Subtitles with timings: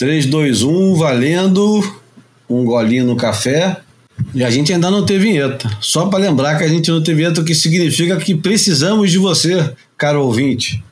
[0.00, 2.00] 3, 2, 1, valendo.
[2.48, 3.82] Um golinho no café.
[4.34, 5.70] E a gente ainda não teve vinheta.
[5.78, 9.18] Só para lembrar que a gente não teve vinheta, o que significa que precisamos de
[9.18, 10.82] você, caro ouvinte.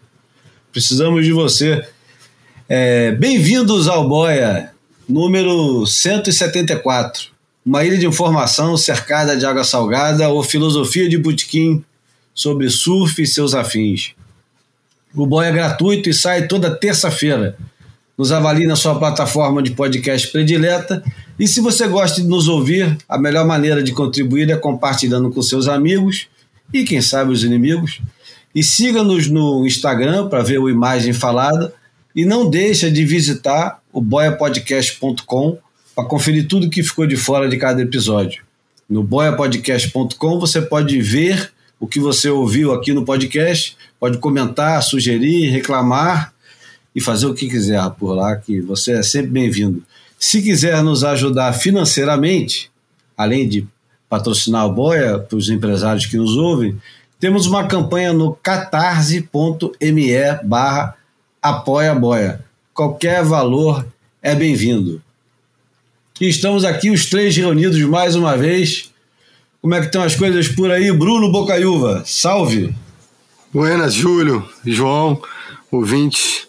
[0.71, 1.82] Precisamos de você.
[2.68, 4.72] É, Bem-vindos ao Boia,
[5.09, 7.29] número 174.
[7.64, 11.82] Uma ilha de informação cercada de água salgada ou filosofia de butiquim
[12.34, 14.11] sobre surf e seus afins.
[15.14, 17.56] O Boia é gratuito e sai toda terça-feira
[18.19, 21.05] nos avalie na sua plataforma de podcast predileta.
[21.38, 25.41] E se você gosta de nos ouvir, a melhor maneira de contribuir é compartilhando com
[25.41, 26.27] seus amigos
[26.75, 28.01] e, quem sabe, os inimigos.
[28.52, 31.73] E siga-nos no Instagram para ver a imagem falada.
[32.16, 35.59] E não deixa de visitar o boiapodcast.com
[35.95, 38.42] para conferir tudo que ficou de fora de cada episódio.
[38.91, 45.50] No boiapodcast.com você pode ver o que você ouviu aqui no podcast, pode comentar, sugerir,
[45.50, 46.33] reclamar
[46.95, 49.83] e fazer o que quiser por lá, que você é sempre bem-vindo.
[50.19, 52.70] Se quiser nos ajudar financeiramente,
[53.17, 53.67] além de
[54.08, 56.77] patrocinar o Boia para os empresários que nos ouvem,
[57.20, 59.28] temos uma campanha no catarse.me
[60.44, 60.97] barra
[61.42, 62.44] apoia boia.
[62.75, 63.86] Qualquer valor
[64.22, 65.03] é bem-vindo.
[66.20, 68.91] E estamos aqui os três reunidos mais uma vez.
[69.61, 70.91] Como é que estão as coisas por aí?
[70.92, 72.75] Bruno Bocaiúva, salve!
[73.53, 75.20] Buenas, Júlio, João,
[75.70, 76.47] ouvintes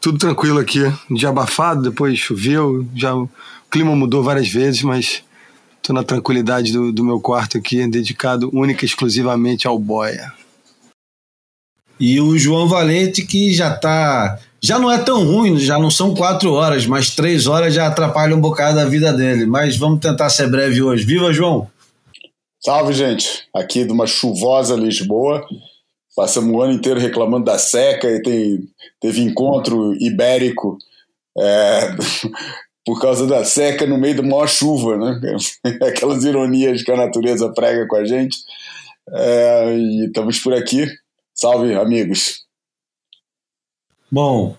[0.00, 0.80] tudo tranquilo aqui.
[1.10, 3.28] Um dia abafado, depois choveu, já o
[3.70, 5.22] clima mudou várias vezes, mas
[5.76, 10.32] estou na tranquilidade do, do, meu quarto aqui, dedicado única e exclusivamente ao boia.
[12.00, 14.38] E o João Valente que já tá.
[14.60, 18.34] Já não é tão ruim, já não são quatro horas, mas três horas já atrapalha
[18.34, 19.46] um bocado a vida dele.
[19.46, 21.04] Mas vamos tentar ser breve hoje.
[21.04, 21.68] Viva, João!
[22.60, 23.44] Salve, gente!
[23.54, 25.44] Aqui de uma chuvosa Lisboa.
[26.18, 28.68] Passamos o ano inteiro reclamando da seca e tem,
[29.00, 30.76] teve encontro ibérico
[31.38, 31.94] é,
[32.84, 35.20] por causa da seca no meio da maior chuva, né?
[35.80, 38.36] Aquelas ironias que a natureza prega com a gente.
[39.10, 40.88] É, e estamos por aqui.
[41.32, 42.42] Salve, amigos.
[44.10, 44.56] Bom,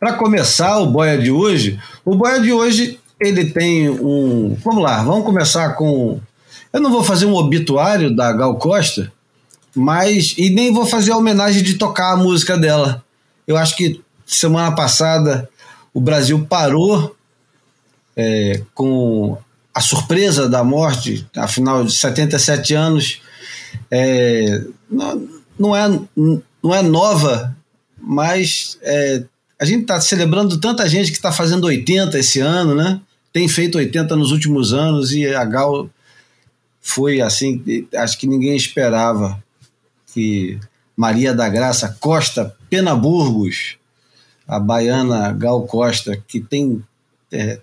[0.00, 4.54] para começar o boia de hoje, o boia de hoje ele tem um.
[4.64, 6.18] Vamos lá, vamos começar com.
[6.72, 9.12] Eu não vou fazer um obituário da Gal Costa,
[9.78, 10.34] mas.
[10.36, 13.04] E nem vou fazer a homenagem de tocar a música dela.
[13.46, 15.48] Eu acho que semana passada
[15.94, 17.16] o Brasil parou
[18.16, 19.38] é, com
[19.72, 23.22] a surpresa da morte, afinal de 77 anos.
[23.90, 25.28] É, não,
[25.58, 26.00] não, é,
[26.62, 27.56] não é nova,
[28.00, 29.22] mas é,
[29.58, 33.00] a gente está celebrando tanta gente que está fazendo 80 esse ano, né?
[33.32, 35.88] Tem feito 80 nos últimos anos e a Gal
[36.80, 37.62] foi assim,
[37.94, 39.42] acho que ninguém esperava
[40.18, 40.58] que
[40.96, 43.76] Maria da Graça Costa Penaburgos,
[44.48, 46.82] a baiana Gal Costa, que tem.
[47.30, 47.60] É,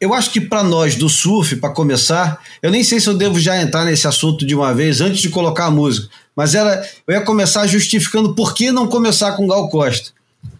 [0.00, 3.38] eu acho que para nós do surf, para começar, eu nem sei se eu devo
[3.38, 7.14] já entrar nesse assunto de uma vez antes de colocar a música, mas era, eu
[7.14, 10.10] ia começar justificando por que não começar com Gal Costa.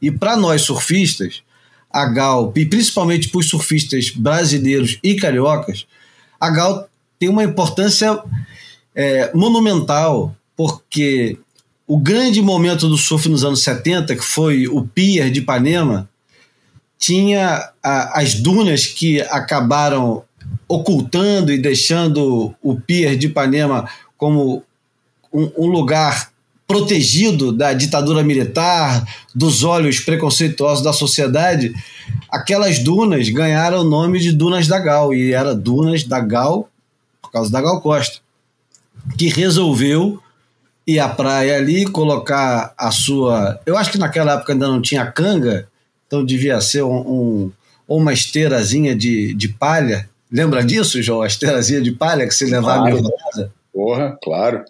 [0.01, 1.43] E para nós surfistas,
[1.91, 5.87] a Gal, e principalmente para os surfistas brasileiros e cariocas,
[6.39, 6.87] a Gal
[7.19, 8.23] tem uma importância
[8.95, 11.39] é, monumental porque
[11.87, 16.11] o grande momento do surf nos anos 70, que foi o Pier de Ipanema,
[16.99, 20.25] tinha a, as dunas que acabaram
[20.67, 24.65] ocultando e deixando o Pier de Ipanema como
[25.33, 26.33] um, um lugar
[26.67, 31.73] protegido da ditadura militar, dos olhos preconceituosos da sociedade,
[32.29, 36.69] aquelas dunas ganharam o nome de Dunas da Gal, e era Dunas da Gal
[37.23, 38.19] por causa da Gal Costa,
[39.17, 40.21] que resolveu
[40.89, 43.61] ir à praia ali, colocar a sua.
[43.67, 45.69] Eu acho que naquela época ainda não tinha canga,
[46.07, 47.53] então devia ser um, um
[47.87, 50.09] uma esteirazinha de, de palha.
[50.33, 51.23] Lembra disso, João?
[51.23, 52.97] A esteirazinha de palha que se levava claro.
[52.97, 53.53] rodada?
[53.73, 54.65] Porra, claro.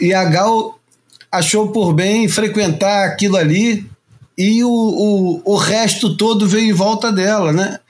[0.00, 0.78] E a Gal
[1.30, 3.84] achou por bem frequentar aquilo ali
[4.36, 7.80] e o, o, o resto todo veio em volta dela, né?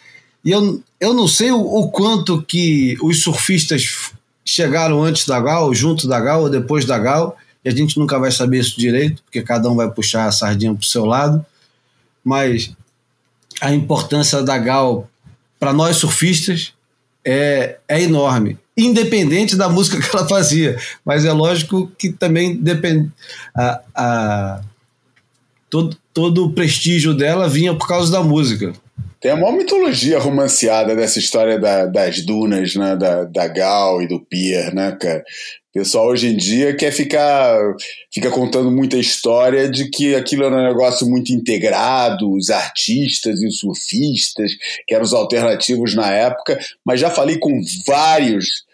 [0.44, 4.12] E eu, eu não sei o, o quanto que os surfistas
[4.48, 8.18] chegaram antes da Gal, junto da Gal ou depois da Gal, e a gente nunca
[8.18, 11.44] vai saber isso direito, porque cada um vai puxar a sardinha para o seu lado,
[12.24, 12.72] mas
[13.60, 15.06] a importância da Gal
[15.60, 16.72] para nós surfistas
[17.22, 23.10] é, é enorme, independente da música que ela fazia, mas é lógico que também depende.
[23.54, 24.60] A, a,
[25.68, 28.72] todo, todo o prestígio dela vinha por causa da música.
[29.20, 32.96] Tem uma mitologia romanceada dessa história da, das dunas, né?
[32.96, 35.24] Da, da Gal e do Pier, né, cara?
[35.78, 37.56] pessoal hoje em dia quer ficar
[38.12, 43.46] fica contando muita história de que aquilo era um negócio muito integrado, os artistas e
[43.46, 44.50] os surfistas,
[44.86, 48.66] que eram os alternativos na época, mas já falei com vários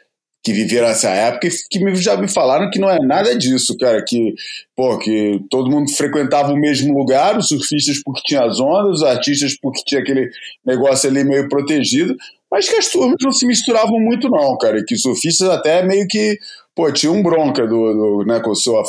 [0.45, 4.05] que viveram essa época e que já me falaram que não é nada disso, cara,
[4.07, 4.35] que,
[4.77, 9.03] pô, que todo mundo frequentava o mesmo lugar, os surfistas porque tinha as ondas, os
[9.03, 10.29] artistas porque tinha aquele
[10.65, 12.15] negócio ali meio protegido,
[12.51, 16.07] mas que as turmas não se misturavam muito não, cara, que os surfistas até meio
[16.07, 16.39] que
[16.75, 18.83] pô, tinha um bronca do, do né, com sua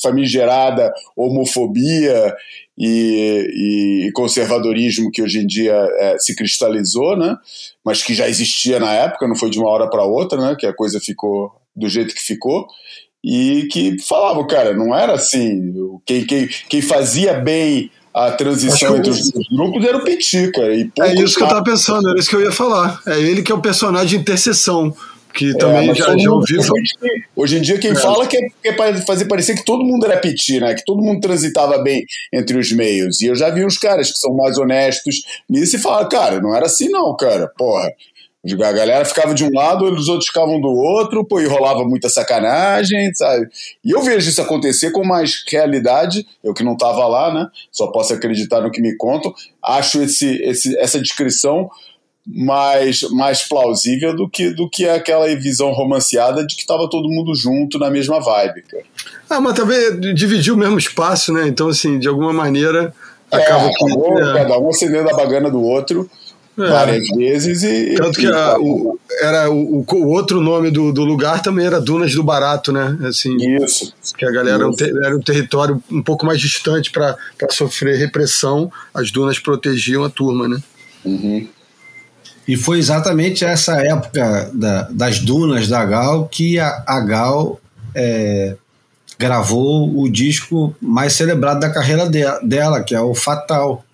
[0.00, 2.36] famigerada homofobia
[2.82, 7.36] e, e, conservadorismo que hoje em dia é, se cristalizou, né?
[7.84, 10.56] Mas que já existia na época, não foi de uma hora para outra, né?
[10.58, 12.66] Que a coisa ficou do jeito que ficou
[13.22, 15.74] e que falava, cara, não era assim.
[16.06, 20.74] Quem, quem, quem fazia bem a transição entre os grupos era o Petit, cara.
[20.74, 22.98] é isso que eu tava pensando, era isso que eu ia falar.
[23.06, 24.96] É ele que é o personagem de interseção
[25.32, 26.54] que é, também já, já ouvi.
[27.34, 27.94] Hoje em dia, quem é.
[27.94, 30.74] fala que é, é fazer parecer que todo mundo era petit, né?
[30.74, 33.20] Que todo mundo transitava bem entre os meios.
[33.20, 36.54] E eu já vi uns caras que são mais honestos nisso e falam, cara, não
[36.54, 37.50] era assim não, cara.
[37.56, 37.88] Porra.
[38.42, 42.08] A galera ficava de um lado, os outros ficavam do outro, pô, e rolava muita
[42.08, 43.46] sacanagem, sabe?
[43.84, 47.46] E eu vejo isso acontecer com mais realidade, eu que não tava lá, né?
[47.70, 49.34] Só posso acreditar no que me contam.
[49.62, 51.68] Acho esse, esse, essa descrição
[52.26, 57.34] mais, mais plausível do que, do que aquela visão romanceada de que estava todo mundo
[57.34, 58.62] junto na mesma vibe.
[58.62, 58.84] Cara.
[59.28, 61.48] Ah, mas também dividiu o mesmo espaço, né?
[61.48, 62.92] Então, assim, de alguma maneira.
[63.30, 64.32] É, acaba acabou, que, é...
[64.32, 66.10] cada um acendendo a bagana do outro
[66.58, 66.68] é.
[66.68, 67.94] várias vezes e.
[67.94, 72.14] Tanto que a, o, era o, o, outro nome do, do lugar também era Dunas
[72.14, 72.98] do Barato, né?
[73.04, 73.94] Assim, Isso.
[74.16, 74.84] Que a galera Isso.
[75.04, 77.16] era um território um pouco mais distante para
[77.50, 80.58] sofrer repressão, as dunas protegiam a turma, né?
[81.04, 81.48] Uhum.
[82.46, 87.60] E foi exatamente essa época da, das dunas da Gal que a, a Gal
[87.94, 88.56] é,
[89.18, 93.84] gravou o disco mais celebrado da carreira de, dela, que é o Fatal,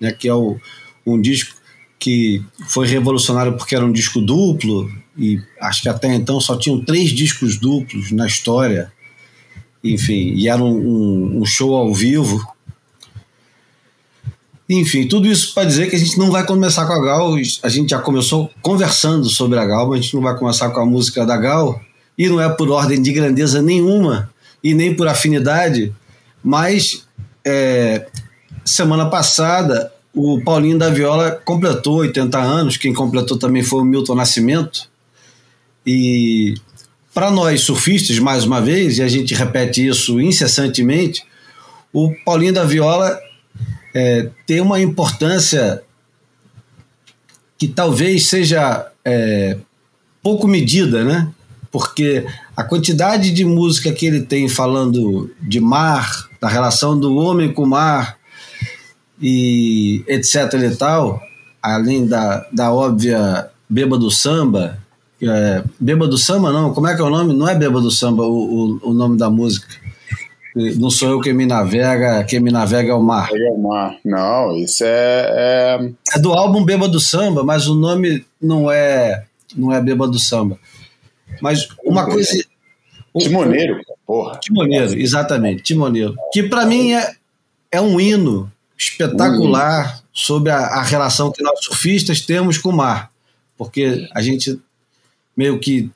[0.00, 0.56] né, que é o,
[1.04, 1.56] um disco
[1.98, 6.84] que foi revolucionário porque era um disco duplo, e acho que até então só tinham
[6.84, 8.92] três discos duplos na história.
[9.82, 12.40] Enfim, e era um, um, um show ao vivo
[14.68, 17.68] enfim, tudo isso para dizer que a gente não vai começar com a Gal, a
[17.68, 20.84] gente já começou conversando sobre a Gal, mas a gente não vai começar com a
[20.84, 21.80] música da Gal,
[22.18, 24.30] e não é por ordem de grandeza nenhuma,
[24.62, 25.94] e nem por afinidade,
[26.44, 27.06] mas
[27.44, 28.06] é,
[28.62, 34.16] semana passada o Paulinho da Viola completou 80 anos, quem completou também foi o Milton
[34.16, 34.88] Nascimento,
[35.86, 36.54] e
[37.14, 41.24] para nós surfistas, mais uma vez, e a gente repete isso incessantemente,
[41.90, 43.18] o Paulinho da Viola
[43.94, 45.82] é, tem uma importância
[47.56, 49.56] que talvez seja é,
[50.22, 51.28] pouco medida, né?
[51.70, 52.26] Porque
[52.56, 57.64] a quantidade de música que ele tem falando de mar, da relação do homem com
[57.64, 58.16] o mar
[59.20, 61.20] e etc e tal,
[61.62, 64.78] além da, da óbvia Beba do Samba,
[65.20, 67.34] é, Beba do Samba não, como é que é o nome?
[67.34, 69.66] Não é Beba do Samba o, o, o nome da música
[70.76, 73.30] não sou eu quem me navega, quem me navega é o mar.
[73.32, 73.96] É o mar.
[74.04, 75.90] Não, isso é, é.
[76.14, 79.24] É do álbum Beba do Samba, mas o nome não é
[79.56, 80.58] não é Beba do Samba.
[81.40, 82.42] Mas uma coisa.
[83.16, 84.38] Timoneiro, porra.
[84.38, 86.14] Timoneiro, exatamente, Timoneiro.
[86.32, 87.14] Que para mim é,
[87.70, 90.00] é um hino espetacular uhum.
[90.12, 93.10] sobre a, a relação que nós surfistas temos com o mar.
[93.56, 94.58] Porque a gente
[95.36, 95.90] meio que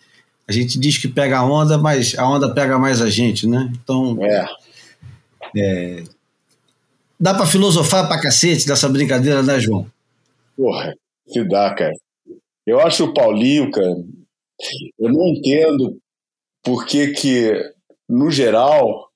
[0.53, 3.73] a gente diz que pega a onda, mas a onda pega mais a gente, né?
[3.75, 4.19] Então.
[4.21, 4.47] É.
[5.57, 6.05] é
[7.19, 9.87] dá para filosofar pra cacete dessa brincadeira, né, João?
[10.57, 10.95] Porra,
[11.33, 11.93] que dá, cara.
[12.67, 13.97] Eu acho o Paulinho, cara,
[14.99, 15.97] eu não entendo
[16.63, 17.53] por que que,
[18.09, 19.09] no geral,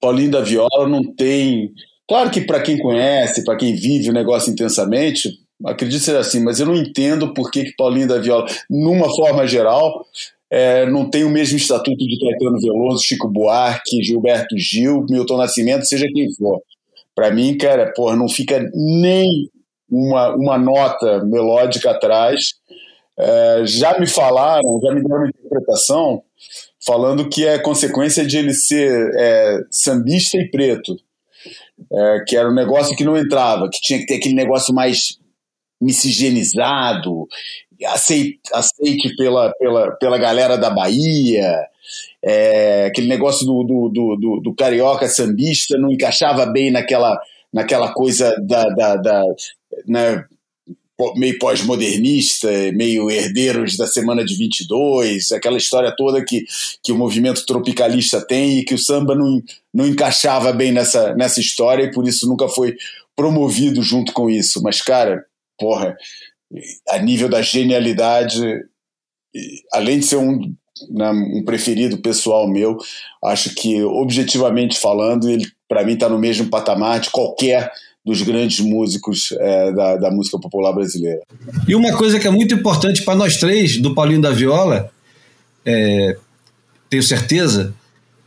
[0.00, 1.72] Paulinho da Viola não tem...
[2.06, 6.60] Claro que para quem conhece, para quem vive o negócio intensamente, acredito ser assim, mas
[6.60, 10.06] eu não entendo por que que Paulinho da Viola, numa forma geral,
[10.54, 15.84] é, não tem o mesmo estatuto de Caetano Veloso, Chico Buarque, Gilberto Gil, Milton Nascimento,
[15.84, 16.60] seja quem for.
[17.12, 19.50] Para mim, cara, porra, não fica nem
[19.90, 22.52] uma, uma nota melódica atrás.
[23.18, 26.22] É, já me falaram, já me deram uma interpretação
[26.86, 30.94] falando que é consequência de ele ser é, sambista e preto,
[31.92, 35.18] é, que era um negócio que não entrava, que tinha que ter aquele negócio mais
[35.80, 37.26] miscigenizado
[37.86, 41.66] aceite, aceite pela, pela, pela galera da Bahia,
[42.22, 47.18] é, aquele negócio do, do, do, do, carioca sambista não encaixava bem naquela,
[47.52, 49.22] naquela coisa da, da, da
[49.86, 50.24] né,
[51.16, 56.44] meio pós-modernista, meio herdeiros da Semana de 22, aquela história toda que,
[56.82, 61.40] que o movimento tropicalista tem e que o samba não, não encaixava bem nessa, nessa
[61.40, 62.76] história e por isso nunca foi
[63.16, 64.62] promovido junto com isso.
[64.62, 65.24] Mas, cara,
[65.58, 65.96] porra,
[66.88, 68.40] a nível da genialidade,
[69.72, 70.54] além de ser um,
[70.90, 72.76] né, um preferido pessoal meu,
[73.24, 77.70] acho que, objetivamente falando, ele, para mim, está no mesmo patamar de qualquer
[78.04, 81.22] dos grandes músicos é, da, da música popular brasileira.
[81.66, 84.90] E uma coisa que é muito importante para nós três, do Paulinho da Viola,
[85.64, 86.16] é,
[86.90, 87.74] tenho certeza,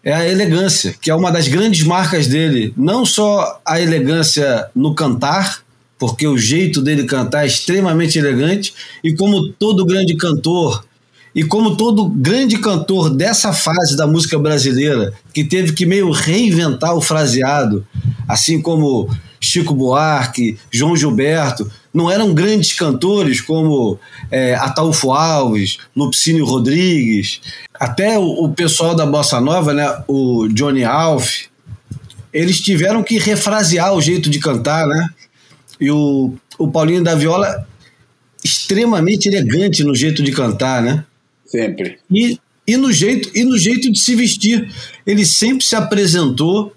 [0.04, 2.74] é a elegância, que é uma das grandes marcas dele.
[2.76, 5.64] Não só a elegância no cantar,
[6.00, 8.74] porque o jeito dele cantar é extremamente elegante,
[9.04, 10.86] e como todo grande cantor,
[11.34, 16.96] e como todo grande cantor dessa fase da música brasileira, que teve que meio reinventar
[16.96, 17.86] o fraseado,
[18.28, 24.00] assim como Chico Buarque, João Gilberto, não eram grandes cantores como
[24.30, 27.42] é, Ataúfo Alves, Lupicínio Rodrigues,
[27.74, 31.46] até o, o, pessoal da Bossa Nova, né, o Johnny Alf,
[32.34, 35.10] eles tiveram que refrasear o jeito de cantar, né?
[35.80, 37.68] E o, o Paulinho da Viola,
[38.44, 41.06] extremamente elegante no jeito de cantar, né?
[41.46, 42.00] Sempre.
[42.12, 44.72] E, e, no jeito, e no jeito de se vestir.
[45.06, 46.74] Ele sempre se apresentou,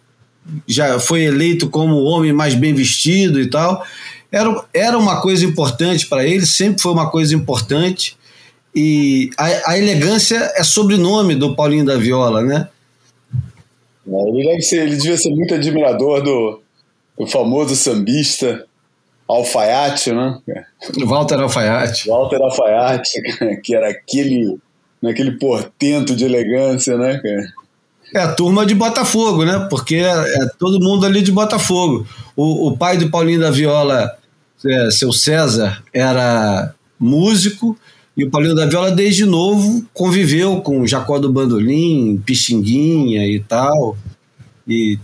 [0.67, 3.85] já foi eleito como o homem mais bem vestido e tal.
[4.31, 8.17] Era, era uma coisa importante para ele, sempre foi uma coisa importante.
[8.75, 12.69] E a, a, elegância é sobrenome do Paulinho da Viola, né?
[14.07, 16.63] É, ele, deve ser, ele devia ser muito admirador do,
[17.19, 18.65] do famoso sambista
[19.31, 20.39] Alfaiate, né?
[21.07, 22.09] Walter Alfaiate.
[22.09, 23.21] Walter Alfaiate,
[23.63, 24.59] que era aquele,
[25.05, 27.61] aquele portento de elegância, né, cara?
[28.15, 29.67] É a turma de Botafogo, né?
[29.71, 32.07] Porque é, é todo mundo ali de Botafogo.
[32.37, 34.11] O, o pai do Paulinho da Viola,
[34.67, 37.79] é, seu César, era músico,
[38.17, 43.97] e o Paulinho da Viola, desde novo, conviveu com Jacó do Bandolim, Pixinguinha e tal.
[44.67, 44.99] E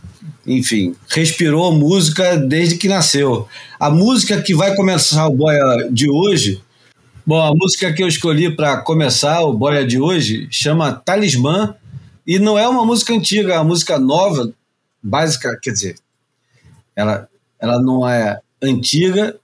[0.46, 3.48] enfim, respirou música desde que nasceu.
[3.80, 6.62] A música que vai começar o Boia de hoje,
[7.26, 11.74] bom, a música que eu escolhi para começar o Boia de hoje chama Talismã
[12.26, 14.52] e não é uma música antiga, é uma música nova,
[15.02, 15.96] básica, quer dizer,
[16.94, 19.36] ela, ela não é antiga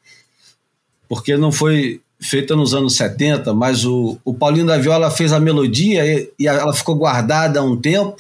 [1.09, 5.41] porque não foi feita nos anos 70, mas o, o Paulinho da Viola fez a
[5.41, 8.17] melodia e, e ela ficou guardada há um tempo.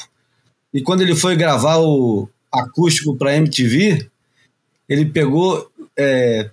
[0.75, 4.07] E quando ele foi gravar o, acústico para MTV,
[4.89, 6.51] ele pegou, é,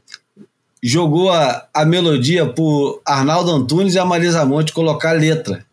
[0.81, 5.65] jogou a, a melodia por Arnaldo Antunes e a Marisa Monte colocar a letra.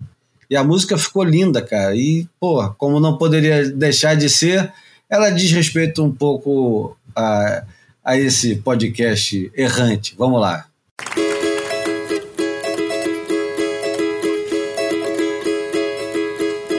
[0.50, 1.94] E a música ficou linda, cara.
[1.94, 4.72] E, pô, como não poderia deixar de ser,
[5.08, 7.62] ela diz respeito um pouco a,
[8.04, 10.14] a esse podcast errante.
[10.16, 10.66] Vamos lá.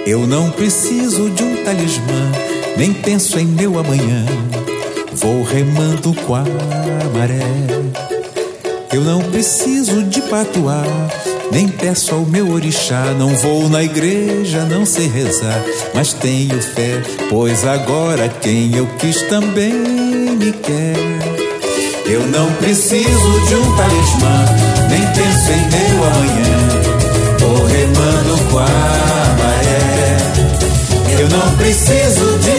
[0.05, 2.46] Eu não preciso de um talismã
[2.77, 4.23] nem penso em meu amanhã.
[5.13, 6.43] Vou remando com a
[7.13, 7.41] maré.
[8.93, 10.85] Eu não preciso de patuar,
[11.51, 13.03] nem peço ao meu orixá.
[13.17, 15.61] Não vou na igreja, não sei rezar,
[15.93, 20.95] mas tenho fé, pois agora quem eu quis também me quer.
[22.05, 24.45] Eu não preciso de um talismã,
[24.89, 27.37] nem penso em meu amanhã.
[27.39, 28.97] Vou remando com a
[31.19, 32.56] eu não preciso de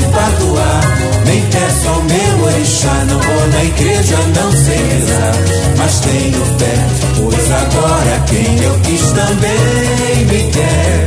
[1.25, 3.05] nem peço ao meu orixá.
[3.09, 5.35] Não vou na igreja, não sei rezar,
[5.77, 6.87] mas tenho fé,
[7.17, 11.07] pois agora quem eu quis também me quer.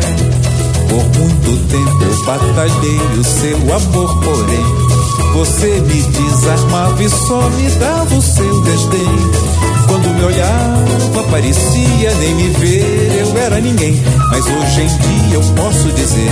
[0.90, 4.92] Por muito tempo eu batalhei o seu amor, porém
[5.34, 9.81] você me desarmava e só me dava o seu desdém.
[10.02, 14.02] Quando me olhava, parecia nem me ver, eu era ninguém.
[14.32, 16.32] Mas hoje em dia eu posso dizer: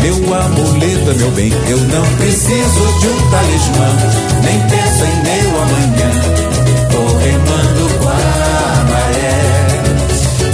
[0.00, 1.52] meu amuleto é meu bem.
[1.68, 3.96] Eu não preciso de um talismã,
[4.42, 6.10] nem penso em meu amanhã.
[6.90, 9.44] Tô remando com a maré.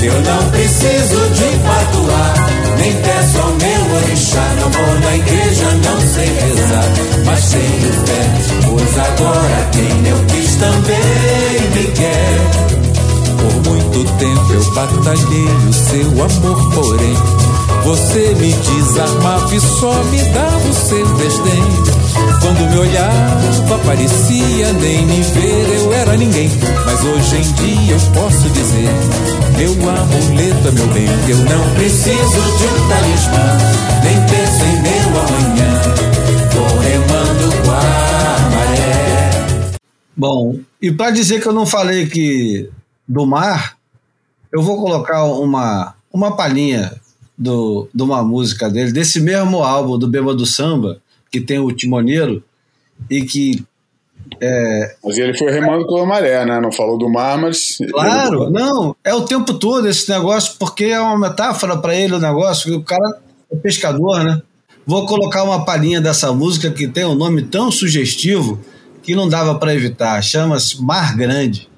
[0.03, 2.40] Eu não preciso de patuar,
[2.81, 4.55] nem peço ao meu orixá.
[4.61, 6.89] Não vou na igreja, não sei rezar,
[7.25, 8.23] mas tenho fé,
[8.67, 12.81] pois agora quem eu quis também me quer.
[13.41, 17.17] Por muito tempo eu batalhei o seu amor, porém
[17.85, 22.00] você me desarmava e só me dava o seu desdém.
[22.13, 26.51] Quando me olhava, parecia nem me ver, eu era ninguém.
[26.85, 28.89] Mas hoje em dia eu posso dizer:
[29.57, 31.07] meu amuleto é meu bem.
[31.29, 33.59] Eu não preciso de um talismã,
[34.05, 35.81] nem penso em meu amanhã.
[36.53, 39.77] Vou remando com a maré.
[40.17, 42.71] Bom, e para dizer que eu não falei que
[43.07, 43.77] do mar,
[44.53, 46.93] eu vou colocar uma, uma palhinha
[47.37, 50.99] do, de uma música dele, desse mesmo álbum do Beba do Samba,
[51.31, 52.43] que tem o Timoneiro,
[53.09, 53.65] e que.
[54.41, 54.95] É...
[55.05, 56.61] Mas ele foi remando com a maré, né?
[56.61, 57.79] Não falou do mar, mas.
[57.91, 62.21] Claro, não, é o tempo todo esse negócio, porque é uma metáfora para ele o
[62.21, 63.21] negócio, o cara
[63.51, 64.43] é pescador, né?
[64.87, 68.59] Vou colocar uma palhinha dessa música que tem um nome tão sugestivo
[69.03, 70.23] que não dava para evitar.
[70.23, 71.69] Chama-se Mar Grande.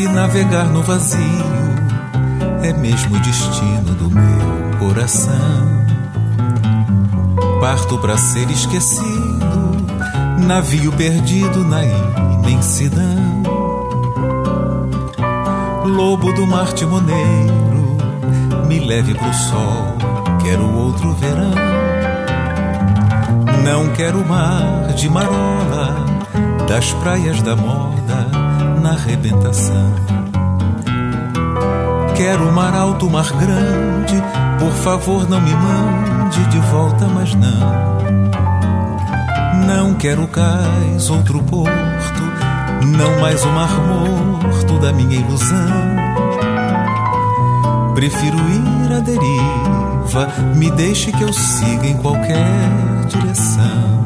[0.00, 1.44] Se navegar no vazio
[2.62, 5.84] é mesmo o destino do meu coração.
[7.60, 9.76] Parto para ser esquecido,
[10.38, 13.42] navio perdido na imensidão.
[15.84, 17.98] Lobo do mar timoneiro,
[18.66, 19.98] me leve pro sol,
[20.42, 21.52] quero outro verão.
[23.62, 26.06] Não quero mar de marola,
[26.66, 27.99] das praias da moda
[28.80, 29.94] na arrebentação.
[32.16, 34.22] Quero mar alto, mar grande,
[34.58, 38.00] por favor não me mande de volta, mas não.
[39.66, 42.22] Não quero cais, outro porto,
[42.98, 46.00] não mais o mar morto da minha ilusão.
[47.94, 52.70] Prefiro ir à deriva, me deixe que eu siga em qualquer
[53.08, 54.00] direção.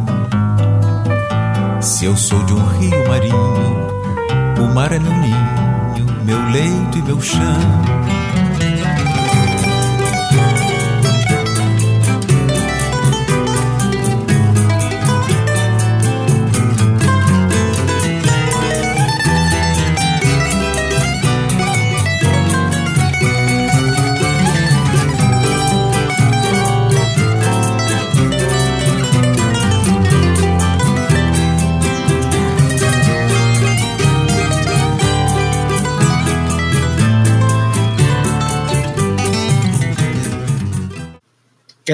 [1.81, 3.84] Se eu sou de um rio marinho,
[4.62, 8.03] o mar é meu ninho, meu leito e meu chão.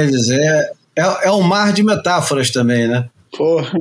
[0.07, 3.09] Quer dizer, é, é um mar de metáforas também, né?
[3.37, 3.79] Porra.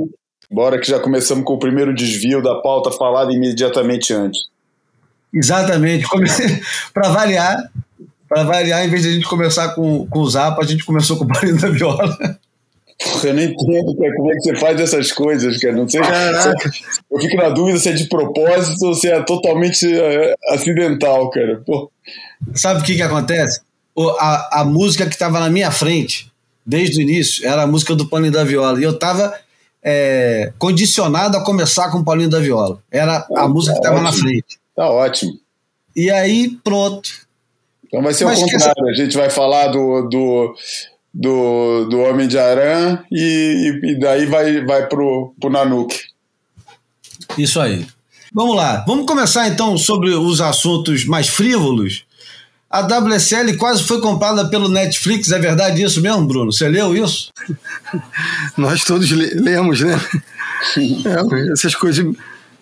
[0.51, 4.39] Bora que já começamos com o primeiro desvio da pauta falada imediatamente antes.
[5.33, 6.05] Exatamente.
[6.93, 7.71] para variar,
[8.27, 11.17] para variar, em vez de a gente começar com, com o Zapa, a gente começou
[11.17, 12.17] com o Paulinho da Viola.
[13.23, 15.73] Eu não entendo cara, como é que você faz essas coisas, cara.
[15.73, 16.01] Não sei.
[16.01, 16.69] Caraca.
[17.11, 21.61] Eu fico na dúvida se é de propósito ou se é totalmente é, acidental, cara.
[21.65, 21.89] Pô.
[22.53, 23.61] Sabe o que, que acontece?
[24.19, 26.31] A, a música que estava na minha frente,
[26.65, 28.79] desde o início, era a música do Paulinho da Viola.
[28.79, 29.33] E eu estava
[29.83, 32.81] é, condicionado a começar com o Paulinho da Viola.
[32.91, 34.59] Era a ah, música tá que estava na frente.
[34.75, 35.33] Tá ótimo.
[35.95, 37.09] E aí, pronto.
[37.85, 38.87] Então vai ser Mas o contrário.
[38.87, 40.55] A gente vai falar do, do,
[41.13, 45.99] do, do Homem de Aran e, e daí vai, vai pro, pro Nanuque.
[47.37, 47.85] Isso aí.
[48.33, 48.83] Vamos lá.
[48.87, 52.05] Vamos começar então sobre os assuntos mais frívolos.
[52.69, 56.53] A WSL quase foi comprada pelo Netflix, é verdade isso mesmo, Bruno?
[56.53, 57.31] Você leu isso?
[58.55, 59.99] Nós todos lemos, né?
[60.77, 62.17] É, essas coisas de,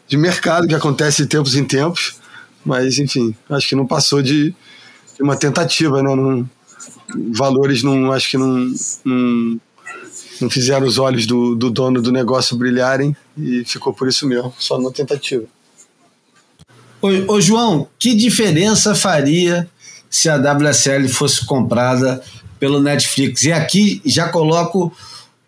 [0.08, 2.16] de, mercado que acontecem de tempos em tempos,
[2.64, 4.52] mas enfim, acho que não passou de,
[5.16, 6.16] de uma tentativa, né?
[6.16, 6.50] Não,
[7.34, 9.60] valores não, acho que não, não,
[10.40, 14.54] não fizeram os olhos do, do dono do negócio brilharem e ficou por isso mesmo,
[14.58, 15.44] só na tentativa.
[17.02, 19.70] Ô, ô João, que diferença faria
[20.10, 22.22] se a WSL fosse comprada
[22.60, 23.44] pelo Netflix.
[23.44, 24.92] E aqui já coloco,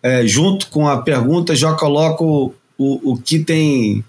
[0.02, 4.04] é, junto com a pergunta, já coloco o, o que tem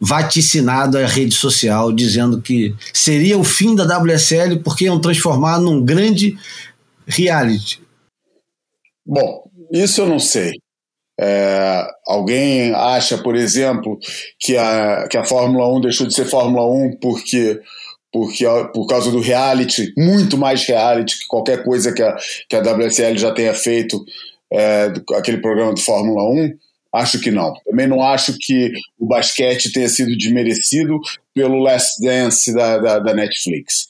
[0.00, 5.82] vaticinado a rede social, dizendo que seria o fim da WSL porque iam transformar num
[5.82, 6.36] grande
[7.06, 7.80] reality.
[9.06, 10.52] Bom, isso eu não sei.
[11.18, 13.98] É, alguém acha, por exemplo,
[14.38, 17.60] que a, que a Fórmula 1 deixou de ser Fórmula 1 porque
[18.14, 22.16] porque por causa do reality, muito mais reality que qualquer coisa que a,
[22.48, 24.04] que a WSL já tenha feito,
[24.52, 26.56] é, aquele programa de Fórmula 1,
[26.94, 27.52] acho que não.
[27.64, 31.00] Também não acho que o basquete tenha sido desmerecido
[31.34, 33.88] pelo Last Dance da, da, da Netflix.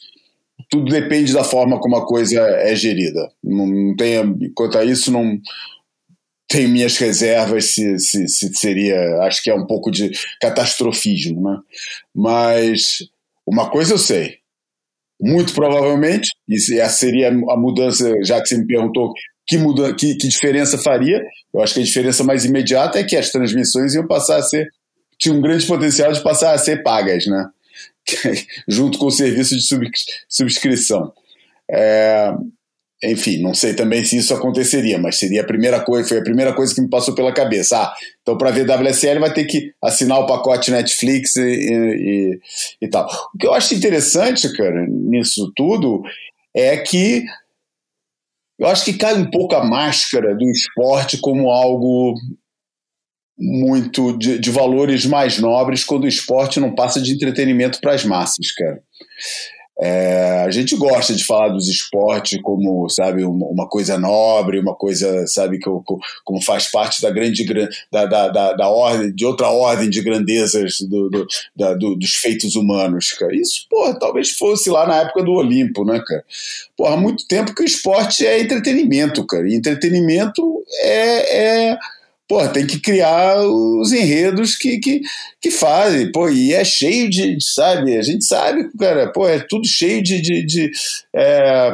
[0.71, 3.31] Tudo depende da forma como a coisa é gerida.
[3.43, 5.39] Não, não tenha, quanto a isso, não
[6.49, 9.19] tenho minhas reservas se, se, se seria.
[9.25, 10.11] Acho que é um pouco de
[10.41, 11.59] catastrofismo, né?
[12.15, 13.01] Mas
[13.46, 14.38] uma coisa eu sei,
[15.20, 19.12] muito provavelmente, e essa seria a mudança, já que você me perguntou
[19.46, 23.16] que, muda, que, que diferença faria, eu acho que a diferença mais imediata é que
[23.16, 24.68] as transmissões iam passar a ser
[25.18, 27.48] tinha um grande potencial de passar a ser pagas, né?
[28.68, 29.62] Junto com o serviço de
[30.28, 31.12] subscrição.
[31.70, 32.33] É,
[33.02, 36.54] enfim, não sei também se isso aconteceria, mas seria a primeira coisa, foi a primeira
[36.54, 37.76] coisa que me passou pela cabeça.
[37.76, 42.40] Ah, então para ver WSL vai ter que assinar o pacote Netflix e, e,
[42.80, 43.07] e, tal.
[43.35, 46.02] O que eu acho interessante, cara, nisso tudo
[46.54, 47.24] é que
[48.59, 52.14] eu acho que cai um pouco a máscara do esporte como algo
[53.37, 58.04] muito de, de valores mais nobres quando o esporte não passa de entretenimento para as
[58.04, 58.80] massas, cara.
[59.81, 65.27] É, a gente gosta de falar dos esportes como, sabe, uma, coisa nobre, uma coisa,
[65.27, 65.69] sabe, que,
[66.25, 67.45] como faz parte da grande
[67.91, 72.15] da, da, da, da ordem, de outra ordem de grandezas do, do, da, do, dos
[72.15, 73.35] feitos humanos, cara.
[73.35, 76.25] Isso, porra, talvez fosse lá na época do Olimpo, né, cara?
[76.77, 79.49] Porra, há muito tempo que o esporte é entretenimento, cara.
[79.49, 81.79] E entretenimento é, é
[82.29, 85.01] pô, tem que criar os enredos que, que,
[85.41, 89.67] que fazem, pô, e é cheio de, sabe, a gente sabe, cara, pô, é tudo
[89.67, 90.71] cheio de, de, de
[91.15, 91.73] é...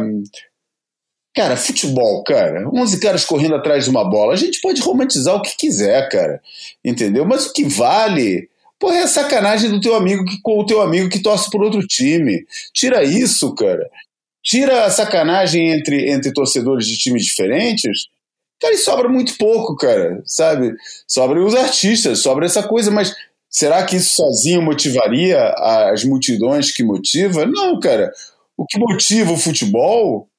[1.32, 5.42] Cara, futebol, cara, 11 caras correndo atrás de uma bola, a gente pode romantizar o
[5.42, 6.40] que quiser, cara,
[6.84, 7.24] entendeu?
[7.24, 8.48] Mas o que vale,
[8.80, 11.86] porra, é sacanagem do teu amigo que, com o teu amigo que torce por outro
[11.86, 12.44] time.
[12.74, 13.88] Tira isso, cara.
[14.42, 18.08] Tira a sacanagem entre, entre torcedores de times diferentes
[18.60, 20.74] Cara, e sobra muito pouco, cara, sabe?
[21.08, 23.14] Sobra os artistas, sobra essa coisa, mas
[23.48, 25.52] será que isso sozinho motivaria
[25.92, 27.46] as multidões que motiva?
[27.46, 28.12] Não, cara.
[28.56, 30.29] O que motiva o futebol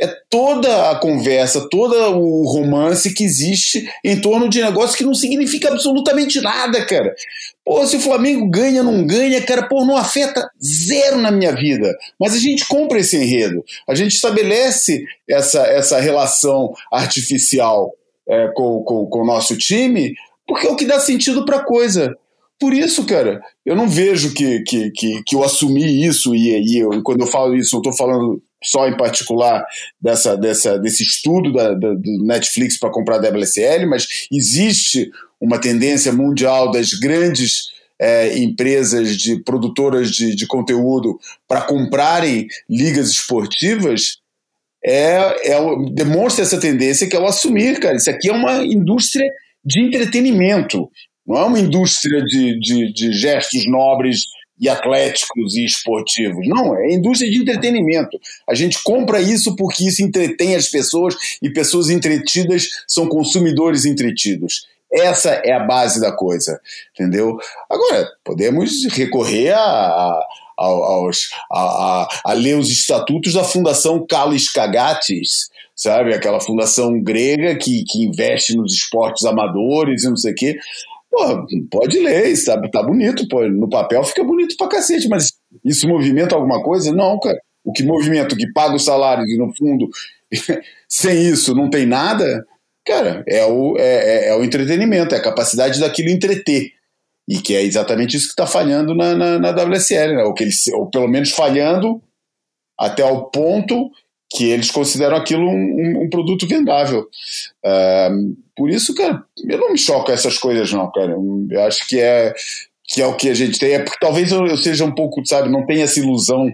[0.00, 5.14] é toda a conversa, todo o romance que existe em torno de negócio que não
[5.14, 7.14] significa absolutamente nada, cara.
[7.64, 11.92] Pô, se o Flamengo ganha, não ganha, cara, pô, não afeta zero na minha vida.
[12.18, 17.92] Mas a gente compra esse enredo, a gente estabelece essa, essa relação artificial
[18.28, 20.14] é, com, com, com o nosso time,
[20.46, 22.14] porque é o que dá sentido pra coisa.
[22.60, 26.78] Por isso, cara, eu não vejo que, que, que, que eu assumi isso e, e
[26.78, 29.64] eu, quando eu falo isso, eu estou falando só em particular
[30.00, 35.60] dessa, dessa, desse estudo da, da do Netflix para comprar a WSL, mas existe uma
[35.60, 37.68] tendência mundial das grandes
[38.00, 44.18] é, empresas de produtoras de, de conteúdo para comprarem ligas esportivas,
[44.84, 45.58] é, é,
[45.92, 47.96] demonstra essa tendência que é o assumir, cara.
[47.96, 49.28] Isso aqui é uma indústria
[49.64, 50.88] de entretenimento,
[51.26, 54.22] não é uma indústria de, de, de gestos nobres
[54.60, 56.46] e atléticos e esportivos.
[56.46, 58.18] Não, é indústria de entretenimento.
[58.48, 64.66] A gente compra isso porque isso entretém as pessoas e pessoas entretidas são consumidores entretidos.
[64.90, 66.60] Essa é a base da coisa,
[66.94, 67.38] entendeu?
[67.68, 70.26] Agora, podemos recorrer a, a
[71.52, 76.12] a, a, ler os estatutos da Fundação Kalis Kagatis, sabe?
[76.12, 80.58] Aquela fundação grega que, que investe nos esportes amadores e não sei o quê.
[81.10, 82.70] Pô, pode ler, sabe?
[82.70, 83.46] Tá bonito, pô.
[83.48, 85.32] No papel fica bonito pra cacete, mas
[85.64, 86.92] isso movimenta alguma coisa?
[86.92, 87.38] Não, cara.
[87.64, 89.88] O que movimenta, o que paga os salários e no fundo,
[90.88, 92.46] sem isso não tem nada,
[92.86, 96.70] cara, é o, é, é, é o entretenimento, é a capacidade daquilo entreter.
[97.28, 100.24] E que é exatamente isso que está falhando na, na, na, WSL, né?
[100.24, 102.02] ou, que eles, ou pelo menos falhando
[102.78, 103.90] até o ponto
[104.30, 107.08] que eles consideram aquilo um, um, um produto vendável.
[107.64, 111.16] Uh, por isso, cara, eu não me choco essas coisas, não, cara.
[111.50, 112.34] Eu acho que é,
[112.86, 113.74] que é o que a gente tem.
[113.74, 116.52] É porque talvez eu, eu seja um pouco, sabe, não tenha essa ilusão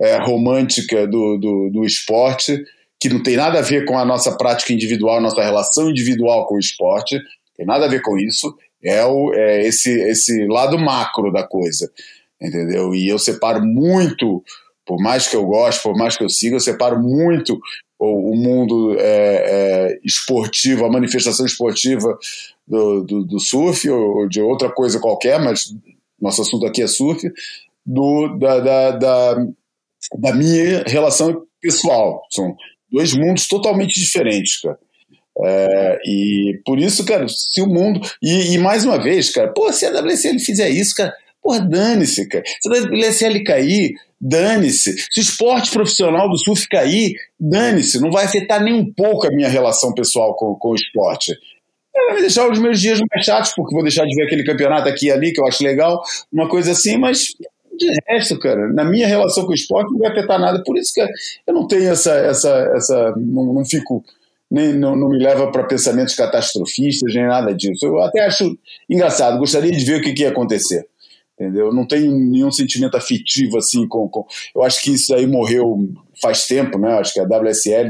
[0.00, 2.64] é, romântica do, do, do esporte,
[2.98, 6.56] que não tem nada a ver com a nossa prática individual, nossa relação individual com
[6.56, 7.20] o esporte,
[7.56, 8.52] tem nada a ver com isso.
[8.84, 11.90] É, o, é esse, esse lado macro da coisa,
[12.40, 12.92] entendeu?
[12.94, 14.42] E eu separo muito
[14.86, 17.58] por mais que eu goste, por mais que eu siga, eu separo muito
[17.98, 22.18] o, o mundo é, é, esportivo, a manifestação esportiva
[22.66, 25.74] do, do, do surf ou, de outra coisa qualquer, mas
[26.20, 27.20] nosso assunto aqui é surf,
[27.84, 29.46] do, da, da, da,
[30.18, 32.22] da minha relação pessoal.
[32.30, 32.56] São
[32.90, 34.78] dois mundos totalmente diferentes, cara.
[35.44, 38.00] É, e por isso, cara, se o mundo.
[38.22, 42.28] E, e, mais uma vez, cara, pô, se a WSL fizer isso, cara, porra, dane-se,
[42.28, 42.44] cara.
[42.60, 44.94] Se a WSL cair, dane-se.
[45.10, 48.00] Se o esporte profissional do surf cair, dane-se.
[48.00, 51.36] Não vai afetar nem um pouco a minha relação pessoal com, com o esporte.
[52.10, 55.06] Vai deixar os meus dias mais chatos, porque vou deixar de ver aquele campeonato aqui
[55.06, 56.00] e ali, que eu acho legal,
[56.32, 57.34] uma coisa assim, mas
[57.76, 60.62] de resto, cara, na minha relação com o esporte não vai afetar nada.
[60.64, 62.12] Por isso que eu não tenho essa.
[62.12, 64.04] essa, essa não, não fico.
[64.50, 67.86] Nem, não, não me leva para pensamentos catastrofistas, nem nada disso.
[67.86, 68.54] Eu até acho
[68.88, 70.86] engraçado, gostaria de ver o que, que ia acontecer
[71.42, 71.72] entendeu?
[71.72, 74.24] Não tem nenhum sentimento afetivo assim com, com,
[74.54, 75.88] eu acho que isso aí morreu
[76.20, 76.94] faz tempo, né?
[76.94, 77.88] Acho que a WSL,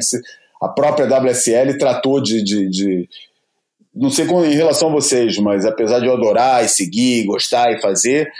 [0.60, 3.08] a própria WSL tratou de, de, de,
[3.94, 7.72] não sei como em relação a vocês, mas apesar de eu adorar e seguir, gostar
[7.72, 8.30] e fazer,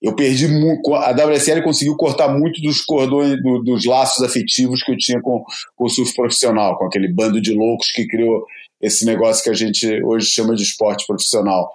[0.00, 0.94] eu perdi muito.
[0.94, 5.44] A WSL conseguiu cortar muito dos cordões, do, dos laços afetivos que eu tinha com,
[5.76, 8.44] com o surf profissional, com aquele bando de loucos que criou
[8.80, 11.72] esse negócio que a gente hoje chama de esporte profissional.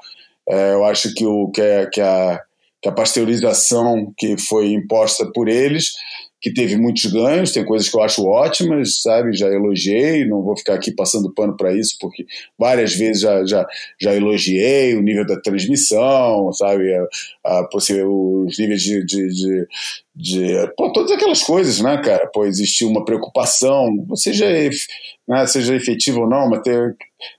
[0.47, 2.41] É, eu acho que, o, que, a, que, a,
[2.81, 5.93] que a pasteurização que foi imposta por eles
[6.41, 9.35] que teve muitos ganhos, tem coisas que eu acho ótimas, sabe?
[9.35, 12.25] Já elogiei, não vou ficar aqui passando pano para isso, porque
[12.57, 13.67] várias vezes já, já,
[13.99, 16.93] já elogiei o nível da transmissão, sabe?
[17.43, 17.69] A, a,
[18.07, 19.05] os níveis de.
[19.05, 19.67] de, de,
[20.15, 22.27] de pô, todas aquelas coisas, né, cara?
[22.27, 24.45] Pô, existia uma preocupação, seja,
[25.27, 26.95] né, seja efetivo ou não, mas ter,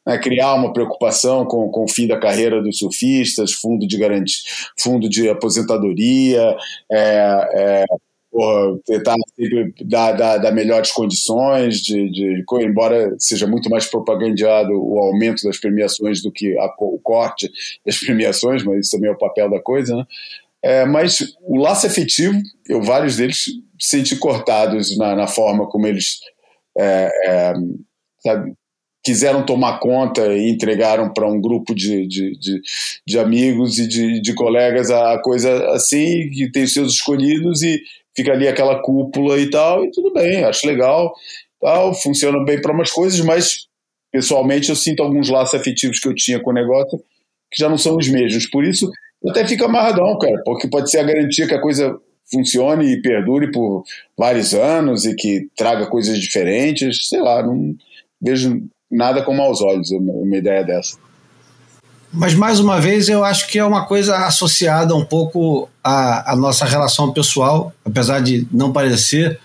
[0.07, 4.43] né, criar uma preocupação com, com o fim da carreira dos surfistas, fundo de garantia,
[4.79, 6.55] fundo de aposentadoria,
[6.91, 7.85] é, é
[8.31, 14.71] porra, tentar sempre dar, dar, dar melhores condições, de, de, embora seja muito mais propagandeado
[14.73, 17.51] o aumento das premiações do que a, o corte
[17.85, 20.05] das premiações, mas isso também é o papel da coisa, né?
[20.63, 22.39] É, mas o laço efetivo,
[22.69, 23.45] eu vários deles
[23.81, 26.19] senti cortados na, na forma como eles
[26.77, 27.55] é, é,
[28.23, 28.53] sabe,
[29.03, 32.61] quiseram tomar conta e entregaram para um grupo de, de, de,
[33.07, 37.81] de, amigos e de, de colegas a coisa assim, que tem seus escolhidos e
[38.17, 41.13] fica ali aquela cúpula e tal, e tudo bem, acho legal,
[41.61, 43.67] tal, funciona bem para umas coisas, mas
[44.13, 46.99] pessoalmente eu sinto alguns laços afetivos que eu tinha com o negócio
[47.51, 48.47] que já não são os mesmos.
[48.47, 48.91] Por isso,
[49.29, 51.99] até fica amarradão, cara, porque pode ser a garantia que a coisa
[52.33, 53.83] funcione e perdure por
[54.17, 57.75] vários anos e que traga coisas diferentes, sei lá, não
[58.21, 60.97] vejo nada com maus olhos uma, uma ideia dessa.
[62.13, 66.37] Mas, mais uma vez, eu acho que é uma coisa associada um pouco à, à
[66.37, 69.39] nossa relação pessoal, apesar de não parecer,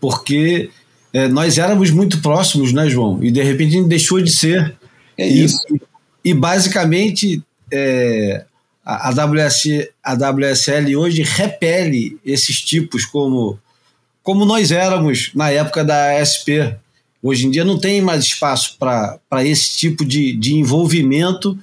[0.00, 0.70] porque
[1.12, 3.22] é, nós éramos muito próximos, né, João?
[3.22, 4.74] E de repente deixou de ser.
[5.16, 5.58] É isso.
[5.70, 8.44] E, e basicamente, é,
[8.84, 13.58] a, a, WS, a WSL hoje repele esses tipos como,
[14.24, 16.74] como nós éramos na época da SP.
[17.22, 21.56] Hoje em dia não tem mais espaço para esse tipo de, de envolvimento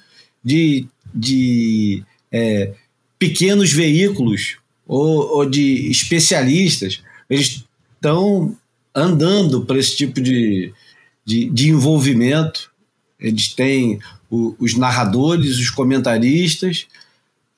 [0.50, 2.74] de, de é,
[3.20, 4.58] pequenos veículos
[4.88, 8.58] ou, ou, de especialistas, eles estão
[8.96, 10.74] andando para esse tipo de,
[11.24, 12.72] de, de, envolvimento.
[13.20, 16.88] Eles têm o, os narradores, os comentaristas,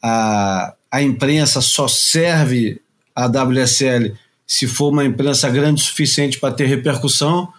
[0.03, 2.81] a, a imprensa só serve
[3.15, 4.13] a WSL
[4.45, 7.53] se for uma imprensa grande o suficiente para ter repercussão,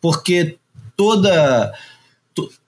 [0.00, 0.56] porque
[0.96, 1.74] toda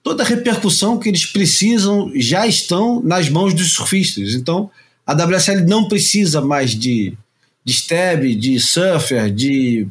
[0.09, 4.33] toda a repercussão que eles precisam já estão nas mãos dos surfistas.
[4.33, 4.67] Então,
[5.05, 7.15] a WSL não precisa mais de,
[7.63, 9.87] de stab, de surfer, de,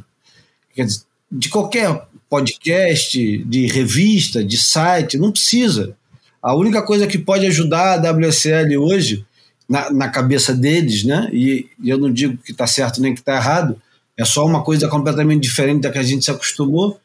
[1.30, 5.96] de qualquer podcast, de revista, de site, não precisa.
[6.42, 9.24] A única coisa que pode ajudar a WSL hoje,
[9.68, 11.30] na, na cabeça deles, né?
[11.32, 13.80] E, e eu não digo que está certo nem que está errado,
[14.16, 16.98] é só uma coisa completamente diferente da que a gente se acostumou,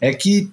[0.00, 0.50] é que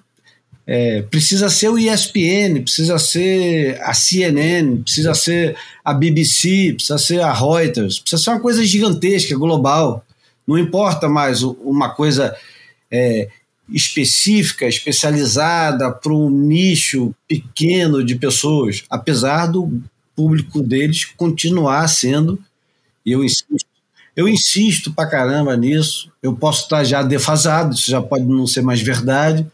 [0.66, 7.20] é, precisa ser o ESPN, precisa ser a CNN, precisa ser a BBC, precisa ser
[7.20, 10.04] a Reuters, precisa ser uma coisa gigantesca, global.
[10.46, 12.34] Não importa mais uma coisa
[12.90, 13.28] é,
[13.68, 19.80] específica, especializada para um nicho pequeno de pessoas, apesar do
[20.16, 22.40] público deles continuar sendo,
[23.04, 23.66] eu insisto,
[24.16, 28.62] eu insisto pra caramba nisso, eu posso estar já defasado, isso já pode não ser
[28.62, 29.46] mais verdade,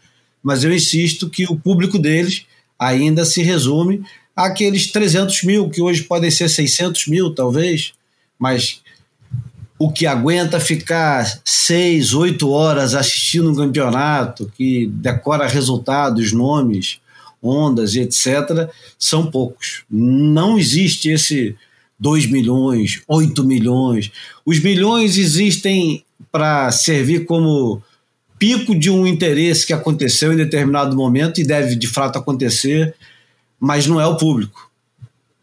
[0.43, 2.45] mas eu insisto que o público deles
[2.77, 4.03] ainda se resume
[4.35, 7.93] àqueles 300 mil, que hoje podem ser 600 mil, talvez,
[8.37, 8.81] mas
[9.79, 16.99] o que aguenta ficar seis, oito horas assistindo um campeonato, que decora resultados, nomes,
[17.41, 19.83] ondas e etc., são poucos.
[19.89, 21.55] Não existe esse
[21.99, 24.11] 2 milhões, 8 milhões.
[24.45, 27.81] Os milhões existem para servir como
[28.43, 32.93] pico de um interesse que aconteceu em determinado momento e deve de fato acontecer,
[33.57, 34.69] mas não é o público.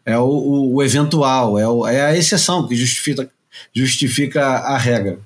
[0.05, 3.27] É o, o, o eventual, é, o, é, a exceção que justifica,
[3.73, 5.17] justifica a regra.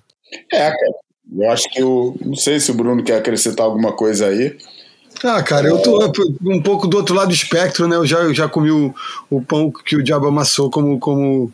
[0.53, 0.95] É, cara.
[1.37, 2.15] Eu acho que o.
[2.23, 4.55] Não sei se o Bruno quer acrescentar alguma coisa aí.
[5.21, 5.99] Ah, cara, eu tô
[6.45, 7.97] um pouco do outro lado do espectro, né?
[7.97, 8.95] Eu já, eu já comi o,
[9.29, 11.51] o pão que o diabo amassou como, como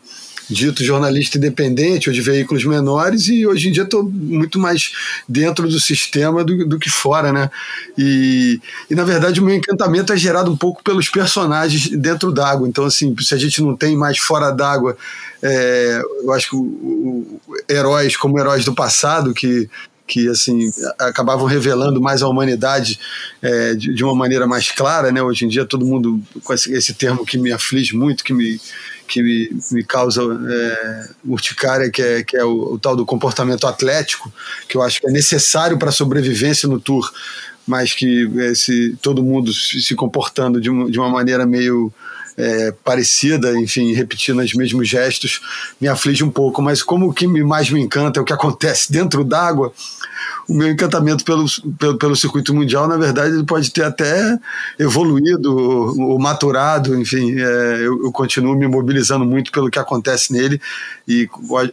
[0.48, 4.92] dito jornalista independente ou de veículos menores e hoje em dia estou muito mais
[5.28, 7.50] dentro do sistema do, do que fora, né?
[7.96, 12.68] E, e na verdade o meu encantamento é gerado um pouco pelos personagens dentro d'água.
[12.68, 14.96] Então, assim, se a gente não tem mais fora d'água,
[15.42, 19.68] é, eu acho que o, o, heróis como heróis do passado que
[20.04, 22.98] que assim acabavam revelando mais a humanidade
[23.40, 25.22] é, de, de, uma maneira mais clara, né?
[25.22, 28.60] Hoje em dia todo mundo com esse, esse termo que me aflige muito, que me
[29.12, 33.66] que me, me causa é, urticária, que é, que é o, o, tal do comportamento
[33.66, 34.32] atlético,
[34.66, 37.12] que eu acho que é necessário para a sobrevivência no tour,
[37.66, 41.92] mas que esse, todo mundo se comportando de uma, de uma maneira meio
[42.38, 45.42] é, parecida, enfim, repetindo os mesmos gestos,
[45.78, 46.62] me aflige um pouco.
[46.62, 49.74] Mas como o que mais me encanta é o que acontece dentro d'água,
[50.48, 51.44] o meu encantamento pelo,
[51.78, 54.38] pelo, pelo, circuito mundial, na verdade, ele pode ter até
[54.78, 60.60] evoluído ou, maturado, enfim, é, eu, eu, continuo me mobilizando muito pelo que acontece nele
[61.06, 61.28] e,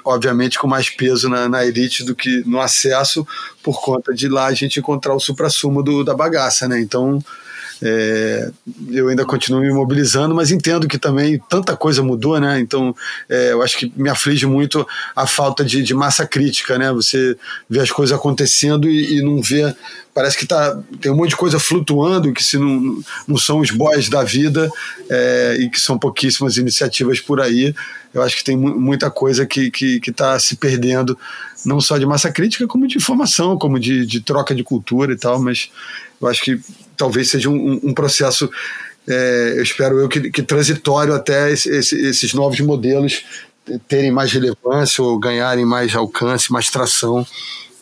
[0.06, 3.28] obviamente, com mais peso na, na elite do que no acesso,
[3.64, 6.80] por conta de lá a gente encontrar o supra-sumo da bagaça, né?
[6.80, 7.24] Então,
[7.82, 8.52] é,
[8.90, 12.60] eu ainda continuo me mobilizando, mas entendo que também tanta coisa mudou, né?
[12.60, 12.96] Então,
[13.30, 16.92] é, eu acho que me aflige muito a falta de, de massa crítica, né?
[16.92, 17.38] Você
[17.70, 19.74] vê as coisas acontecendo e, e não vê
[20.14, 23.72] parece que tá, tem um monte de coisa flutuando que se não, não são os
[23.72, 24.70] boys da vida
[25.10, 27.74] é, e que são pouquíssimas iniciativas por aí.
[28.14, 31.18] Eu acho que tem muita coisa que está que, que tá se perdendo,
[31.66, 35.18] não só de massa crítica, como de informação, como de, de troca de cultura e
[35.18, 35.70] tal, mas
[36.20, 36.60] eu acho que
[37.00, 38.50] talvez seja um, um processo,
[39.08, 43.24] é, eu espero eu, que, que transitório até esse, esse, esses novos modelos
[43.88, 47.26] terem mais relevância ou ganharem mais alcance, mais tração.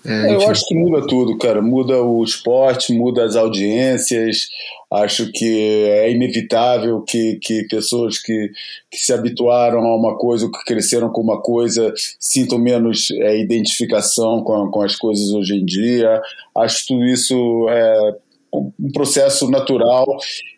[0.06, 1.62] É, eu acho que muda tudo, cara.
[1.62, 4.48] Muda o esporte, muda as audiências.
[4.90, 8.52] Acho que é inevitável que, que pessoas que,
[8.90, 13.38] que se habituaram a uma coisa, ou que cresceram com uma coisa, sintam menos é,
[13.38, 16.22] identificação com, com as coisas hoje em dia.
[16.56, 18.16] Acho tudo isso é,
[18.54, 20.06] um processo natural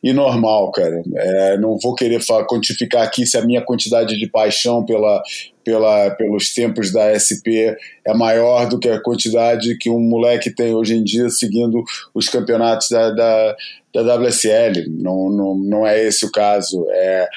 [0.03, 1.01] e normal, cara.
[1.15, 5.21] É, não vou querer quantificar aqui se a minha quantidade de paixão pela,
[5.63, 7.75] pela, pelos tempos da SP
[8.05, 12.27] é maior do que a quantidade que um moleque tem hoje em dia seguindo os
[12.27, 13.55] campeonatos da, da,
[13.93, 14.87] da WSL.
[14.89, 16.85] Não, não, não é esse o caso.
[16.89, 17.27] É,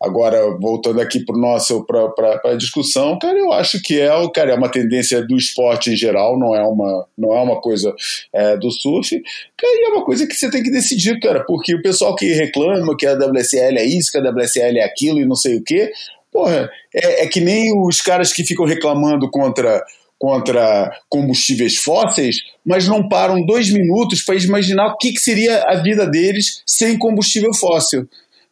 [0.00, 4.54] Agora, voltando aqui para nosso para a discussão, cara, eu acho que é, cara, é
[4.54, 7.92] uma tendência do esporte em geral, não é uma, não é uma coisa
[8.32, 9.10] é, do surf,
[9.56, 12.32] cara, e é uma coisa que você tem que decidir, cara, porque o pessoal que
[12.32, 15.64] reclama que a WSL é isso, que a WSL é aquilo e não sei o
[15.64, 15.90] quê,
[16.30, 19.84] porra, é, é que nem os caras que ficam reclamando contra
[20.18, 25.76] contra combustíveis fósseis, mas não param dois minutos para imaginar o que, que seria a
[25.76, 28.08] vida deles sem combustível fóssil.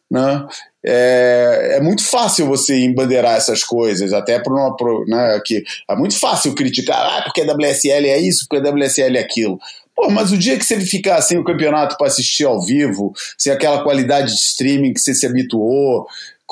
[0.09, 0.47] Né?
[0.85, 4.75] É, é, muito fácil você embandeirar essas coisas, até para uma.
[5.07, 9.17] Né, que é muito fácil criticar, ah, porque a WSL é isso, porque a WSL
[9.17, 9.59] é aquilo.
[9.95, 13.51] Pô, mas o dia que você ficar sem o campeonato para assistir ao vivo, sem
[13.51, 16.05] aquela qualidade de streaming que você se habituou,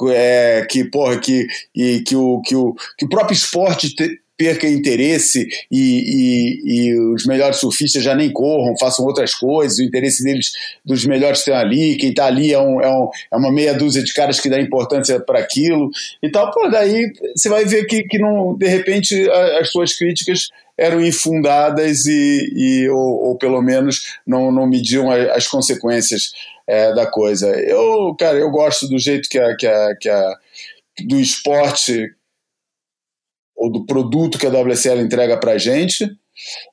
[0.10, 4.68] é, que, porra, que, e, que, o, que, o, que o próprio esporte te, perca
[4.68, 10.24] interesse e, e, e, os melhores surfistas já nem corram, façam outras coisas, o interesse
[10.24, 10.52] deles
[10.84, 14.04] dos melhores estão ali, quem está ali é, um, é, um, é, uma meia dúzia
[14.04, 15.90] de caras que dá importância para aquilo
[16.22, 20.50] e tal, pô, daí você vai ver que, que não, de repente as suas críticas
[20.78, 26.34] eram infundadas e, e ou, ou, pelo menos não, não mediam as consequências
[26.68, 27.48] é, da coisa.
[27.62, 30.34] Eu, cara, eu gosto do jeito que a, que a, que a
[31.04, 32.15] do esporte
[33.66, 36.08] ou do produto que a WSL entrega para a gente.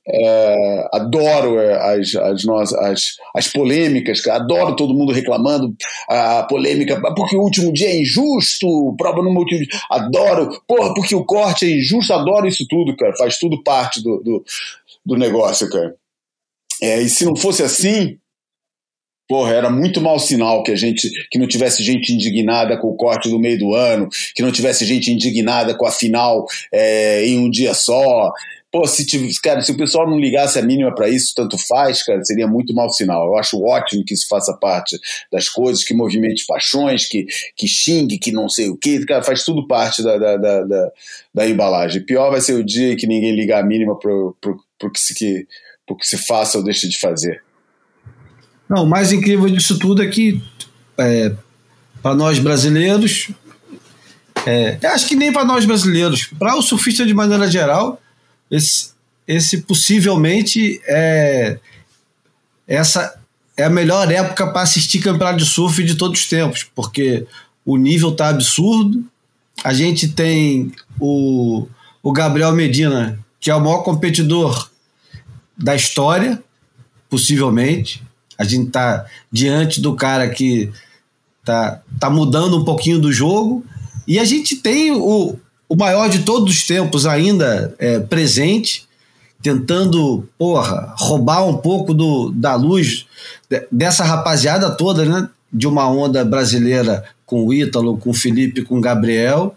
[0.07, 5.73] É, adoro é, as, as, as, as polêmicas, adoro todo mundo reclamando
[6.09, 11.25] a polêmica, porque o último dia é injusto, prova no último adoro, porra, porque o
[11.25, 14.45] corte é injusto, adoro isso tudo, cara, faz tudo parte do, do,
[15.07, 15.95] do negócio, cara.
[16.83, 18.19] É, e se não fosse assim,
[19.33, 22.95] Porra, era muito mau sinal que a gente que não tivesse gente indignada com o
[22.95, 27.39] corte do meio do ano, que não tivesse gente indignada com a final é, em
[27.39, 28.31] um dia só.
[28.71, 29.07] Pô, se,
[29.43, 32.75] cara, se o pessoal não ligasse a mínima para isso, tanto faz, cara, seria muito
[32.75, 33.25] mau sinal.
[33.27, 35.01] Eu acho ótimo que isso faça parte
[35.33, 37.25] das coisas, que movimente paixões, que,
[37.57, 39.03] que xingue, que não sei o quê.
[39.07, 40.93] Cara, faz tudo parte da, da, da, da,
[41.33, 42.05] da embalagem.
[42.05, 45.15] Pior vai ser o dia que ninguém ligar a mínima pro, pro, pro, que, se,
[45.15, 45.47] que,
[45.87, 47.43] pro que se faça ou deixe de fazer.
[48.73, 50.43] Não, o mais incrível disso tudo é que,
[50.97, 51.35] é,
[52.01, 53.29] para nós brasileiros,
[54.47, 58.01] é, acho que nem para nós brasileiros, para o surfista de maneira geral,
[58.51, 58.93] esse,
[59.29, 61.59] esse possivelmente é
[62.67, 63.21] essa
[63.59, 67.27] é a melhor época para assistir campeonato de surf de todos os tempos, porque
[67.67, 69.05] o nível tá absurdo.
[69.63, 71.69] A gente tem o,
[72.03, 74.71] o Gabriel Medina, que é o maior competidor
[75.59, 76.43] da história,
[77.11, 78.03] possivelmente.
[78.43, 80.71] A gente está diante do cara que
[81.45, 83.65] tá, tá mudando um pouquinho do jogo.
[84.07, 85.37] E a gente tem o,
[85.69, 88.87] o maior de todos os tempos ainda é, presente,
[89.43, 93.07] tentando, porra, roubar um pouco do, da luz
[93.71, 95.29] dessa rapaziada toda, né?
[95.53, 99.55] De uma onda brasileira com o Ítalo, com o Felipe, com o Gabriel,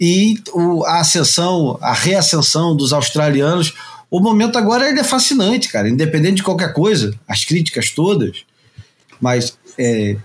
[0.00, 3.74] e o, a ascensão, a reascensão dos australianos.
[4.10, 8.44] O momento agora ele é fascinante, cara, independente de qualquer coisa, as críticas todas,
[9.20, 10.16] mas é,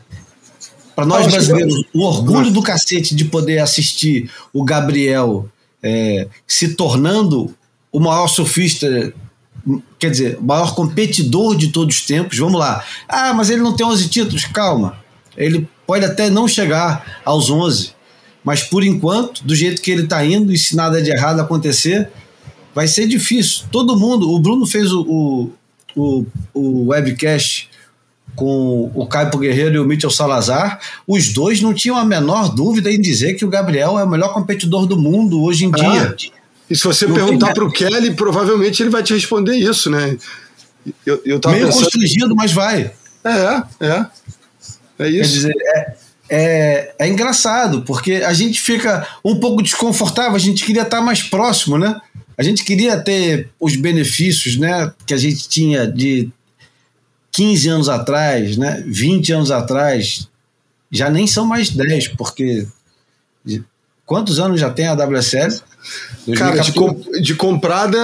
[0.95, 5.49] para nós brasileiros, o orgulho do cacete de poder assistir o Gabriel
[5.81, 7.53] é, se tornando
[7.91, 9.13] o maior surfista,
[9.99, 12.37] quer dizer, o maior competidor de todos os tempos.
[12.37, 12.83] Vamos lá.
[13.07, 14.45] Ah, mas ele não tem 11 títulos.
[14.45, 14.97] Calma.
[15.35, 17.91] Ele pode até não chegar aos 11,
[18.43, 22.09] mas por enquanto, do jeito que ele está indo, e se nada de errado acontecer,
[22.73, 23.65] vai ser difícil.
[23.71, 25.51] Todo mundo, o Bruno fez o, o,
[25.95, 27.69] o, o webcast
[28.35, 32.91] com o Caio Guerreiro e o Mitchell Salazar, os dois não tinham a menor dúvida
[32.91, 36.15] em dizer que o Gabriel é o melhor competidor do mundo hoje em ah, dia.
[36.69, 40.17] E se você não perguntar para o Kelly, provavelmente ele vai te responder isso, né?
[41.05, 41.83] Eu, eu Meio pensando...
[41.83, 42.91] constrangido, mas vai.
[43.23, 44.05] É, é.
[44.99, 45.21] É isso.
[45.21, 45.95] Quer dizer, é,
[46.29, 51.21] é, é engraçado, porque a gente fica um pouco desconfortável, a gente queria estar mais
[51.21, 51.99] próximo, né?
[52.37, 56.29] A gente queria ter os benefícios né, que a gente tinha de
[57.31, 60.27] 15 anos atrás, né, 20 anos atrás,
[60.91, 62.67] já nem são mais 10, porque
[64.05, 65.61] quantos anos já tem a WSL?
[66.37, 67.97] Cara, de, comp de, comprada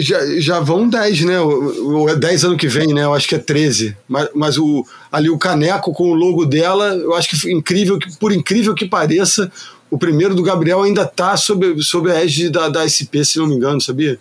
[0.00, 1.40] já, já vão 10, né?
[1.40, 3.02] O, o, 10 ano que vem, né?
[3.02, 3.96] Eu acho que é 13.
[4.06, 8.30] Mas, mas o, ali o caneco com o logo dela, eu acho que incrível, por
[8.30, 9.50] incrível que pareça,
[9.94, 13.46] o primeiro do Gabriel ainda tá sob, sob a égide da, da SP, se não
[13.46, 14.18] me engano, sabia?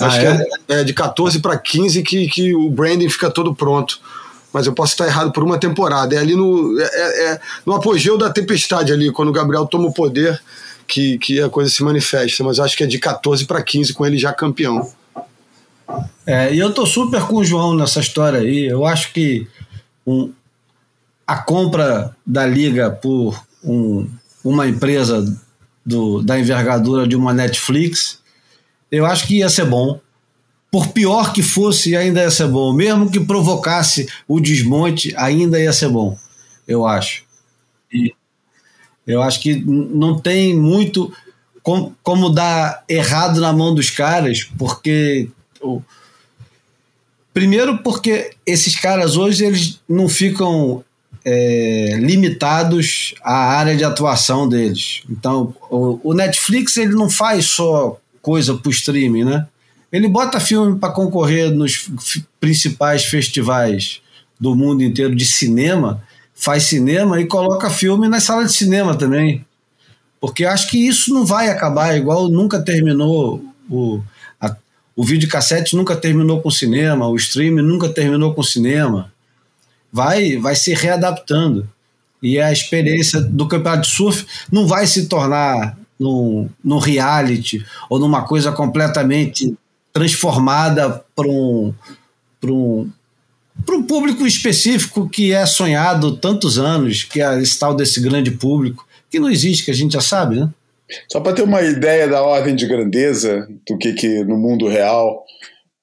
[0.00, 0.20] Ah, Acho é?
[0.20, 4.00] que é, é de 14 para 15 que, que o branding fica todo pronto.
[4.52, 6.16] Mas eu posso estar errado por uma temporada.
[6.16, 9.86] É ali no, é, é, é no apogeu da tempestade ali, quando o Gabriel toma
[9.86, 10.42] o poder,
[10.88, 12.42] que, que a coisa se manifesta.
[12.42, 14.92] Mas acho que é de 14 para 15 com ele já campeão.
[16.26, 18.66] É, e eu tô super com o João nessa história aí.
[18.66, 19.46] Eu acho que
[20.04, 20.32] um,
[21.24, 24.08] a compra da liga por um,
[24.44, 25.24] uma empresa
[25.84, 28.22] do, da envergadura de uma Netflix
[28.92, 29.98] eu acho que ia ser bom.
[30.70, 32.74] Por pior que fosse, ainda ia ser bom.
[32.74, 36.16] Mesmo que provocasse o desmonte, ainda ia ser bom.
[36.68, 37.24] Eu acho.
[37.90, 38.14] E
[39.06, 41.12] eu acho que não tem muito
[41.62, 45.28] como, como dar errado na mão dos caras, porque.
[47.32, 50.84] Primeiro, porque esses caras hoje eles não ficam
[51.24, 55.02] é, limitados à área de atuação deles.
[55.08, 59.46] Então, o, o Netflix ele não faz só coisa para o streaming, né?
[59.92, 61.90] Ele bota filme para concorrer nos
[62.40, 64.00] principais festivais
[64.40, 66.02] do mundo inteiro de cinema,
[66.34, 69.44] faz cinema e coloca filme na sala de cinema também.
[70.20, 74.00] Porque acho que isso não vai acabar, igual nunca terminou o,
[74.40, 74.56] a,
[74.96, 79.12] o videocassete nunca terminou com cinema, o streaming nunca terminou com cinema.
[79.92, 81.68] Vai, vai se readaptando.
[82.22, 87.98] E a experiência do campeonato de surf não vai se tornar num, num reality ou
[87.98, 89.54] numa coisa completamente
[89.92, 91.74] transformada para um,
[92.44, 92.90] um,
[93.70, 98.86] um público específico que é sonhado tantos anos, que é esse tal desse grande público,
[99.10, 100.48] que não existe, que a gente já sabe, né?
[101.10, 105.24] Só para ter uma ideia da ordem de grandeza do que, que no mundo real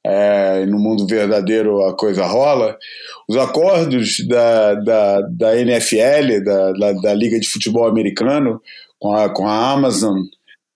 [0.05, 2.77] é, no mundo verdadeiro a coisa rola,
[3.27, 8.61] os acordos da, da, da NFL, da, da, da Liga de Futebol Americano,
[8.97, 10.21] com a, com a Amazon,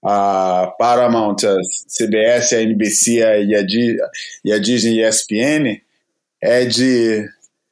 [0.04, 1.58] a Paramount, a
[1.88, 3.66] CBS, a NBC e a,
[4.46, 5.82] e a Disney e a ESPN
[6.42, 7.26] é de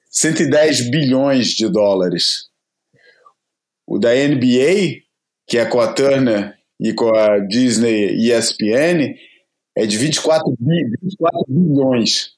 [0.09, 2.49] 110 bilhões de dólares.
[3.85, 5.01] O da NBA,
[5.45, 9.13] que é com a Turner e com a Disney e ESPN,
[9.75, 12.31] é de 24, 24 bilhões.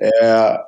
[0.00, 0.58] É,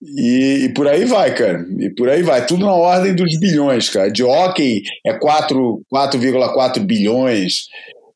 [0.00, 1.66] e, e, por aí vai, cara.
[1.78, 2.46] E por aí vai.
[2.46, 4.10] Tudo na ordem dos bilhões, cara.
[4.10, 7.66] De hockey é 4,4 bilhões.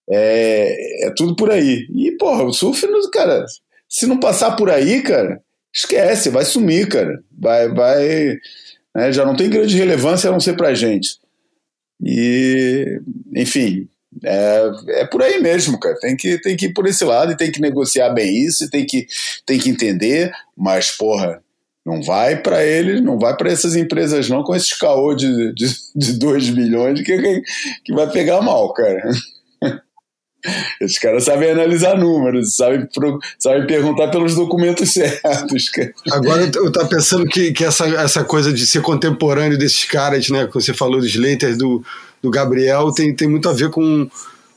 [0.08, 1.86] É, é tudo por aí.
[1.94, 3.44] E, porra, o surf, cara,
[3.88, 5.40] se não passar por aí, cara,
[5.72, 7.22] esquece, vai sumir, cara.
[7.36, 8.38] Vai, vai.
[8.94, 11.18] Né, já não tem grande relevância a não ser pra gente.
[12.00, 13.00] E,
[13.34, 13.88] enfim,
[14.24, 15.96] é, é por aí mesmo, cara.
[16.00, 18.84] Tem que, tem que ir por esse lado e tem que negociar bem isso, tem
[18.84, 19.06] que,
[19.46, 21.42] tem que entender, mas, porra,
[21.84, 25.66] não vai para eles, não vai para essas empresas não com esses caô de, de,
[25.96, 27.42] de 2 bilhões que,
[27.84, 29.02] que vai pegar mal, cara.
[30.80, 32.88] Esses caras sabem analisar números, sabem,
[33.38, 35.70] sabem perguntar pelos documentos certos.
[35.70, 35.92] Cara.
[36.10, 40.46] Agora eu estava pensando que, que essa, essa coisa de ser contemporâneo desses caras, né?
[40.48, 41.84] Que você falou dos Lakers, do,
[42.22, 44.08] do Gabriel, tem, tem muito a ver com,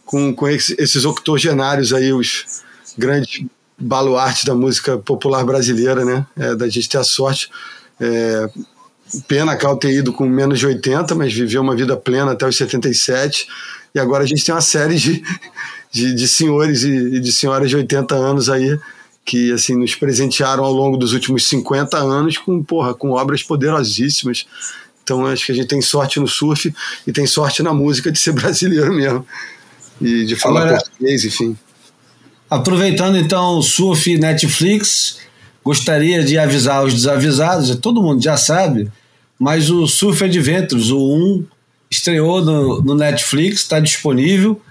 [0.05, 2.63] com, com esses octogenários aí, os,
[2.97, 3.45] grandes
[3.77, 6.25] baluartes da música popular brasileira, né?
[6.37, 7.49] É, da gente ter a sorte.
[7.99, 8.49] É,
[9.27, 12.55] pena Cal ter ido com menos de 80, mas viveu uma vida plena até os
[12.55, 13.47] 77.
[13.93, 15.23] E agora a gente tem uma série de,
[15.91, 18.79] de, de senhores e, e de senhoras de 80 anos aí
[19.25, 24.45] que assim nos presentearam ao longo dos últimos 50 anos com, porra, com obras poderosíssimas.
[25.05, 26.73] Então acho que a gente tem sorte no surf
[27.05, 29.25] e tem sorte na música de ser brasileiro mesmo.
[30.01, 31.55] E de falar Agora, português, enfim.
[32.49, 35.19] Aproveitando então o surf Netflix,
[35.63, 38.91] gostaria de avisar os desavisados, todo mundo já sabe,
[39.37, 41.45] mas o Surf Adventures, o 1,
[41.89, 44.61] estreou no, no Netflix, está disponível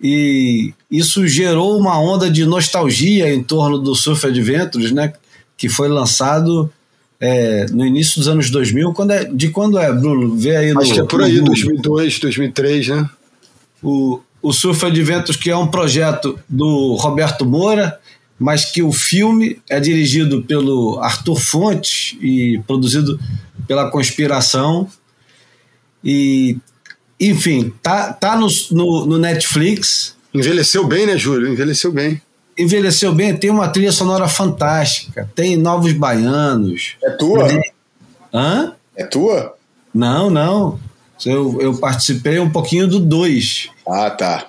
[0.00, 5.12] e isso gerou uma onda de nostalgia em torno do Surf Adventures, né?
[5.56, 6.72] Que foi lançado
[7.20, 8.92] é, no início dos anos 2000.
[8.92, 10.36] Quando é, de quando é, Bruno?
[10.36, 13.10] Vê aí no, Acho que é por aí, 2002, 2003, né?
[13.82, 17.98] O, o Surf Adventures, que é um projeto do Roberto Moura,
[18.38, 23.18] mas que o filme é dirigido pelo Arthur Fontes e produzido
[23.66, 24.88] pela Conspiração.
[26.04, 26.56] E
[27.20, 30.14] enfim, tá, tá no, no, no, Netflix.
[30.32, 31.52] Envelheceu bem, né, Júlio?
[31.52, 32.20] Envelheceu bem.
[32.58, 36.96] Envelheceu bem, tem uma trilha sonora fantástica, tem Novos Baianos.
[37.02, 37.46] É tua?
[37.46, 37.62] Tem...
[38.34, 38.74] Hã?
[38.96, 39.54] É tua?
[39.94, 40.78] Não, não.
[41.24, 43.70] Eu, eu participei um pouquinho do 2.
[43.86, 44.48] Ah, tá.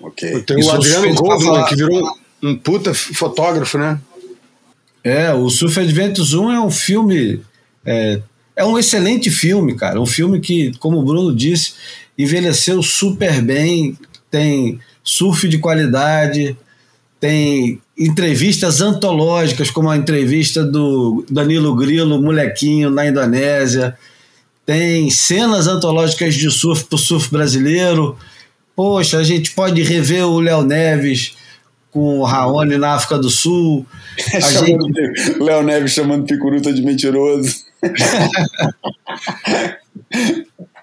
[0.00, 0.42] Ok.
[0.42, 3.98] Tem o Adriano Goldman, que virou um puta fotógrafo, né?
[5.02, 7.40] É, o Surf Adventures 1 é um filme.
[7.84, 8.20] É,
[8.56, 10.00] é um excelente filme, cara.
[10.00, 11.74] Um filme que, como o Bruno disse,
[12.18, 13.98] envelheceu super bem,
[14.30, 16.56] tem surf de qualidade,
[17.24, 23.96] tem entrevistas antológicas, como a entrevista do Danilo Grilo, molequinho na Indonésia,
[24.66, 28.14] tem cenas antológicas de surf para o surf brasileiro.
[28.76, 31.34] Poxa, a gente pode rever o Léo Neves
[31.90, 33.86] com o Raoni na África do Sul.
[34.60, 35.42] Gente...
[35.42, 37.64] Léo Neves chamando Picuruta de mentiroso.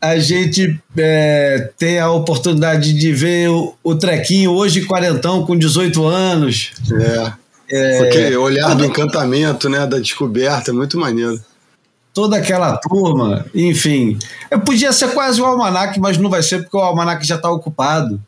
[0.00, 6.04] a gente é, tem a oportunidade de ver o, o Trequinho hoje quarentão com 18
[6.06, 6.72] anos.
[6.92, 7.32] É.
[7.68, 11.40] é Porque olhar do encantamento, né, da descoberta, é muito maneiro.
[12.14, 14.18] Toda aquela turma, enfim.
[14.50, 17.50] Eu podia ser quase o Almanac, mas não vai ser porque o Almanac já está
[17.50, 18.20] ocupado.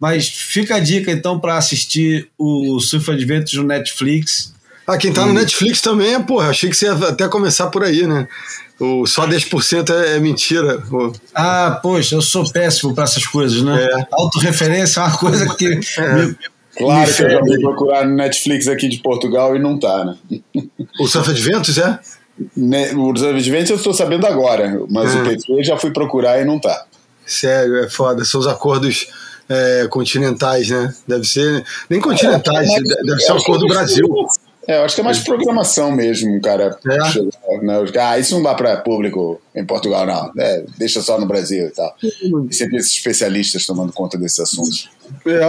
[0.00, 4.54] Mas fica a dica então para assistir o Surf Adventures no Netflix.
[4.86, 5.26] Ah, quem tá e...
[5.26, 8.26] no Netflix também é, porra, achei que você ia até começar por aí, né?
[8.78, 10.82] O só 10% é, é mentira.
[10.88, 11.12] Pô.
[11.34, 13.84] Ah, poxa, eu sou péssimo para essas coisas, né?
[13.84, 14.06] É.
[14.12, 15.80] Autorreferência é uma coisa que.
[15.98, 16.14] É.
[16.14, 16.36] Me,
[16.76, 20.16] claro que eu já vou procurar no Netflix aqui de Portugal e não tá, né?
[21.00, 21.98] O Surf Adventures é?
[22.54, 26.44] Ne, o Surf Adventures eu estou sabendo agora, mas o PC já fui procurar e
[26.44, 26.84] não tá.
[27.24, 28.26] Sério, é foda.
[28.26, 29.06] São os acordos
[29.48, 30.94] é, continentais, né?
[31.08, 31.64] Deve ser.
[31.88, 34.06] Nem continentais, é, deve ser o acordo do Brasil.
[34.66, 36.76] É, eu acho que é mais programação mesmo, cara.
[36.84, 36.88] É.
[37.62, 37.84] Né?
[38.00, 40.32] Ah, isso não dá para público em Portugal, não.
[40.38, 41.94] É, deixa só no Brasil e tal.
[42.02, 44.90] E sempre esses especialistas tomando conta desses assuntos.
[45.24, 45.40] É,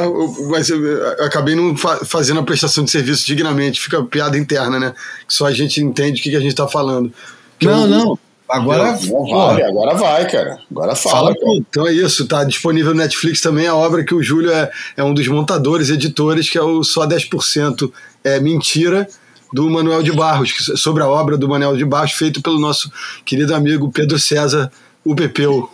[0.49, 0.79] mas eu
[1.25, 3.81] acabei não fa fazendo a prestação de serviço dignamente.
[3.81, 4.93] Fica piada interna, né?
[5.27, 7.11] Que só a gente entende o que, que a gente está falando.
[7.57, 8.19] Que não, eu, não.
[8.49, 10.57] Agora, não vale, agora vai, cara.
[10.71, 11.35] Agora fala.
[11.35, 14.71] fala então é isso, tá disponível no Netflix também a obra que o Júlio é,
[14.95, 17.91] é um dos montadores, editores, que é o Só 10%
[18.27, 19.07] é Mentira,
[19.53, 22.91] do Manuel de Barros, sobre a obra do Manuel de Barros, feito pelo nosso
[23.23, 24.71] querido amigo Pedro César,
[25.05, 25.69] o Pepeu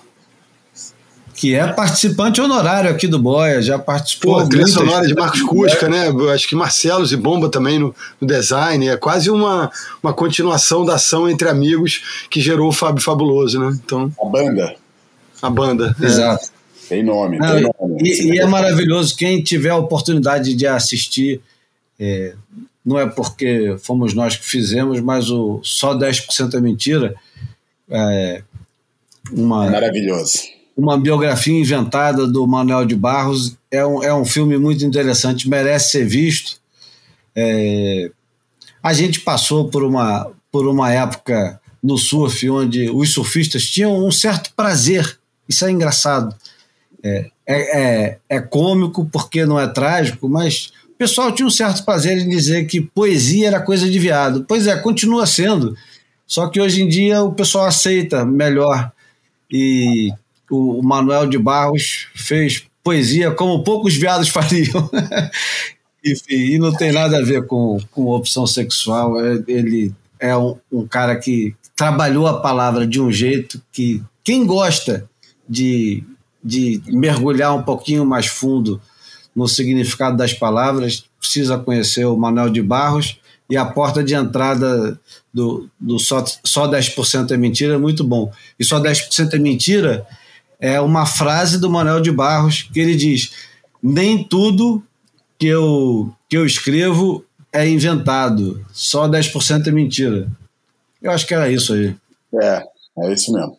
[1.34, 4.40] que é participante honorário aqui do Boia, já participou.
[4.40, 6.12] Pô, trilha sonora de Marcos Cusca, né?
[6.34, 8.88] Acho que Marcelos e Bomba também no, no, design.
[8.88, 13.78] É quase uma, uma continuação da ação entre amigos que gerou o Fábio Fabuloso, né?
[13.84, 14.76] Então, a banda.
[15.42, 15.96] A banda.
[16.00, 16.06] É.
[16.06, 16.46] Exato.
[16.46, 16.90] É.
[16.90, 17.40] Tem nome.
[17.40, 18.02] Não, tem nome.
[18.02, 19.16] E, e é maravilhoso.
[19.16, 21.42] Quem tiver a oportunidade de assistir,
[22.00, 22.36] é,
[22.86, 27.16] não é porque fomos nós que fizemos, mas o Só 10% é Mentira.
[27.90, 28.44] É,
[29.32, 33.56] uma, maravilhoso uma biografia inventada do Manuel de Barros.
[33.72, 36.60] É um, é um filme muito interessante, merece ser visto.
[37.36, 38.12] É,
[38.82, 44.12] a gente passou por uma, por uma época no surf onde os surfistas tinham um
[44.12, 45.18] certo prazer.
[45.48, 46.36] Isso é engraçado.
[47.04, 50.72] É, é, é, é cômico porque não é trágico, mas
[51.04, 54.46] pessoal tinha um certo prazer em dizer que poesia era coisa de viado.
[54.48, 55.76] Pois é, continua sendo.
[56.26, 58.90] Só que hoje em dia o pessoal aceita melhor.
[59.52, 60.14] E
[60.50, 64.90] o Manuel de Barros fez poesia como poucos viados fariam.
[66.06, 69.20] Enfim, e não tem nada a ver com, com opção sexual.
[69.20, 74.46] É, ele é um, um, cara que trabalhou a palavra de um jeito que quem
[74.46, 75.10] gosta
[75.50, 76.02] de,
[76.42, 78.82] de mergulhar um pouquinho mais fundo
[79.36, 83.20] no significado das palavras, precisa conhecer o Manuel de Barros
[83.50, 85.00] e a porta de entrada
[85.34, 88.32] do, do só, só 10% é mentira é muito bom.
[88.60, 90.06] E só 10% é mentira
[90.60, 93.34] é uma frase do Manuel de Barros que ele diz:
[93.82, 94.82] nem tudo
[95.38, 100.28] que eu, que eu escrevo é inventado, só 10% é mentira.
[101.02, 101.94] Eu acho que era isso aí.
[102.42, 102.64] É,
[103.00, 103.58] é isso mesmo.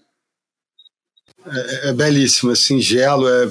[1.46, 3.48] É, é belíssimo, é singelo, é,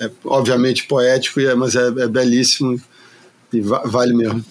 [0.00, 2.80] é, obviamente poético, é, mas é, é belíssimo
[3.52, 4.44] e va vale mesmo.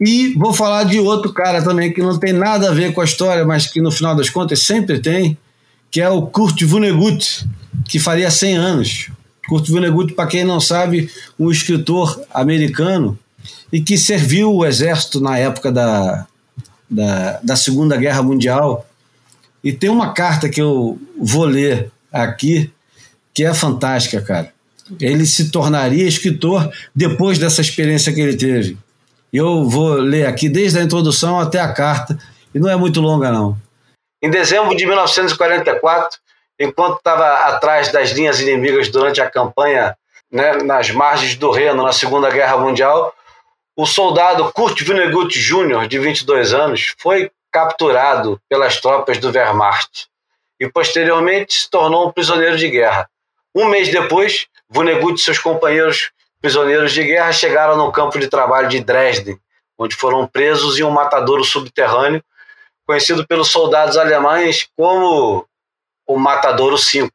[0.00, 3.04] E vou falar de outro cara também que não tem nada a ver com a
[3.04, 5.36] história, mas que no final das contas sempre tem,
[5.90, 7.44] que é o Kurt Vonnegut,
[7.88, 9.10] que faria 100 anos.
[9.48, 13.18] Kurt Vonnegut, para quem não sabe, um escritor americano
[13.72, 16.26] e que serviu o exército na época da,
[16.88, 18.87] da, da Segunda Guerra Mundial.
[19.62, 22.72] E tem uma carta que eu vou ler aqui
[23.34, 24.52] que é fantástica, cara.
[25.00, 28.78] Ele se tornaria escritor depois dessa experiência que ele teve.
[29.32, 32.18] Eu vou ler aqui desde a introdução até a carta,
[32.54, 33.56] e não é muito longa, não.
[34.22, 36.18] Em dezembro de 1944,
[36.58, 39.94] enquanto estava atrás das linhas inimigas durante a campanha
[40.32, 43.14] né, nas margens do Reno na Segunda Guerra Mundial,
[43.76, 50.08] o soldado Kurt Vonnegut Jr., de 22 anos, foi capturado pelas tropas do Wehrmacht
[50.60, 53.08] e posteriormente se tornou um prisioneiro de guerra.
[53.54, 58.68] Um mês depois, Vonnegut e seus companheiros prisioneiros de guerra chegaram no campo de trabalho
[58.68, 59.38] de Dresden,
[59.76, 62.22] onde foram presos em um matadouro subterrâneo,
[62.86, 65.46] conhecido pelos soldados alemães como
[66.06, 67.12] o Matadouro 5,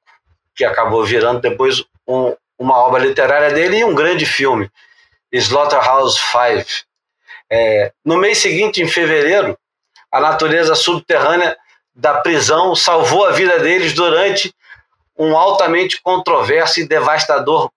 [0.56, 4.70] que acabou virando depois um, uma obra literária dele e um grande filme,
[5.32, 6.86] Slaughterhouse 5.
[7.50, 9.58] É, no mês seguinte, em fevereiro,
[10.14, 11.58] a natureza subterrânea
[11.96, 14.54] da prisão salvou a vida deles durante
[15.18, 17.72] um altamente controverso e devastador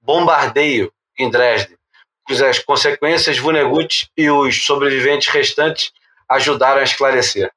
[0.00, 1.76] bombardeio em Dresden,
[2.24, 5.92] cujas consequências Vonnegut e os sobreviventes restantes
[6.28, 7.50] ajudaram a esclarecer.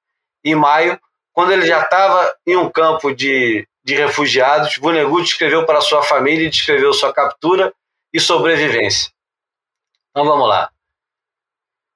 [0.43, 0.99] Em maio,
[1.31, 6.47] quando ele já estava em um campo de, de refugiados, Vonnegut escreveu para sua família
[6.47, 7.71] e descreveu sua captura
[8.11, 9.11] e sobrevivência.
[10.09, 10.71] Então vamos lá.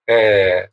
[0.08, 0.70] É,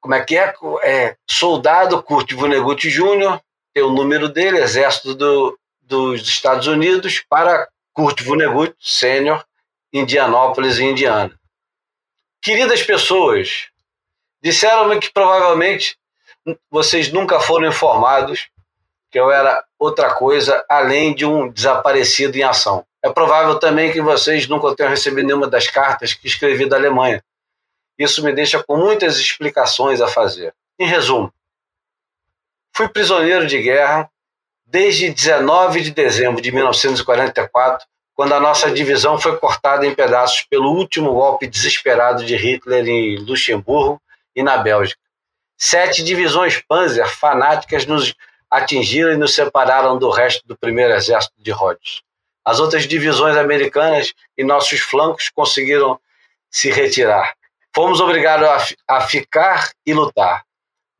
[0.00, 0.54] como é que é?
[0.82, 3.40] é soldado Kurt Vonnegut Jr.,
[3.72, 9.44] tem o número dele, Exército do, dos Estados Unidos, para Kurt Vonnegut Sênior,
[9.92, 11.38] Indianópolis, Indiana.
[12.42, 13.68] Queridas pessoas,
[14.42, 15.96] disseram-me que provavelmente
[16.70, 18.48] vocês nunca foram informados
[19.10, 22.84] que eu era outra coisa além de um desaparecido em ação.
[23.02, 27.22] É provável também que vocês nunca tenham recebido nenhuma das cartas que escrevi da Alemanha.
[28.00, 30.54] Isso me deixa com muitas explicações a fazer.
[30.78, 31.30] Em resumo,
[32.74, 34.10] fui prisioneiro de guerra
[34.64, 40.70] desde 19 de dezembro de 1944, quando a nossa divisão foi cortada em pedaços pelo
[40.72, 44.00] último golpe desesperado de Hitler em Luxemburgo
[44.34, 44.98] e na Bélgica.
[45.58, 48.14] Sete divisões Panzer fanáticas nos
[48.50, 52.00] atingiram e nos separaram do resto do primeiro exército de Rhodes.
[52.42, 56.00] As outras divisões americanas e nossos flancos conseguiram
[56.50, 57.38] se retirar.
[57.74, 58.48] Fomos obrigados
[58.88, 60.44] a, a ficar e lutar.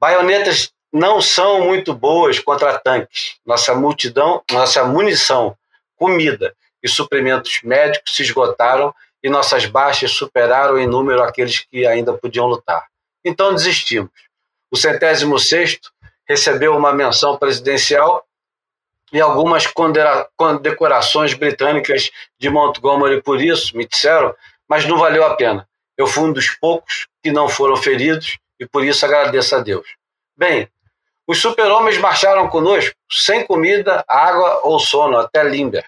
[0.00, 3.36] Baionetas não são muito boas contra tanques.
[3.44, 5.56] Nossa multidão, nossa munição,
[5.96, 12.12] comida e suprimentos médicos se esgotaram e nossas baixas superaram em número aqueles que ainda
[12.14, 12.86] podiam lutar.
[13.24, 14.10] Então desistimos.
[14.70, 15.92] O centésimo sexto
[16.26, 18.24] recebeu uma menção presidencial
[19.12, 19.66] e algumas
[20.36, 24.34] condecorações britânicas de Montgomery por isso, me disseram,
[24.68, 25.68] mas não valeu a pena.
[26.00, 29.86] Eu fui um dos poucos que não foram feridos e por isso agradeço a Deus.
[30.34, 30.66] Bem,
[31.26, 35.84] os super-homens marcharam conosco, sem comida, água ou sono, até Limber.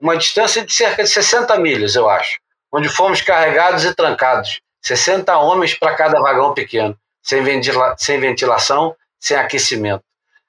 [0.00, 2.38] Uma distância de cerca de 60 milhas, eu acho,
[2.72, 4.62] onde fomos carregados e trancados.
[4.80, 10.04] 60 homens para cada vagão pequeno, sem, ventila sem ventilação, sem aquecimento.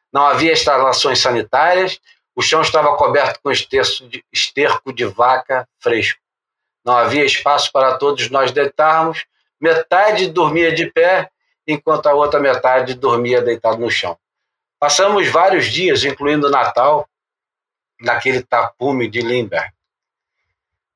[0.10, 2.00] Não havia instalações sanitárias,
[2.34, 6.22] o chão estava coberto com de, esterco de vaca fresco.
[6.86, 9.26] Não havia espaço para todos nós deitarmos,
[9.60, 11.30] metade dormia de pé
[11.68, 14.18] enquanto a outra metade dormia deitado no chão.
[14.80, 17.08] Passamos vários dias, incluindo o Natal,
[18.00, 19.72] naquele tapume de Limberg.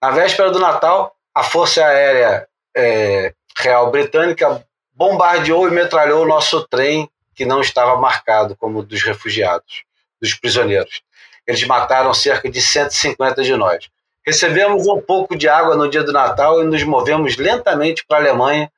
[0.02, 6.68] Na véspera do Natal, a Força Aérea é, Real Britânica bombardeou e metralhou o nosso
[6.68, 9.84] trem que não estava marcado como dos refugiados,
[10.22, 11.02] dos prisioneiros.
[11.46, 13.90] Eles mataram cerca de 150 de nós.
[14.26, 18.22] Recebemos um pouco de água no dia do Natal e nos movemos lentamente para a
[18.22, 18.72] Alemanha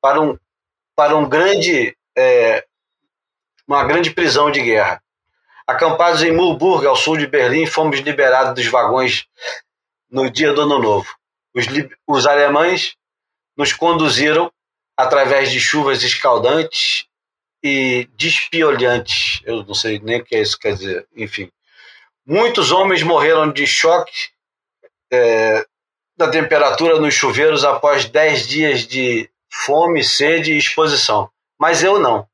[0.00, 0.38] para um
[1.00, 2.62] para um grande, é,
[3.66, 5.02] uma grande prisão de guerra.
[5.66, 9.24] Acampados em Mulburg, ao sul de Berlim, fomos liberados dos vagões
[10.10, 11.08] no dia do Ano Novo.
[11.54, 11.64] Os,
[12.06, 12.96] os alemães
[13.56, 14.52] nos conduziram
[14.94, 17.06] através de chuvas escaldantes
[17.62, 19.40] e despiolhantes.
[19.46, 21.08] Eu não sei nem o que isso quer dizer.
[21.16, 21.50] Enfim,
[22.26, 24.28] muitos homens morreram de choque
[25.12, 25.64] é,
[26.16, 31.30] da temperatura nos chuveiros após 10 dias de fome, sede e exposição.
[31.58, 32.26] Mas eu não.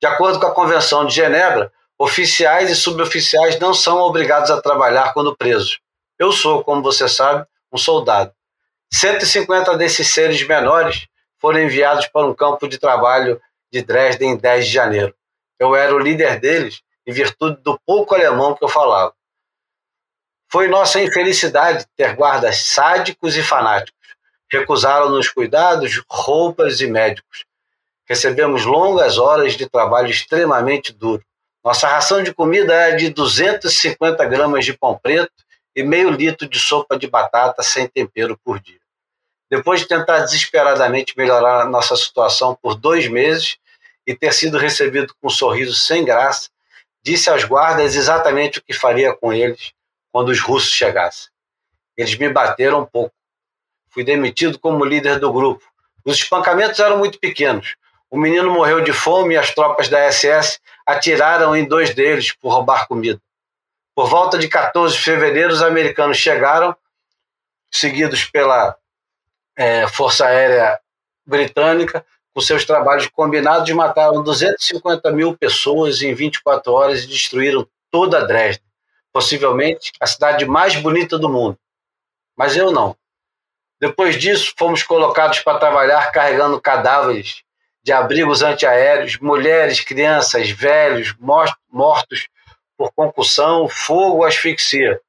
[0.00, 5.12] De acordo com a Convenção de Genebra, Oficiais e suboficiais não são obrigados a trabalhar
[5.12, 5.80] quando presos.
[6.16, 8.32] Eu sou, como você sabe, um soldado.
[8.92, 11.08] 150 desses seres menores
[11.40, 13.40] foram enviados para um campo de trabalho
[13.72, 15.14] de Dresden em 10 de janeiro.
[15.58, 19.12] Eu era o líder deles em virtude do pouco alemão que eu falava.
[20.50, 23.98] Foi nossa infelicidade ter guardas sádicos e fanáticos.
[24.50, 27.44] Recusaram-nos cuidados, roupas e médicos.
[28.08, 31.22] Recebemos longas horas de trabalho extremamente duro.
[31.62, 35.30] Nossa ração de comida é de 250 gramas de pão preto
[35.76, 38.80] e meio litro de sopa de batata sem tempero por dia.
[39.50, 43.58] Depois de tentar desesperadamente melhorar nossa situação por dois meses
[44.06, 46.48] e ter sido recebido com um sorriso sem graça,
[47.02, 49.76] disse aos guardas exatamente o que faria com eles
[50.12, 51.30] quando os russos chegassem.
[51.96, 53.14] Eles me bateram um pouco.
[53.90, 55.64] Fui demitido como líder do grupo.
[56.04, 57.76] Os espancamentos eram muito pequenos.
[58.10, 62.52] O menino morreu de fome e as tropas da SS atiraram em dois deles por
[62.52, 63.20] roubar comida.
[63.94, 66.74] Por volta de 14 de fevereiro, os americanos chegaram,
[67.70, 68.76] seguidos pela
[69.56, 70.80] é, Força Aérea
[71.26, 78.24] Britânica, com seus trabalhos combinados, mataram 250 mil pessoas em 24 horas e destruíram toda
[78.24, 78.64] Dresden,
[79.18, 81.58] possivelmente a cidade mais bonita do mundo.
[82.36, 82.96] Mas eu não.
[83.80, 87.42] Depois disso, fomos colocados para trabalhar carregando cadáveres
[87.82, 92.28] de abrigos antiaéreos, mulheres, crianças, velhos, mortos
[92.76, 95.00] por concussão, fogo, asfixia.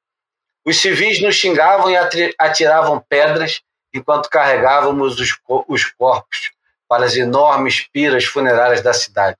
[0.64, 1.96] Os civis nos xingavam e
[2.36, 3.62] atiravam pedras
[3.94, 5.38] enquanto carregávamos os,
[5.68, 6.50] os corpos
[6.88, 9.36] para as enormes piras funerárias da cidade.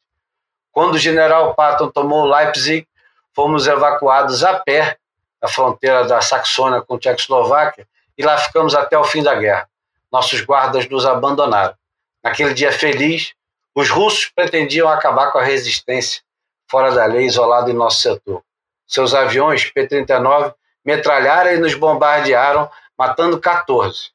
[0.70, 2.86] Quando o general Patton tomou Leipzig,
[3.34, 4.98] fomos evacuados a pé
[5.40, 9.68] da fronteira da Saxônia com Tchecoslováquia e lá ficamos até o fim da guerra.
[10.12, 11.74] Nossos guardas nos abandonaram.
[12.22, 13.32] Naquele dia feliz,
[13.74, 16.22] os russos pretendiam acabar com a resistência
[16.68, 18.42] fora da lei, isolado em nosso setor.
[18.86, 20.54] Seus aviões P-39
[20.84, 24.10] metralharam e nos bombardearam, matando 14.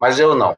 [0.00, 0.56] Mas eu não.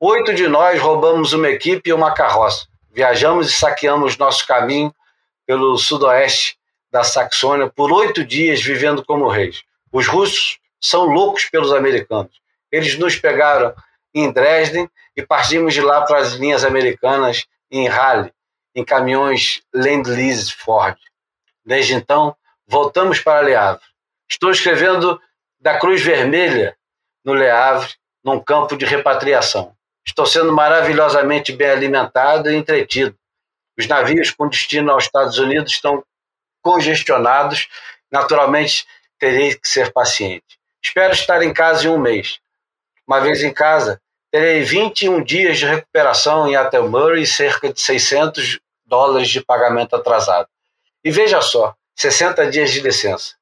[0.00, 2.66] Oito de nós roubamos uma equipe e uma carroça.
[2.90, 4.94] Viajamos e saqueamos nosso caminho
[5.50, 6.56] pelo sudoeste
[6.92, 9.64] da Saxônia por oito dias, vivendo como reis.
[9.90, 12.40] Os russos são loucos pelos americanos.
[12.70, 13.74] Eles nos pegaram
[14.14, 18.32] em Dresden e partimos de lá para as linhas americanas em Halle,
[18.76, 20.96] em caminhões Land-Lease Ford.
[21.64, 23.82] Desde então, voltamos para Le Havre.
[24.30, 25.20] Estou escrevendo
[25.60, 26.76] da Cruz Vermelha
[27.24, 27.92] no Le Havre,
[28.22, 29.74] num campo de repatriação.
[30.06, 33.18] Estou sendo maravilhosamente bem alimentado e entretido.
[33.78, 36.04] Os navios com destino aos Estados Unidos estão
[36.62, 37.68] congestionados.
[38.10, 38.86] Naturalmente,
[39.18, 40.58] terei que ser paciente.
[40.82, 42.40] Espero estar em casa em um mês.
[43.06, 44.00] Uma vez em casa,
[44.30, 50.48] terei 21 dias de recuperação em Attleboro e cerca de 600 dólares de pagamento atrasado.
[51.04, 53.34] E veja só, 60 dias de licença.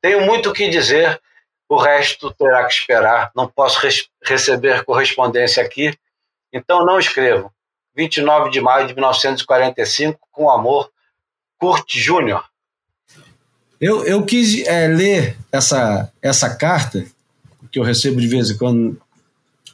[0.00, 1.20] Tenho muito o que dizer,
[1.68, 3.30] o resto terá que esperar.
[3.34, 3.80] Não posso
[4.22, 5.96] receber correspondência aqui,
[6.52, 7.52] então não escrevo.
[7.98, 10.88] 29 de maio de 1945, com amor,
[11.58, 12.44] Kurt Júnior.
[13.80, 17.04] Eu, eu quis é, ler essa, essa carta
[17.72, 19.00] que eu recebo de vez em quando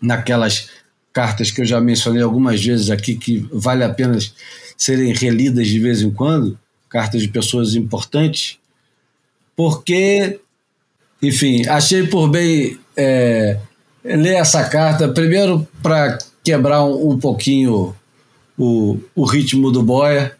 [0.00, 0.70] naquelas
[1.12, 4.18] cartas que eu já mencionei algumas vezes aqui, que vale a pena
[4.74, 6.58] serem relidas de vez em quando,
[6.88, 8.58] cartas de pessoas importantes,
[9.54, 10.40] porque,
[11.20, 13.58] enfim, achei por bem é,
[14.02, 17.94] ler essa carta, primeiro para quebrar um, um pouquinho
[18.58, 20.36] o, o ritmo do Boia,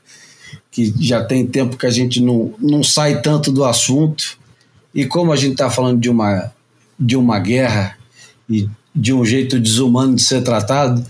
[0.71, 4.39] que já tem tempo que a gente não, não sai tanto do assunto,
[4.95, 6.53] e como a gente está falando de uma
[6.99, 7.99] de uma guerra
[8.49, 11.05] e de um jeito desumano de ser tratado,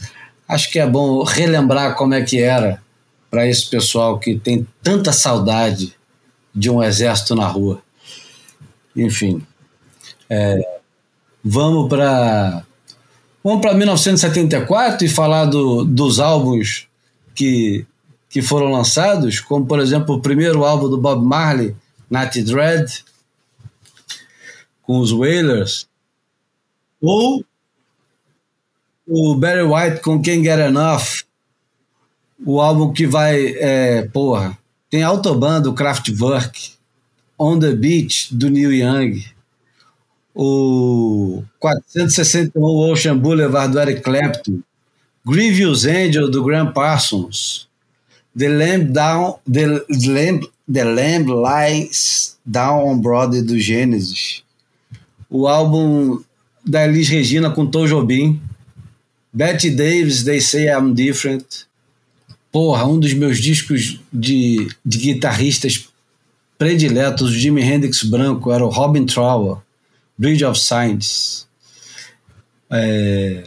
[0.49, 2.83] acho que é bom relembrar como é que era
[3.31, 5.95] para esse pessoal que tem tanta saudade
[6.55, 7.83] de um exército na rua.
[8.97, 9.43] Enfim,
[10.31, 10.61] é,
[11.45, 12.65] vamos para
[13.43, 16.87] vamos para 1974 e falar do, dos álbuns
[17.35, 17.87] que,
[18.28, 21.74] que foram lançados, como por exemplo o primeiro álbum do Bob Marley,
[22.11, 23.05] Natty Dread,
[24.82, 25.89] com os Wailers,
[27.01, 27.45] ou
[29.07, 31.24] o Barry White com Can't Get Enough,
[32.45, 34.59] o álbum que vai, é, porra,
[34.91, 36.72] tem Autobahn do Kraftwerk,
[37.39, 39.24] On the Beach do Neil Young,
[40.35, 44.61] o 461 Ocean Boulevard do Eric Clapton,
[45.27, 47.66] Grievous Angel do Graham Parsons,
[48.37, 54.43] The Lamb, Down, The Lamb, The Lamb Lies Down on Broadway do Genesis,
[55.31, 56.22] o álbum
[56.64, 58.41] da Elis Regina com Tom Jobim,
[59.33, 61.66] Betty Davis, They Say I'm Different,
[62.53, 65.89] porra, um dos meus discos de, de guitarristas
[66.59, 69.59] prediletos, Jimi Hendrix branco, era o Robin Trower,
[70.16, 71.49] Bridge of Signs.
[72.70, 73.45] É,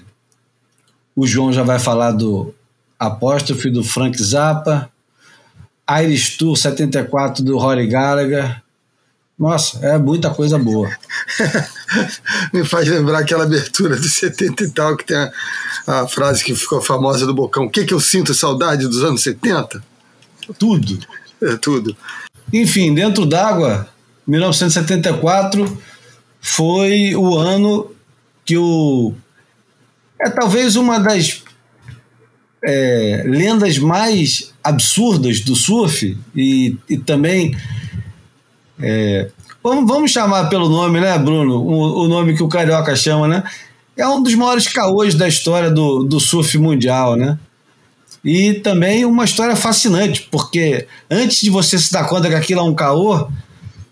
[1.18, 2.54] o João já vai falar do
[3.00, 4.88] Apóstrofe do Frank Zappa,
[6.04, 8.62] Irish Tour 74 do Rory Gallagher.
[9.38, 10.96] Nossa, é muita coisa boa.
[12.54, 15.32] Me faz lembrar aquela abertura de 70 e tal, que tem a,
[15.88, 17.66] a frase que ficou famosa do Bocão.
[17.66, 19.84] O que, que eu sinto saudade dos anos 70?
[20.60, 21.00] Tudo.
[21.42, 21.98] É tudo.
[22.54, 23.90] Enfim, dentro d'água,
[24.28, 25.82] 1974
[26.40, 27.92] foi o ano
[28.46, 29.16] que o.
[30.20, 31.44] É talvez uma das
[32.64, 37.56] é, lendas mais absurdas do surf e, e também.
[38.80, 39.30] É,
[39.64, 41.62] vamos, vamos chamar pelo nome, né, Bruno?
[41.62, 43.44] O, o, nome que o Carioca chama, né?
[43.96, 47.38] É um dos maiores caôs da história do, do surf mundial, né?
[48.24, 52.64] E também uma história fascinante, porque antes de você se dar conta que aquilo é
[52.64, 53.30] um caô,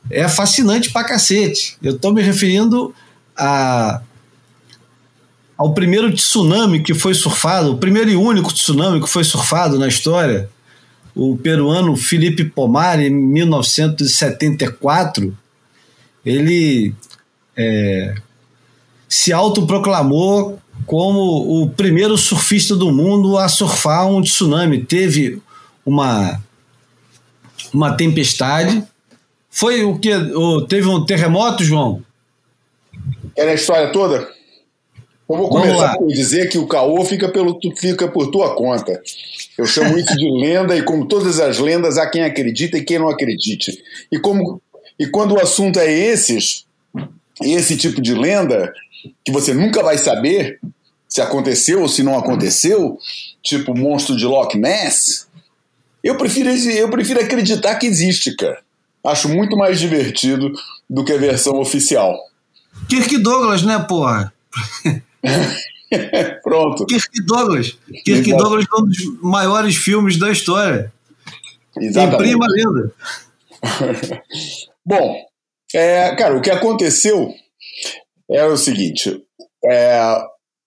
[0.10, 1.78] é fascinante pra cacete.
[1.82, 2.94] Eu tô me referindo
[3.38, 4.02] a,
[5.58, 9.88] ao primeiro tsunami que foi surfado, o primeiro e único tsunami que foi surfado na
[9.88, 10.50] história,
[11.16, 15.36] o peruano Felipe Pomar, em 1974,
[16.26, 16.94] ele
[17.56, 18.16] é,
[19.08, 24.84] se autoproclamou como o primeiro surfista do mundo a surfar um tsunami.
[24.84, 25.42] Teve
[25.86, 26.42] uma,
[27.74, 28.84] uma tempestade.
[29.50, 30.12] Foi o que?
[30.68, 32.04] Teve um terremoto, João?
[33.38, 34.28] Era a história toda?
[35.28, 39.02] Eu vou começar por dizer que o caô fica, pelo, fica por tua conta.
[39.58, 43.00] Eu chamo isso de lenda, e como todas as lendas, há quem acredita e quem
[43.00, 43.84] não acredite.
[44.12, 44.62] E, como,
[45.00, 46.66] e quando o assunto é esses,
[47.42, 48.72] esse tipo de lenda,
[49.24, 50.60] que você nunca vai saber
[51.08, 52.98] se aconteceu ou se não aconteceu,
[53.42, 55.28] tipo o monstro de Loch Ness,
[56.04, 58.60] eu prefiro, eu prefiro acreditar que existe, cara.
[59.04, 60.52] Acho muito mais divertido
[60.88, 62.16] do que a versão oficial.
[62.88, 64.32] Kirk Douglas, né, porra?
[66.44, 66.86] Pronto.
[66.86, 67.78] Kirk Douglas.
[68.04, 68.44] Kirk Exato.
[68.44, 70.92] Douglas é um dos maiores filmes da história.
[71.78, 72.18] Exatamente.
[72.18, 72.94] Tem prima lenda.
[74.86, 75.16] Bom,
[75.74, 77.34] é, cara, o que aconteceu
[78.30, 79.24] é o seguinte:
[79.64, 80.00] é,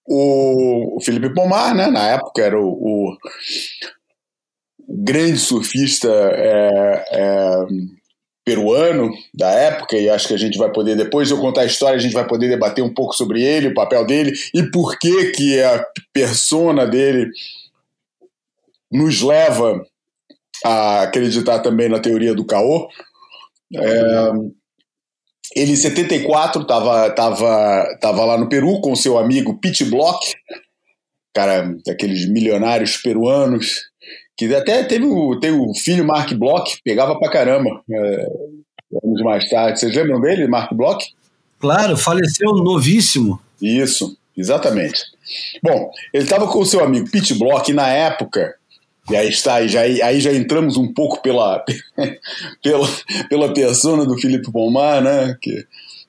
[0.07, 3.17] o Felipe Pomar, né, na época era o, o
[4.87, 7.65] grande surfista é, é,
[8.45, 11.65] peruano da época, e acho que a gente vai poder, depois de eu contar a
[11.65, 14.97] história, a gente vai poder debater um pouco sobre ele, o papel dele, e por
[14.97, 17.29] que que a persona dele
[18.91, 19.85] nos leva
[20.65, 22.89] a acreditar também na teoria do caô.
[23.75, 24.31] É,
[25.55, 30.19] ele, em 74, estava tava, tava lá no Peru com seu amigo Pete Block,
[31.33, 33.89] cara daqueles milionários peruanos,
[34.39, 38.31] que até teve o, teve o filho Mark Block, pegava pra caramba, é,
[39.03, 39.77] anos mais tarde.
[39.77, 41.05] Vocês lembram dele, Mark Block?
[41.59, 43.37] Claro, faleceu novíssimo.
[43.61, 45.03] Isso, exatamente.
[45.61, 48.55] Bom, ele estava com o seu amigo Pete Block, e na época
[49.09, 51.61] e aí está, já, aí já entramos um pouco pela,
[52.63, 52.87] pela,
[53.27, 55.35] pela persona do Felipe Pomar, né?
[55.41, 55.65] Que,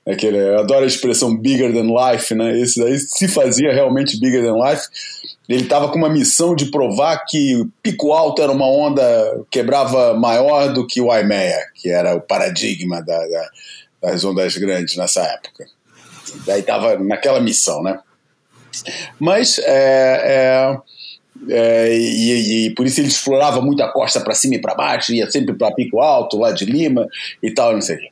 [0.07, 2.61] aquele, eu adoro a expressão bigger than life, né?
[2.61, 4.87] Esse daí se fazia realmente bigger than life.
[5.51, 10.73] Ele estava com uma missão de provar que pico alto era uma onda, quebrava maior
[10.73, 13.51] do que o Waimea, que era o paradigma da, da,
[14.01, 15.67] das ondas grandes nessa época.
[16.47, 17.99] Daí estava naquela missão, né?
[19.19, 20.77] Mas é, é
[21.49, 25.13] é, e, e, por isso ele explorava muito a costa para cima e para baixo,
[25.15, 27.07] ia sempre para Pico Alto, lá de Lima
[27.43, 28.09] e tal, não sei o quê.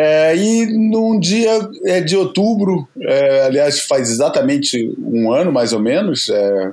[0.00, 1.50] É, e num dia
[1.86, 6.72] é, de outubro, é, aliás, faz exatamente um ano mais ou menos, é,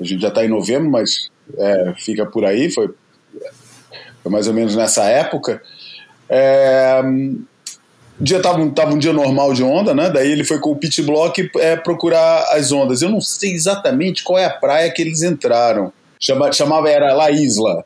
[0.00, 2.90] a gente já está em novembro, mas é, fica por aí, foi,
[4.20, 5.62] foi, mais ou menos nessa época.
[6.28, 7.00] É,
[8.18, 10.10] dia tava, tava um dia normal de onda, né?
[10.10, 11.52] Daí ele foi com o pit block
[11.84, 13.00] procurar as ondas.
[13.00, 15.92] Eu não sei exatamente qual é a praia que eles entraram.
[16.18, 17.84] Chama, chamava era La Isla.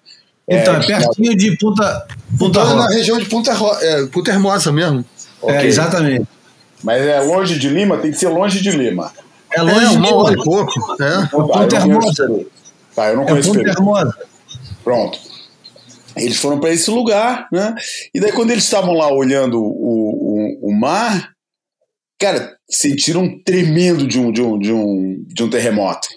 [0.48, 2.06] Então, é, pertinho de Punta,
[2.38, 5.04] Punta então, na região de Punta, é, Punta Hermosa mesmo.
[5.42, 5.56] Okay.
[5.56, 6.26] É, exatamente.
[6.82, 7.98] Mas é longe de Lima?
[7.98, 9.12] Tem que ser longe de Lima.
[9.52, 10.72] É longe é, de uma hora e pouco.
[11.02, 11.26] É.
[11.26, 12.46] Punta Hermosa.
[12.94, 14.18] Tá, eu não conheço é Punta Hermosa.
[14.82, 15.18] Pronto.
[16.16, 17.74] eles foram para esse lugar, né?
[18.14, 21.32] E daí quando eles estavam lá olhando o, o, o mar,
[22.18, 26.08] cara, sentiram um tremendo de um, de um, de um, de um terremoto.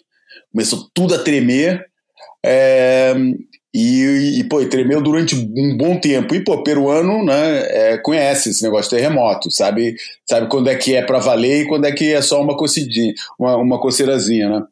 [0.53, 1.85] Começou tudo a tremer.
[2.43, 3.13] É,
[3.73, 6.35] e, e, pô, tremeu durante um bom tempo.
[6.35, 9.95] E, pô, peruano, né, é, conhece esse negócio de terremoto, sabe,
[10.25, 13.13] sabe quando é que é para valer e quando é que é só uma cocidinha,
[13.39, 14.63] uma, uma coceirazinha, né?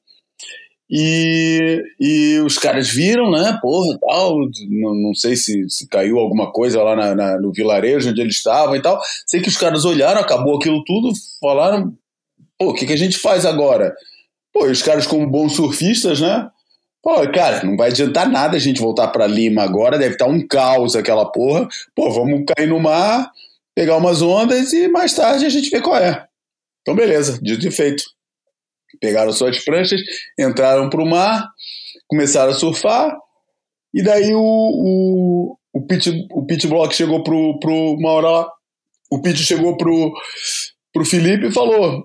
[0.92, 4.40] E, e os caras viram, né, porra, tal,
[4.70, 8.38] não, não sei se, se caiu alguma coisa lá na, na, no vilarejo onde eles
[8.38, 9.00] estavam e tal.
[9.28, 11.94] Sei que os caras olharam, acabou aquilo tudo, falaram,
[12.58, 13.94] pô, o que, que a gente faz agora?
[14.52, 16.50] Pô, e os caras como bons surfistas, né,
[17.02, 20.46] Pô, cara, não vai adiantar nada a gente voltar para Lima agora, deve estar um
[20.46, 21.68] caos aquela porra.
[21.96, 23.32] Pô, vamos cair no mar,
[23.74, 26.26] pegar umas ondas e mais tarde a gente vê qual é.
[26.82, 28.04] Então, beleza, dito e feito.
[29.00, 30.02] Pegaram suas pranchas,
[30.38, 31.48] entraram pro mar,
[32.08, 33.16] começaram a surfar,
[33.94, 38.50] e daí o, o, o, pit, o pit block chegou pro, pro Mauro,
[39.10, 40.12] o pit chegou pro,
[40.92, 42.04] pro Felipe e falou: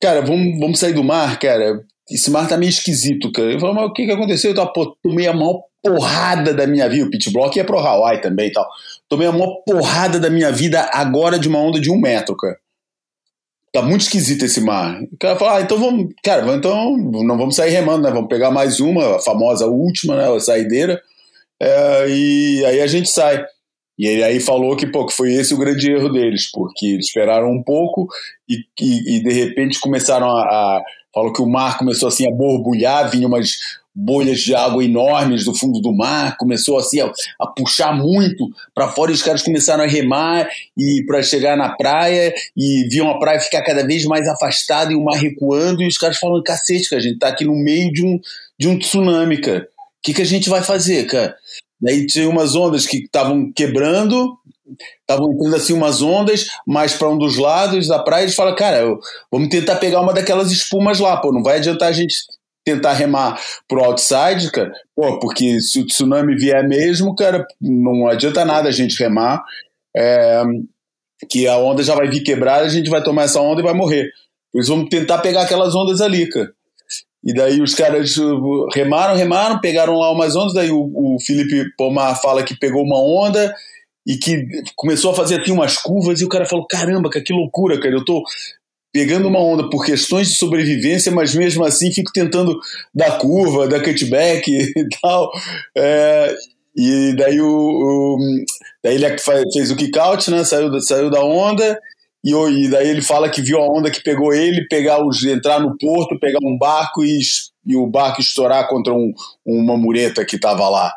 [0.00, 1.80] Cara, vamos, vamos sair do mar, cara
[2.10, 3.52] esse mar tá meio esquisito, cara.
[3.52, 4.50] Eu falei, mas o que que aconteceu?
[4.50, 7.06] Eu tava, pô, tomei a maior porrada da minha vida.
[7.06, 8.68] O pit block ia pro Hawaii também e tal.
[9.08, 12.56] Tomei a maior porrada da minha vida agora de uma onda de um metro, cara.
[13.72, 15.00] Tá muito esquisito esse mar.
[15.12, 18.10] O cara fala, ah, então vamos, cara, então não vamos sair remando, né?
[18.10, 20.34] Vamos pegar mais uma, a famosa última, né?
[20.34, 21.00] A saideira.
[21.60, 23.44] É, e aí a gente sai.
[23.98, 27.06] E ele aí falou que, pô, que foi esse o grande erro deles, porque eles
[27.06, 28.06] esperaram um pouco
[28.48, 30.82] e, e, e de repente começaram a, a
[31.16, 33.56] Falou que o mar começou assim a borbulhar, vinha umas
[33.94, 37.10] bolhas de água enormes do fundo do mar, começou assim a,
[37.40, 40.46] a puxar muito para fora e os caras começaram a remar
[40.76, 44.94] e para chegar na praia e viam a praia ficar cada vez mais afastada e
[44.94, 47.90] o mar recuando e os caras falando cacete, que a gente tá aqui no meio
[47.90, 48.20] de um,
[48.58, 49.66] de um tsunami, cara.
[49.78, 51.34] O que, que a gente vai fazer, cara?
[51.80, 54.36] Daí tinha umas ondas que estavam quebrando
[55.00, 58.24] estavam entrando assim umas ondas mais para um dos lados da praia.
[58.24, 58.98] Eles falam, cara, eu,
[59.30, 62.14] vamos tentar pegar uma daquelas espumas lá, pô, não vai adiantar a gente
[62.64, 68.44] tentar remar pro outside, cara, pô, porque se o tsunami vier mesmo, cara, não adianta
[68.44, 69.44] nada a gente remar,
[69.96, 70.42] é,
[71.30, 73.72] que a onda já vai vir quebrada, a gente vai tomar essa onda e vai
[73.72, 74.10] morrer.
[74.52, 76.50] Eles vão tentar pegar aquelas ondas ali, cara.
[77.24, 78.14] E daí os caras
[78.74, 83.00] remaram, remaram, pegaram lá umas ondas, daí o, o Felipe Pomar fala que pegou uma
[83.00, 83.52] onda,
[84.06, 84.46] e que
[84.76, 88.04] começou a fazer aqui umas curvas e o cara falou: caramba, que loucura, cara, eu
[88.04, 88.22] tô
[88.92, 92.58] pegando uma onda por questões de sobrevivência, mas mesmo assim fico tentando
[92.94, 95.30] dar curva, dar cutback e tal.
[95.76, 96.34] É,
[96.74, 98.18] e daí, o, o,
[98.82, 99.16] daí ele
[99.52, 100.44] fez o kick-out, né?
[100.44, 101.78] Saiu, saiu da onda.
[102.24, 105.60] E, e, daí ele fala que viu a onda que pegou ele, pegar os, entrar
[105.60, 107.20] no porto, pegar um barco e,
[107.66, 109.12] e o barco estourar contra um,
[109.44, 110.92] uma mureta que estava lá.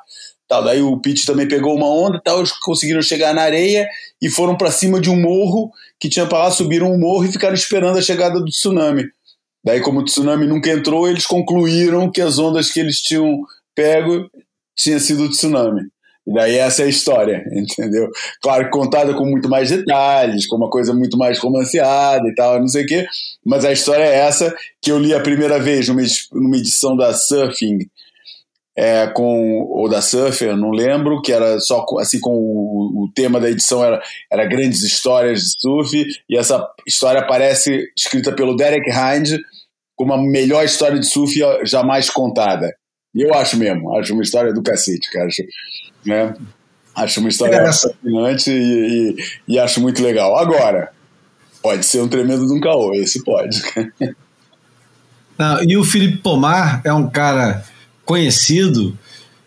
[0.50, 0.64] Tal.
[0.64, 3.88] Daí o Pete também pegou uma onda, tal, eles conseguiram chegar na areia
[4.20, 7.32] e foram para cima de um morro que tinha para lá, subiram um morro e
[7.32, 9.06] ficaram esperando a chegada do tsunami.
[9.64, 13.42] Daí, como o tsunami nunca entrou, eles concluíram que as ondas que eles tinham
[13.76, 14.28] pego
[14.76, 15.82] tinha sido o tsunami.
[16.26, 18.10] E daí essa é a história, entendeu?
[18.42, 22.68] Claro contada com muito mais detalhes, com uma coisa muito mais romanceada e tal, não
[22.68, 23.06] sei o quê,
[23.46, 27.80] mas a história é essa que eu li a primeira vez numa edição da Surfing,
[28.80, 33.38] é, com ou da Surfer, não lembro, que era só assim com o, o, tema
[33.38, 34.02] da edição era,
[34.32, 39.38] era grandes histórias de surf e essa história aparece escrita pelo Derek Hind
[39.98, 42.74] como a melhor história de surf jamais contada.
[43.14, 45.28] E eu acho mesmo, acho uma história do cacete, cara.
[45.28, 45.44] Acho,
[46.06, 46.34] né?
[46.96, 50.38] acho uma história é fascinante e, e, e, acho muito legal.
[50.38, 50.94] Agora,
[51.62, 53.62] pode ser um tremendo de um caô, esse pode.
[55.38, 57.66] Não, e o Felipe Pomar é um cara
[58.10, 58.98] conhecido,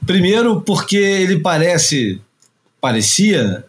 [0.07, 2.21] primeiro porque ele parece,
[2.81, 3.65] parecia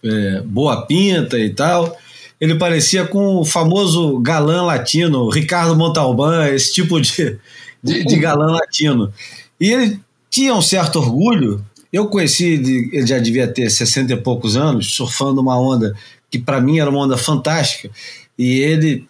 [0.00, 1.98] é, boa pinta e tal,
[2.40, 7.36] ele parecia com o famoso galã latino, Ricardo Montalbán, esse tipo de,
[7.82, 9.12] de, de galã latino.
[9.58, 11.64] E ele tinha um certo orgulho.
[11.92, 12.44] Eu conheci,
[12.92, 15.96] ele já devia ter 60 e poucos anos, surfando uma onda
[16.30, 17.90] que para mim era uma onda fantástica.
[18.38, 19.04] E ele,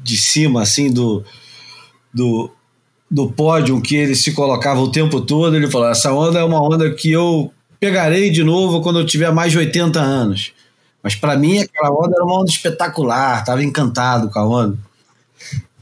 [0.00, 1.24] de cima, assim, do,
[2.14, 2.52] do,
[3.10, 6.62] do pódio que ele se colocava o tempo todo, ele falou: essa onda é uma
[6.62, 10.52] onda que eu pegarei de novo quando eu tiver mais de 80 anos.
[11.02, 14.78] Mas para mim aquela onda era uma onda espetacular, estava encantado com a onda.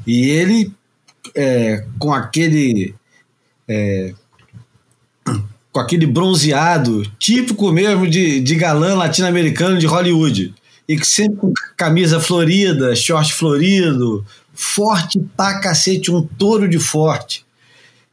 [0.07, 0.73] E ele,
[1.35, 2.95] é, com aquele.
[3.67, 4.13] É,
[5.73, 10.55] com aquele bronzeado típico mesmo de, de galã latino-americano de Hollywood.
[10.87, 17.45] E que sempre com camisa florida, short florido, forte pra cacete, um touro de forte.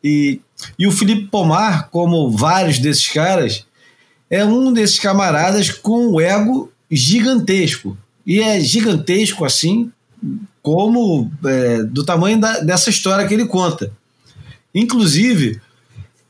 [0.03, 0.41] E
[0.77, 3.65] E o Felipe Pomar, como vários desses caras,
[4.29, 7.97] é um desses camaradas com um ego gigantesco.
[8.25, 9.91] E é gigantesco assim,
[10.61, 13.91] como é, do tamanho da, dessa história que ele conta.
[14.73, 15.59] Inclusive,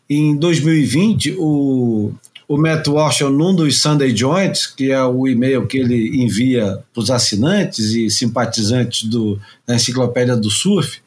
[0.09, 2.14] em 2020, o,
[2.52, 7.02] o Matt Walsh, num dos Sunday Joints, que é o e-mail que ele envia para
[7.02, 10.99] os assinantes e simpatizantes do, da Enciclopédia do Surf,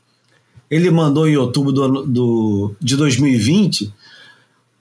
[0.70, 3.92] ele mandou em outubro do, do, de 2020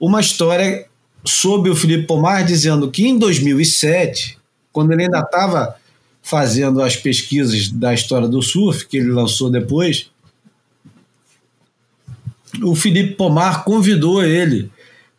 [0.00, 0.86] uma história
[1.22, 4.38] sobre o Felipe Pomar, dizendo que em 2007,
[4.72, 5.76] quando ele ainda estava
[6.22, 10.08] fazendo as pesquisas da história do surf, que ele lançou depois,
[12.62, 14.70] o Felipe Pomar convidou ele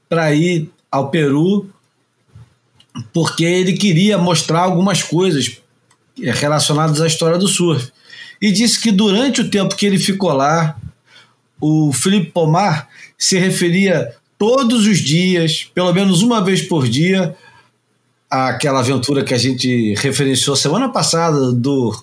[0.10, 1.68] para ir ao Peru,
[3.14, 5.58] porque ele queria mostrar algumas coisas
[6.18, 7.92] relacionadas à história do surf.
[8.42, 10.78] E disse que durante o tempo que ele ficou lá,
[11.60, 12.88] o Felipe Pomar
[13.18, 17.36] se referia todos os dias, pelo menos uma vez por dia,
[18.30, 21.94] àquela aventura que a gente referenciou semana passada do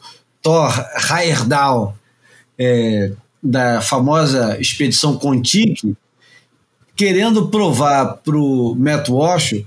[0.43, 0.73] Thor
[1.11, 1.97] Heyerdahl,
[2.59, 3.13] é,
[3.43, 5.95] da famosa expedição Contique,
[6.97, 9.65] querendo provar para o Matt Walsh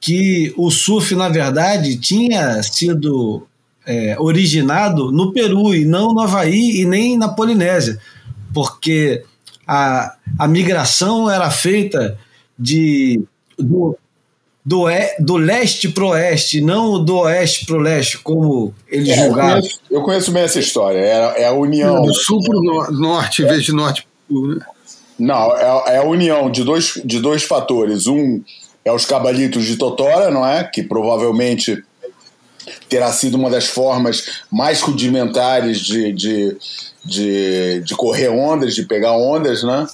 [0.00, 3.46] que o surf, na verdade, tinha sido
[3.86, 7.98] é, originado no Peru e não no Havaí e nem na Polinésia,
[8.52, 9.24] porque
[9.66, 12.18] a, a migração era feita
[12.58, 13.22] de
[13.58, 13.96] do,
[14.64, 19.08] do, é, do leste para o oeste, não do oeste para o leste, como eles
[19.08, 19.56] é, julgaram.
[19.56, 22.02] Eu conheço, eu conheço, bem essa história, é, é a união.
[22.02, 24.66] Do sul para o norte, em vez de norte para o né?
[25.18, 28.06] Não, é, é, a união de dois, de dois fatores.
[28.06, 28.42] Um
[28.84, 30.64] é os cabalitos de Totora, não é?
[30.64, 31.82] Que provavelmente
[32.88, 36.56] terá sido uma das formas mais rudimentares de, de,
[37.04, 39.86] de, de correr ondas, de pegar ondas, né?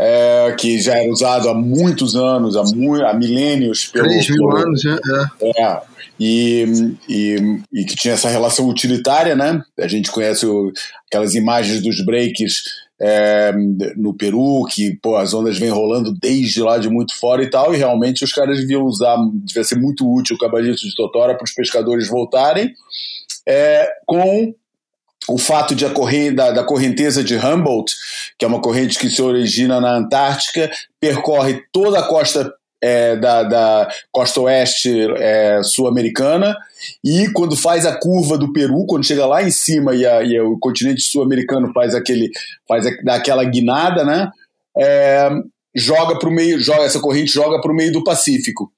[0.00, 3.86] É, que já era usado há muitos anos, há, mu há milênios.
[3.86, 4.98] Pelo, 3 mil pelo, anos, né?
[5.42, 5.62] É.
[5.62, 5.80] é
[6.20, 9.62] e, e, e, que tinha essa relação utilitária, né?
[9.78, 10.72] A gente conhece o,
[11.06, 12.62] aquelas imagens dos breaks
[13.00, 13.52] é,
[13.96, 17.74] no Peru, que pô, as ondas vêm rolando desde lá de muito fora e tal,
[17.74, 21.44] e realmente os caras deviam usar, devia ser muito útil o cabalito de Totora para
[21.44, 22.72] os pescadores voltarem,
[23.46, 24.54] é, com
[25.28, 27.94] o fato de a corrente, da, da, correnteza de Humboldt,
[28.38, 33.42] que é uma corrente que se origina na Antártica, percorre toda a costa é, da,
[33.42, 36.56] da, costa oeste é, sul-americana
[37.04, 40.38] e quando faz a curva do Peru, quando chega lá em cima e, a, e
[40.40, 42.30] o continente sul-americano faz aquele
[42.66, 44.30] faz aquela guinada, né?
[44.76, 45.28] É,
[45.74, 48.72] joga para o meio, joga essa corrente joga para o meio do Pacífico.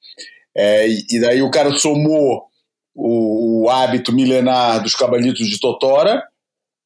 [0.57, 2.45] É, e daí o cara somou
[2.95, 6.23] o, o hábito milenar dos cabalitos de Totora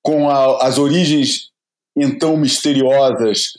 [0.03, 1.51] com a, as origens
[1.97, 3.53] então misteriosas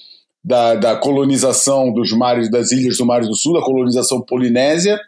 [0.45, 5.01] da, da, colonização dos mares, das ilhas do Mar do Sul, da colonização polinésia,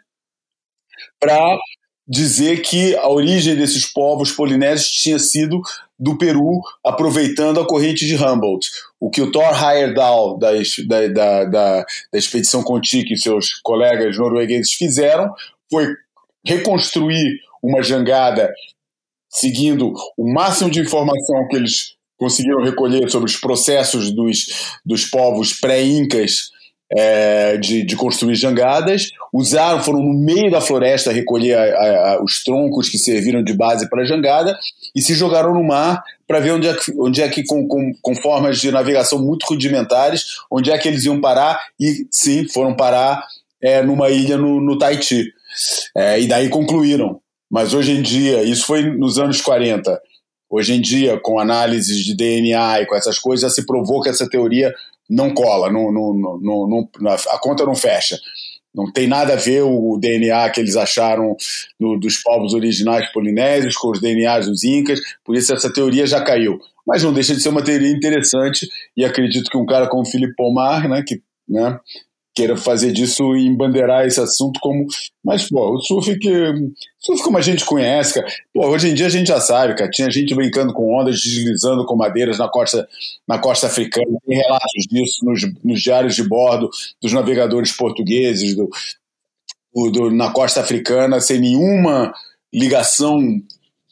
[1.20, 1.56] para
[2.08, 5.60] dizer que a origem desses povos polinésios tinha sido
[5.96, 8.66] do Peru, aproveitando a corrente de Humboldt.
[8.98, 10.50] O que o Thor Heyerdahl, da,
[10.86, 15.32] da, da, da, expedição Contique e seus colegas noruegueses fizeram
[15.70, 15.86] foi
[16.44, 18.52] reconstruir uma jangada
[19.30, 24.46] seguindo o máximo de informação que eles conseguiram recolher sobre os processos dos,
[24.84, 26.50] dos povos pré-incas
[26.96, 32.42] é, de, de, construir jangadas, usaram, foram no meio da floresta recolher a, a, os
[32.42, 34.58] troncos que serviram de base para a jangada
[34.96, 37.92] e se jogaram no mar para ver onde é que, onde é que com, com,
[38.00, 42.74] com, formas de navegação muito rudimentares, onde é que eles iam parar e sim, foram
[42.74, 43.22] parar
[43.62, 45.30] é, numa ilha no, no Tahiti.
[45.94, 50.00] É, e daí concluíram mas hoje em dia, isso foi nos anos 40,
[50.48, 54.08] hoje em dia, com análises de DNA e com essas coisas, já se provou que
[54.08, 54.72] essa teoria
[55.08, 56.68] não cola, não, não, não,
[57.00, 58.18] não, a conta não fecha.
[58.74, 61.34] Não tem nada a ver o DNA que eles acharam
[61.80, 66.22] no, dos povos originais polinésios com os DNAs dos incas, por isso essa teoria já
[66.22, 66.58] caiu.
[66.86, 70.34] Mas não deixa de ser uma teoria interessante e acredito que um cara como Philip
[70.36, 71.80] Pomar, né, que né,
[72.38, 74.86] queira fazer disso e embandeirar esse assunto como.
[75.24, 76.30] Mas, pô, o surf que.
[77.00, 78.26] Surf como a gente conhece, cara.
[78.54, 79.90] Pô, hoje em dia a gente já sabe, cara.
[79.90, 82.88] Tinha gente brincando com ondas, deslizando com madeiras na costa,
[83.26, 84.06] na costa africana.
[84.24, 86.70] Tem relatos disso nos, nos diários de bordo
[87.02, 88.70] dos navegadores portugueses, do,
[89.90, 92.14] do, na costa africana, sem nenhuma
[92.54, 93.20] ligação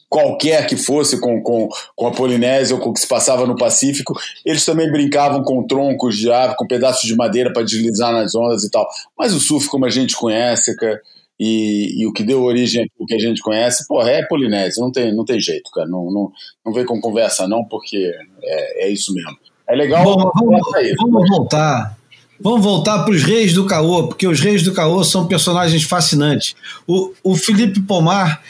[0.09, 3.55] qualquer que fosse com, com, com a Polinésia ou com o que se passava no
[3.55, 4.13] Pacífico,
[4.45, 8.63] eles também brincavam com troncos de ave, com pedaços de madeira para deslizar nas ondas
[8.63, 8.87] e tal.
[9.17, 11.01] Mas o surf, como a gente conhece, cara,
[11.39, 14.91] e, e, o que deu origem ao que a gente conhece, porra, é Polinésia, não
[14.91, 15.87] tem, não tem jeito, cara.
[15.87, 16.31] Não, não,
[16.65, 18.11] não vem com conversa, não, porque
[18.43, 19.37] é, é isso mesmo.
[19.69, 20.03] É legal.
[20.03, 20.61] Bom, vamos,
[20.99, 21.97] vamos voltar.
[22.39, 26.55] Vamos voltar para os Reis do Caô, porque os Reis do Caô são personagens fascinantes.
[26.87, 28.41] O, o Felipe Pomar,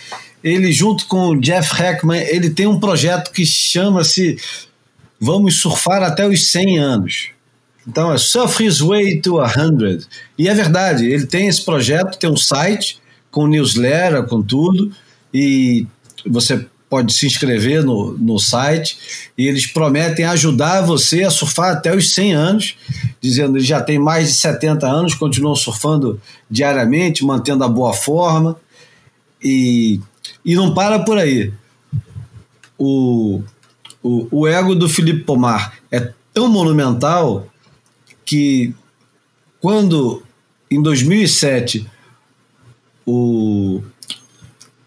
[0.44, 4.38] ele junto com o Jeff Heckman, ele tem um projeto que chama-se
[5.20, 7.30] Vamos Surfar até os 100 anos.
[7.88, 10.06] Então é Surf His Way to 100.
[10.38, 13.00] E é verdade, ele tem esse projeto, tem um site
[13.32, 14.92] com newsletter, com tudo,
[15.34, 15.86] e
[16.26, 18.98] você pode se inscrever no, no site
[19.38, 22.76] e eles prometem ajudar você a surfar até os 100 anos,
[23.22, 28.58] dizendo que já tem mais de 70 anos, continuam surfando diariamente, mantendo a boa forma
[29.44, 30.00] e,
[30.48, 31.52] e não para por aí.
[32.80, 33.42] O,
[34.02, 37.46] o, o ego do Felipe Pomar é tão monumental
[38.26, 38.74] que
[39.60, 40.24] quando
[40.72, 41.86] em 2007
[43.06, 43.82] o,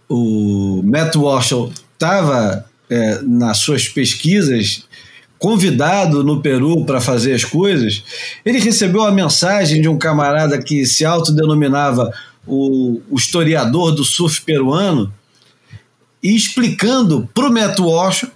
[0.09, 1.53] o Matt Walsh
[1.93, 4.87] estava é, nas suas pesquisas
[5.39, 8.05] convidado no Peru para fazer as coisas,
[8.45, 12.13] ele recebeu a mensagem de um camarada que se autodenominava
[12.47, 15.13] o, o historiador do surf peruano
[16.23, 18.27] e explicando para o Matt Walsh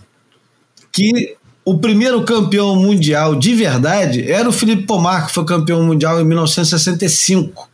[0.92, 6.20] que o primeiro campeão mundial de verdade era o Felipe Pomar, que foi campeão mundial
[6.20, 7.68] em 1965.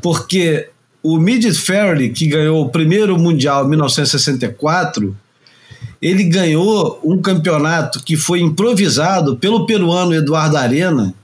[0.00, 0.68] Porque
[1.02, 5.16] o Midget Ferry, que ganhou o primeiro Mundial em 1964,
[6.00, 11.14] ele ganhou um campeonato que foi improvisado pelo peruano Eduardo Arena,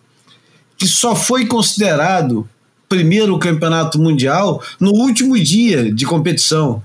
[0.76, 2.48] que só foi considerado
[2.88, 6.82] primeiro campeonato mundial no último dia de competição.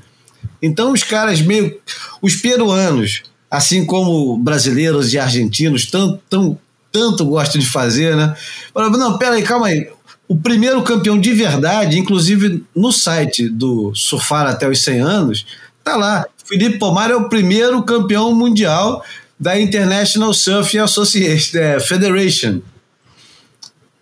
[0.62, 1.80] Então os caras meio.
[2.22, 6.58] Os peruanos, assim como brasileiros e argentinos, tanto, tão,
[6.92, 8.36] tanto gostam de fazer, né?
[8.74, 9.88] Falaram, não, peraí, calma aí
[10.30, 15.46] o primeiro campeão de verdade, inclusive no site do Surfar até os 100 anos,
[15.84, 16.24] tá lá.
[16.46, 19.04] Felipe Pomar é o primeiro campeão mundial
[19.40, 22.62] da International Surfing Association, é, Federation.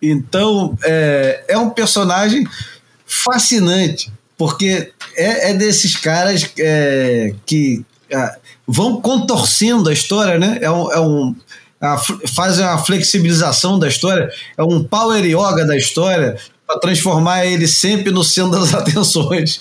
[0.02, 2.46] Então, é, é um personagem
[3.06, 8.36] fascinante, porque é, é desses caras é, que é,
[8.66, 10.58] vão contorcendo a história, né?
[10.62, 11.34] É um, é um,
[12.34, 16.36] fazem a flexibilização da história, é um power yoga da história
[16.68, 19.58] para transformar ele sempre no centro das atenções.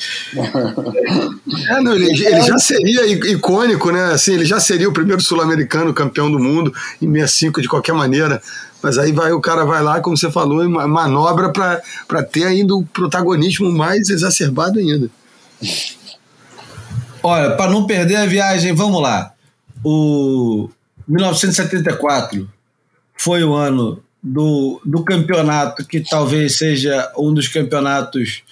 [1.70, 4.12] É, não, ele, ele, já seria icônico, né?
[4.12, 8.42] Assim, ele já seria o primeiro sul-americano campeão do mundo em 65 de qualquer maneira.
[8.84, 12.76] Mas aí vai o cara vai lá, como você falou, e manobra para ter ainda
[12.76, 15.10] o protagonismo mais exacerbado ainda.
[17.24, 19.32] Olha, para não perder a viagem, vamos lá.
[19.84, 20.70] O,
[21.08, 22.48] 1974
[23.16, 28.44] foi o ano do, do campeonato que talvez seja um dos campeonatos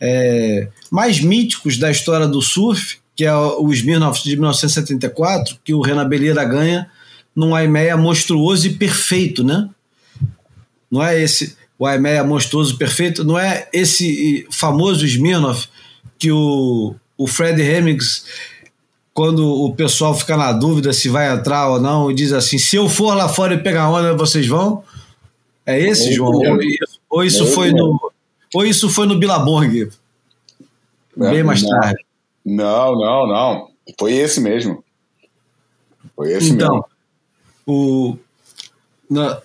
[0.00, 5.80] é, mais míticos da história do surf, que é o Smirnoff de 1974, que o
[5.80, 6.88] Renan Beleira ganha
[7.34, 9.68] num Aimeia monstruoso e perfeito, né?
[10.90, 15.68] Não é esse o Aimeia monstruoso e perfeito, não é esse famoso Smirnoff
[16.18, 18.24] que o, o Fred Hemmings
[19.14, 22.88] quando o pessoal fica na dúvida se vai entrar ou não, diz assim: se eu
[22.88, 24.84] for lá fora e pegar onda, vocês vão?
[25.68, 26.32] É esse, João?
[26.32, 28.12] Ou isso, ou isso foi no.
[28.54, 29.90] Ou isso foi no Billabong?
[31.14, 32.06] Bem mais não, tarde.
[32.42, 33.68] Não, não, não.
[34.00, 34.82] Foi esse mesmo.
[36.16, 36.86] Foi esse então, mesmo.
[37.66, 38.16] O,
[39.10, 39.36] no,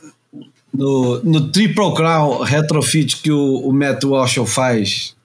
[0.74, 5.18] no, no Triple Crown Retrofit que o, o Matt Walsh faz,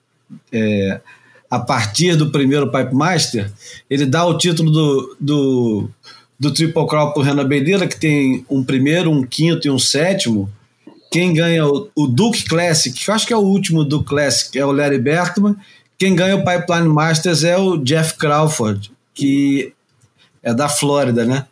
[0.50, 1.00] é,
[1.48, 3.52] a partir do primeiro Pipe Master,
[3.88, 5.90] ele dá o título do, do,
[6.40, 9.78] do Triple Crown para o Renan Bedeira, que tem um primeiro, um quinto e um
[9.78, 10.50] sétimo.
[11.10, 14.58] Quem ganha o, o Duke Classic, que eu acho que é o último do Classic,
[14.58, 15.56] é o Larry Berkman.
[15.98, 19.72] Quem ganha o Pipeline Masters é o Jeff Crawford, que
[20.42, 21.46] é da Flórida, né?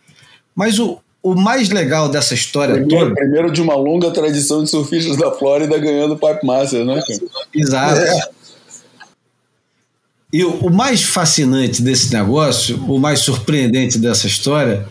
[0.55, 3.15] Mas o, o mais legal dessa história primeiro, toda.
[3.15, 7.03] Primeiro de uma longa tradição de surfistas da Flórida ganhando o Pipe Masters, né?
[7.55, 8.01] Exato.
[8.01, 8.37] É.
[10.33, 14.87] E o, mais fascinante desse negócio, o mais surpreendente dessa história,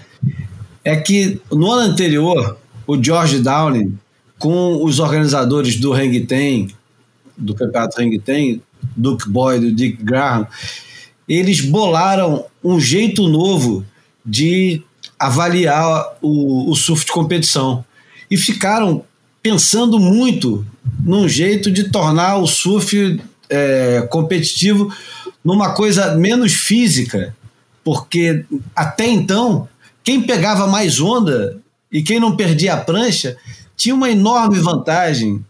[0.84, 3.98] é que no ano anterior, o George Downing,
[4.46, 6.68] com os organizadores do Hang Ten,
[7.36, 8.62] do campeonato Hang Ten,
[8.96, 10.46] Duke Boyd e Dick Graham,
[11.28, 13.84] eles bolaram um jeito novo
[14.24, 14.84] de
[15.18, 17.84] avaliar o, o surf de competição.
[18.30, 19.04] E ficaram
[19.42, 20.64] pensando muito
[21.04, 23.20] num jeito de tornar o surf
[23.50, 24.96] é, competitivo
[25.44, 27.36] numa coisa menos física,
[27.84, 28.46] porque
[28.76, 29.68] até então,
[30.04, 31.58] quem pegava mais onda
[31.92, 33.36] e quem não perdia a prancha
[33.76, 35.44] tinha uma enorme vantagem.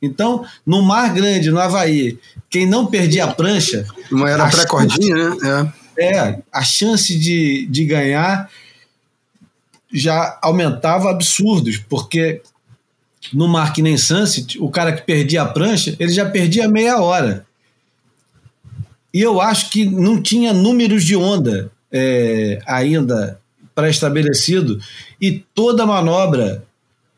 [0.00, 2.18] Então, no Mar Grande, no Havaí,
[2.50, 3.86] quem não perdia a prancha.
[4.10, 5.72] Não era pré-cordinha, né?
[5.96, 6.16] É.
[6.16, 8.50] é, a chance de, de ganhar
[9.92, 12.42] já aumentava absurdos, porque
[13.32, 17.00] no mar que nem Sunset, o cara que perdia a prancha, ele já perdia meia
[17.00, 17.46] hora.
[19.12, 23.40] E eu acho que não tinha números de onda é, ainda
[23.74, 24.80] pré-estabelecido
[25.20, 26.64] e toda manobra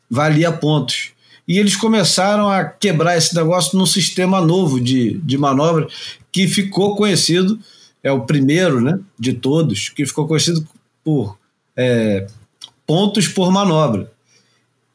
[0.09, 1.11] valia pontos.
[1.47, 5.87] E eles começaram a quebrar esse negócio num sistema novo de, de manobra
[6.31, 7.59] que ficou conhecido,
[8.03, 10.65] é o primeiro né, de todos, que ficou conhecido
[11.03, 11.37] por
[11.75, 12.27] é,
[12.85, 14.11] pontos por manobra.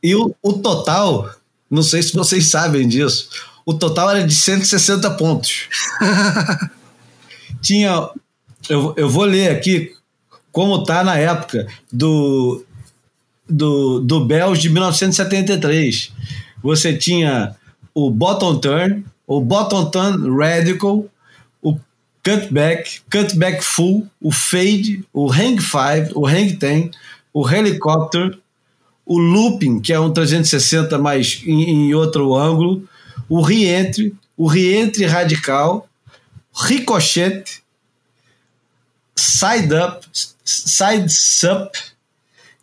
[0.03, 1.31] E o, o total,
[1.71, 3.29] não sei se vocês sabem disso,
[3.67, 5.69] o total era de 160 pontos.
[7.61, 8.11] Tinha.
[8.69, 9.95] Eu, eu vou ler aqui
[10.51, 12.64] como tá na época do,
[13.49, 16.13] do, do Bells de 1973.
[16.63, 17.55] Você tinha
[17.95, 21.07] o bottom turn, o bottom turn radical,
[21.63, 21.79] o
[22.25, 26.91] cutback, cutback full, o fade, o hang five, o hang ten,
[27.33, 28.39] o helicopter,
[29.07, 32.89] o looping, que é um 360, mas em, em outro ângulo,
[33.29, 35.89] o reentry, o reentry radical,
[36.55, 37.63] ricochete,
[39.15, 40.07] side up,
[40.45, 41.77] side sup,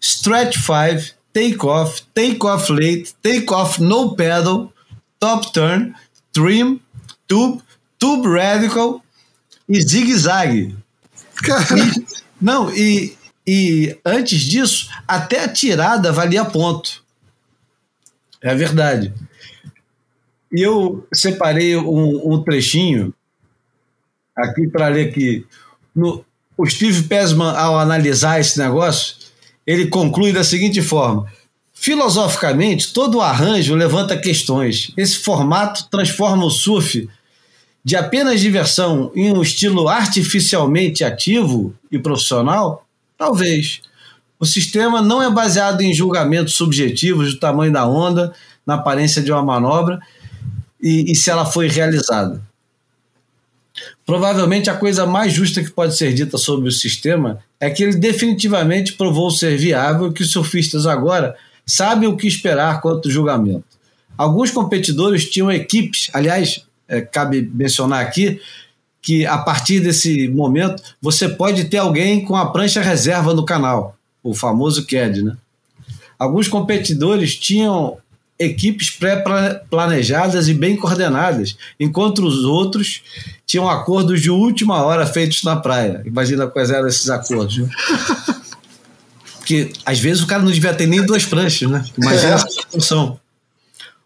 [0.01, 4.73] stretch 5, take off, take off late, take off no pedal,
[5.19, 5.93] top turn,
[6.33, 6.81] trim,
[7.27, 7.61] tube,
[7.99, 9.01] tube radical
[9.69, 10.75] e zigue-zague.
[12.41, 13.15] Não, e
[13.45, 17.03] e antes disso, até a tirada valia ponto.
[18.41, 19.13] É verdade.
[20.51, 23.13] E eu separei um, um trechinho
[24.35, 25.45] aqui para ler que
[25.95, 26.23] no,
[26.57, 29.15] o Steve Pesman, ao analisar esse negócio,
[29.65, 31.25] ele conclui da seguinte forma:
[31.73, 34.91] filosoficamente, todo arranjo levanta questões.
[34.95, 37.09] Esse formato transforma o surf
[37.83, 42.85] de apenas diversão em um estilo artificialmente ativo e profissional
[43.21, 43.81] Talvez.
[44.39, 48.33] O sistema não é baseado em julgamentos subjetivos do tamanho da onda,
[48.65, 49.99] na aparência de uma manobra
[50.81, 52.41] e, e se ela foi realizada.
[54.11, 57.95] Provavelmente a coisa mais justa que pode ser dita sobre o sistema é que ele
[57.95, 61.33] definitivamente provou ser viável e que os surfistas agora
[61.65, 63.63] sabem o que esperar quanto ao julgamento.
[64.17, 68.41] Alguns competidores tinham equipes, aliás, é, cabe mencionar aqui,
[69.01, 73.95] que a partir desse momento você pode ter alguém com a prancha reserva no canal,
[74.21, 75.37] o famoso CAD, né?
[76.19, 77.97] Alguns competidores tinham
[78.41, 83.03] equipes pré-planejadas e bem coordenadas, enquanto os outros
[83.45, 86.01] tinham acordos de última hora feitos na praia.
[86.05, 87.55] Imagina quais eram esses acordos.
[87.55, 87.69] Viu?
[89.37, 91.83] Porque às vezes o cara não devia ter nem duas pranchas, né?
[91.97, 92.33] Imagina é.
[92.33, 93.19] essa situação.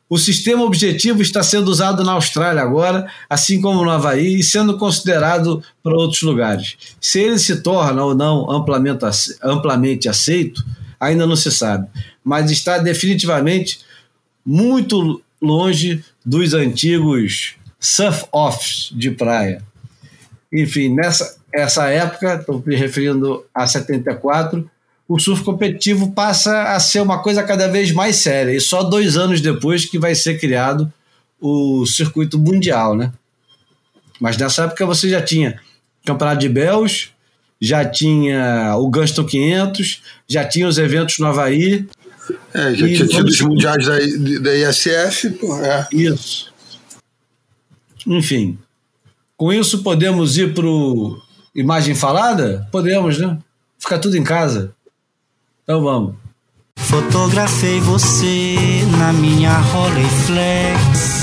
[0.10, 4.78] O sistema objetivo está sendo usado na Austrália agora, assim como no Havaí, e sendo
[4.78, 6.78] considerado para outros lugares.
[7.02, 10.64] Se ele se torna ou não amplamente aceito,
[11.00, 11.88] ainda não se sabe,
[12.24, 13.85] mas está definitivamente
[14.46, 19.62] muito longe dos antigos surf-offs de praia.
[20.52, 24.70] Enfim, nessa essa época, estou me referindo a 74,
[25.08, 28.52] o surf competitivo passa a ser uma coisa cada vez mais séria.
[28.52, 30.92] E só dois anos depois que vai ser criado
[31.40, 33.14] o circuito mundial, né?
[34.20, 35.60] Mas nessa época você já tinha
[36.06, 37.10] Campeonato de Bells,
[37.62, 41.88] já tinha o Gunston 500, já tinha os eventos no Havaí.
[42.54, 43.98] É, já tinha tido os mundiais da,
[44.42, 45.30] da ISF.
[45.40, 45.88] Pô, é.
[45.92, 46.54] Isso.
[48.08, 48.58] Enfim,
[49.36, 50.66] com isso podemos ir para
[51.56, 52.68] imagem falada?
[52.72, 53.38] Podemos, né?
[53.80, 54.74] Ficar tudo em casa.
[55.64, 56.16] Então vamos.
[56.78, 58.56] Fotografei você
[58.98, 61.16] na minha Rolleiflex.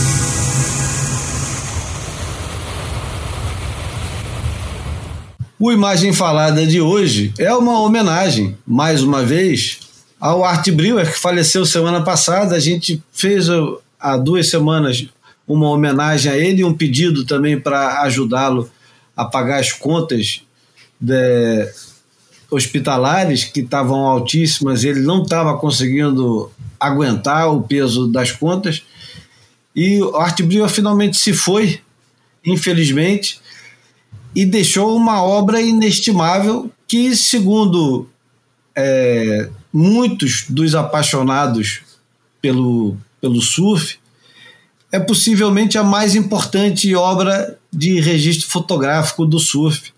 [5.58, 9.78] O Imagem Falada de hoje é uma homenagem, mais uma vez,
[10.22, 12.54] ao Art Brewer, que faleceu semana passada.
[12.54, 13.48] A gente fez
[13.98, 15.08] há duas semanas
[15.48, 18.70] uma homenagem a ele e um pedido também para ajudá-lo
[19.16, 20.42] a pagar as contas
[21.00, 21.68] de,
[22.48, 28.84] hospitalares que estavam altíssimas, ele não estava conseguindo aguentar o peso das contas.
[29.74, 31.80] E o Art Brewer finalmente se foi,
[32.46, 33.40] infelizmente,
[34.36, 38.06] e deixou uma obra inestimável que, segundo
[38.76, 41.80] é, muitos dos apaixonados
[42.40, 43.98] pelo, pelo surf,
[44.90, 49.92] é possivelmente a mais importante obra de registro fotográfico do surf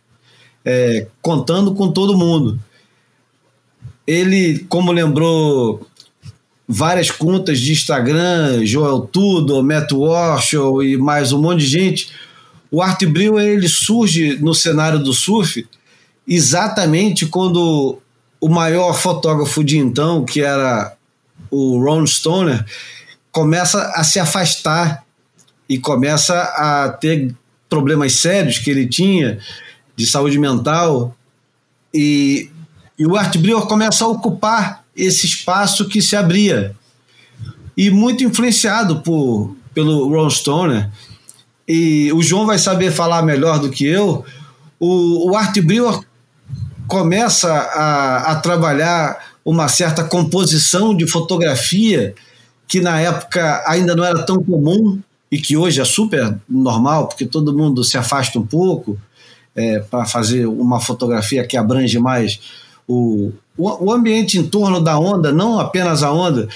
[0.65, 2.61] é, contando com todo mundo.
[4.07, 5.87] Ele, como lembrou
[6.67, 12.13] várias contas de Instagram, Joel Tudo, Matt Warshall e mais um monte de gente,
[12.71, 15.67] o Art Brewer ele surge no cenário do surf
[16.27, 17.99] exatamente quando
[18.45, 20.95] o maior fotógrafo de então, que era
[21.51, 22.63] o Ron Stoner,
[23.33, 25.03] começa a se afastar
[25.67, 27.35] e começa a ter
[27.71, 29.39] problemas sérios que ele tinha
[29.97, 31.17] de saúde mental.
[31.95, 32.51] E,
[32.99, 36.77] e o Art Brewer começa a ocupar esse espaço que se abria.
[37.75, 40.91] E muito influenciado por, pelo Ron Stoner.
[41.67, 44.23] E o João vai saber falar melhor do que eu.
[44.79, 45.99] O, o Art Brewer
[46.87, 52.15] começa a, a trabalhar uma certa composição de fotografia
[52.67, 55.01] que na época ainda não era tão comum
[55.31, 58.99] e que hoje é super normal, porque todo mundo se afasta um pouco
[59.55, 62.41] é, para fazer uma fotografia que abrange mais
[62.87, 66.49] o, o, o, ambiente em torno da onda, não apenas a onda.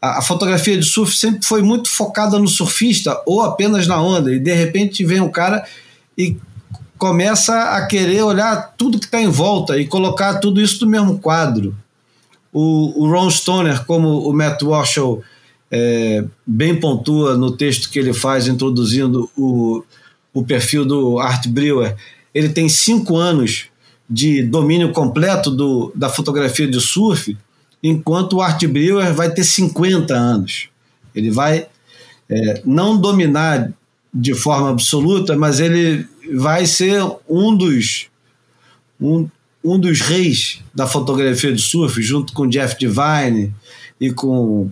[0.00, 4.32] A, a, fotografia de surf sempre foi muito focada no surfista ou apenas na onda,
[4.32, 5.64] e de repente vem um cara
[6.16, 6.36] e
[7.00, 11.18] começa a querer olhar tudo que está em volta e colocar tudo isso no mesmo
[11.18, 11.74] quadro.
[12.52, 14.98] O, o Ron Stoner, como o Matt Walsh
[15.70, 19.82] é, bem pontua no texto que ele faz introduzindo o,
[20.34, 21.96] o perfil do Art Brewer,
[22.34, 23.68] ele tem cinco anos
[24.08, 27.34] de domínio completo do, da fotografia de surf,
[27.82, 30.68] enquanto o Art Brewer vai ter 50 anos.
[31.14, 31.66] Ele vai
[32.28, 33.72] é, não dominar
[34.12, 38.08] de forma absoluta, mas ele vai ser um dos
[39.00, 39.28] um,
[39.64, 43.52] um dos reis da fotografia de surf, junto com Jeff Divine
[44.00, 44.70] e com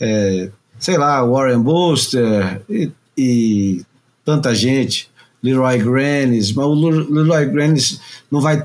[0.00, 3.82] é, sei lá, Warren Buster e, e,
[4.24, 5.08] tanta gente,
[5.42, 8.00] Leroy Grannis, mas o Leroy Grannis
[8.30, 8.64] não vai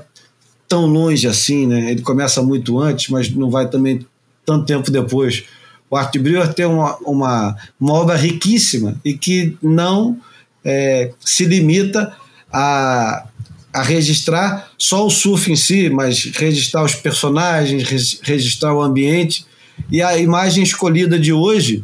[0.67, 1.91] tão longe assim, né?
[1.91, 4.05] Ele começa muito antes, mas não vai também
[4.45, 5.43] tanto tempo depois.
[5.89, 10.17] O Art Brewer tem uma, uma, uma obra riquíssima e que não
[10.63, 12.15] é, se limita
[12.57, 13.27] a,
[13.73, 19.45] a registrar só o surf em si, mas registrar os personagens, registrar o ambiente.
[19.91, 21.83] E a imagem escolhida de hoje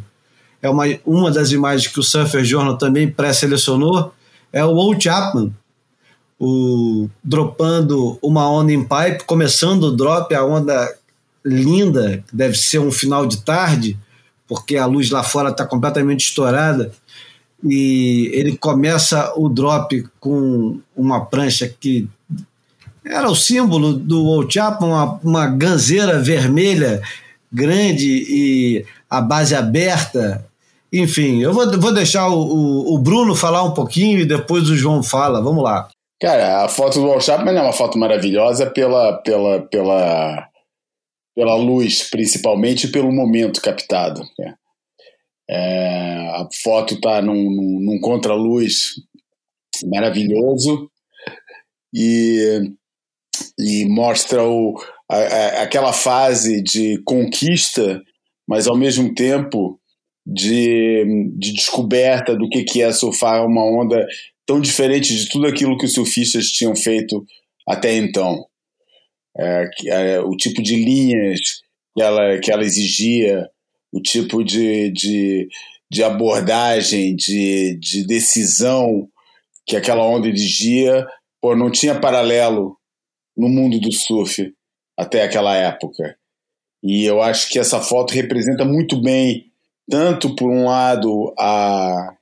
[0.62, 4.14] é uma, uma das imagens que o Surfer Journal também pré-selecionou,
[4.50, 5.52] é o Walt Chapman,
[6.40, 10.90] o, dropando uma onda em pipe, começando o drop, a onda
[11.44, 13.98] linda, deve ser um final de tarde,
[14.48, 16.92] porque a luz lá fora está completamente estourada
[17.64, 22.08] e ele começa o drop com uma prancha que
[23.04, 27.02] era o símbolo do Old Chapman, uma, uma ganzeira vermelha
[27.52, 30.44] grande e a base aberta.
[30.92, 35.02] Enfim, eu vou, vou deixar o, o, Bruno falar um pouquinho e depois o João
[35.02, 35.42] fala.
[35.42, 35.88] Vamos lá.
[36.20, 40.48] Cara, a foto do Old Chapman é uma foto maravilhosa pela, pela, pela,
[41.34, 44.22] pela luz, principalmente, pelo momento captado.
[44.38, 44.54] Né?
[45.50, 48.94] É, a foto está num, num, num contraluz
[49.84, 50.90] maravilhoso
[51.94, 52.60] e,
[53.58, 54.74] e mostra o,
[55.10, 58.00] a, a, aquela fase de conquista,
[58.48, 59.78] mas ao mesmo tempo
[60.26, 61.04] de,
[61.36, 64.06] de descoberta do que, que é surfar uma onda
[64.46, 67.24] tão diferente de tudo aquilo que os surfistas tinham feito
[67.68, 68.44] até então.
[69.38, 71.40] É, é, o tipo de linhas
[71.94, 73.48] que ela, que ela exigia,
[73.92, 75.48] o tipo de, de,
[75.90, 79.08] de abordagem, de, de decisão
[79.66, 81.06] que aquela onda exigia,
[81.40, 82.76] pô, não tinha paralelo
[83.36, 84.52] no mundo do surf
[84.96, 86.16] até aquela época.
[86.82, 89.52] E eu acho que essa foto representa muito bem,
[89.88, 92.14] tanto por um lado, a,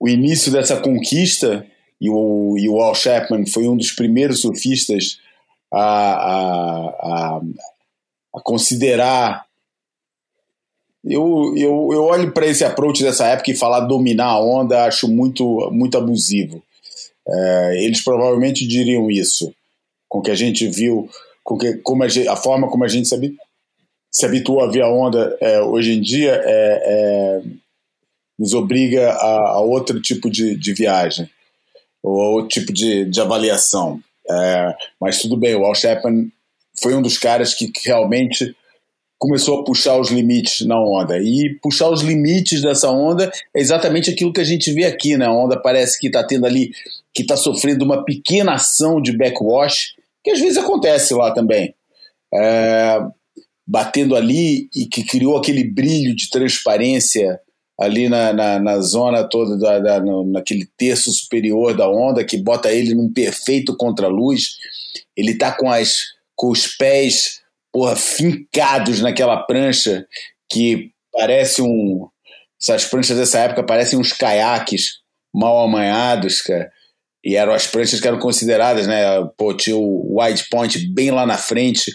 [0.00, 1.66] o início dessa conquista,
[2.00, 5.20] e o, e o Al Chapman foi um dos primeiros surfistas
[5.72, 7.40] a, a, a,
[8.34, 9.44] a considerar
[11.04, 15.08] eu, eu, eu olho para esse approach dessa época e falar dominar a onda acho
[15.08, 16.62] muito, muito abusivo.
[17.26, 19.52] É, eles provavelmente diriam isso,
[20.08, 21.08] com que a gente viu,
[21.42, 23.34] com que, como a, gente, a forma como a gente se,
[24.10, 27.42] se habituou a ver a onda é, hoje em dia é, é
[28.38, 31.28] nos obriga a, a, outro tipo de, de viagem,
[32.02, 34.00] ou a outro tipo de, de avaliação.
[34.30, 36.32] É, mas tudo bem, o Al Chapman
[36.80, 38.56] foi um dos caras que realmente
[39.20, 41.18] começou a puxar os limites na onda.
[41.18, 45.26] E puxar os limites dessa onda é exatamente aquilo que a gente vê aqui, né?
[45.26, 46.70] A onda parece que está tendo ali,
[47.14, 49.94] que está sofrendo uma pequena ação de backwash,
[50.24, 51.74] que às vezes acontece lá também.
[52.32, 52.98] É,
[53.66, 57.38] batendo ali e que criou aquele brilho de transparência
[57.78, 62.72] ali na, na, na zona toda, da, da, naquele terço superior da onda, que bota
[62.72, 64.56] ele num perfeito contraluz.
[65.14, 65.98] Ele está com, as,
[66.34, 67.39] com os pés
[67.72, 70.06] porra, fincados naquela prancha
[70.50, 72.08] que parece um.
[72.60, 75.00] Essas pranchas dessa época parecem uns caiaques
[75.32, 76.70] mal amanhados, cara.
[77.24, 79.04] e eram as pranchas que eram consideradas, né?
[79.36, 81.90] Pô, tinha o wide point bem lá na frente,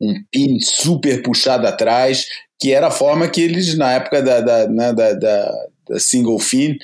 [0.00, 2.26] um pin super puxado atrás,
[2.58, 5.52] que era a forma que eles, na época da, da, né, da, da,
[5.88, 6.76] da single fin,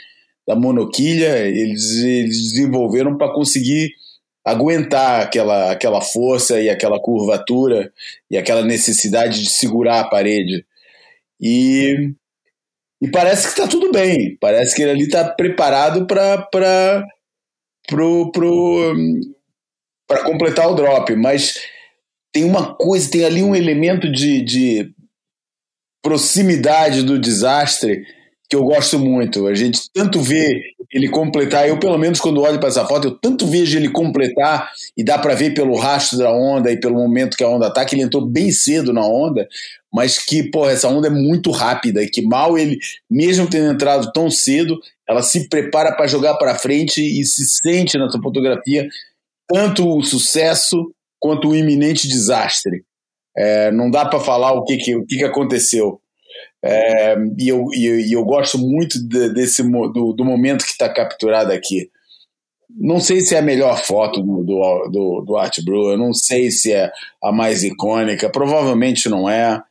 [0.46, 3.90] da monoquilha, eles, eles desenvolveram para conseguir
[4.50, 7.92] aguentar aquela, aquela força e aquela curvatura
[8.30, 10.64] e aquela necessidade de segurar a parede.
[11.40, 12.12] E,
[13.00, 17.06] e parece que está tudo bem, parece que ele ali está preparado para
[20.06, 21.54] para completar o drop, mas
[22.32, 24.94] tem uma coisa, tem ali um elemento de, de
[26.02, 28.04] proximidade do desastre
[28.48, 29.46] que eu gosto muito.
[29.46, 30.62] A gente tanto vê
[30.92, 34.70] ele completar, eu pelo menos quando olho para essa foto, eu tanto vejo ele completar
[34.96, 37.84] e dá para ver pelo rastro da onda e pelo momento que a onda tá,
[37.84, 39.46] que ele entrou bem cedo na onda,
[39.92, 42.78] mas que, pô, essa onda é muito rápida e que mal ele,
[43.10, 47.98] mesmo tendo entrado tão cedo, ela se prepara para jogar para frente e se sente
[47.98, 48.88] nessa fotografia
[49.48, 52.84] tanto o sucesso quanto o iminente desastre.
[53.36, 56.00] É, não dá para falar o que, que, o que, que aconteceu.
[56.62, 61.52] É, e, eu, e, eu gosto muito de, desse do, do momento que está capturado
[61.52, 61.90] aqui.
[62.70, 64.44] Não sei se é a melhor foto do,
[64.90, 66.90] do, do, Art Brewer, não sei se é
[67.22, 69.62] a mais icônica, provavelmente não é.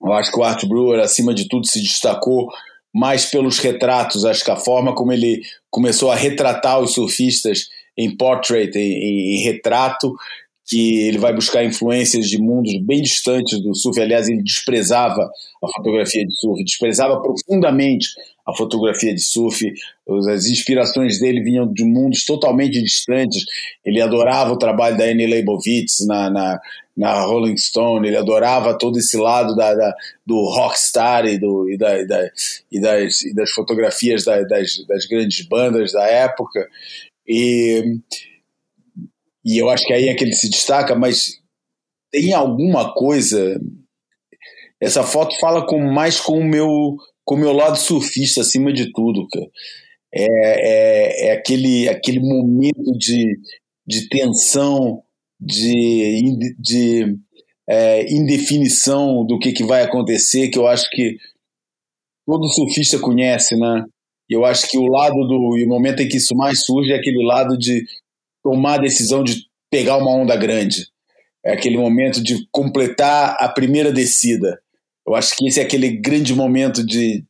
[0.00, 2.48] Eu acho que o Art Brewer, acima de tudo, se destacou
[2.94, 8.14] mais pelos retratos, acho que a forma como ele começou a retratar os surfistas em
[8.16, 10.14] portrait, em, em, retrato,
[10.66, 14.00] que ele vai buscar influências de mundos bem distantes do surf.
[14.00, 15.22] Aliás, ele desprezava
[15.62, 18.08] a fotografia de surf, desprezava profundamente
[18.44, 19.72] a fotografia de surf.
[20.28, 23.44] As inspirações dele vinham de mundos totalmente distantes.
[23.84, 26.60] Ele adorava o trabalho da Annie Leibovitz na, na,
[26.96, 29.94] na Rolling Stone, ele adorava todo esse lado da, da
[30.24, 32.30] do rockstar e, do, e, da, e, da,
[32.72, 36.66] e, das, e das fotografias da, das, das grandes bandas da época.
[37.28, 37.98] E,
[39.46, 41.40] e eu acho que aí é que ele se destaca, mas
[42.10, 43.60] tem alguma coisa.
[44.80, 48.92] Essa foto fala com, mais com o meu com o meu lado surfista acima de
[48.92, 49.46] tudo, cara.
[50.14, 53.36] É, é, é aquele, aquele momento de,
[53.86, 55.02] de tensão,
[55.40, 57.16] de, de
[57.68, 61.16] é, indefinição do que, que vai acontecer, que eu acho que
[62.24, 63.84] todo surfista conhece, né?
[64.28, 65.56] Eu acho que o lado do.
[65.58, 67.84] E o momento em que isso mais surge é aquele lado de
[68.46, 70.86] tomar a decisão de pegar uma onda grande.
[71.44, 74.60] É aquele momento de completar a primeira descida.
[75.04, 77.24] Eu acho que esse é aquele grande momento de,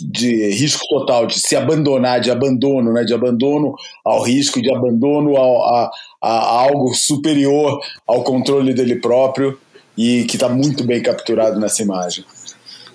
[0.00, 3.04] de risco total, de se abandonar, de abandono, né?
[3.04, 5.90] de abandono ao risco, de abandono ao, a,
[6.22, 9.58] a algo superior ao controle dele próprio
[9.98, 12.24] e que está muito bem capturado nessa imagem.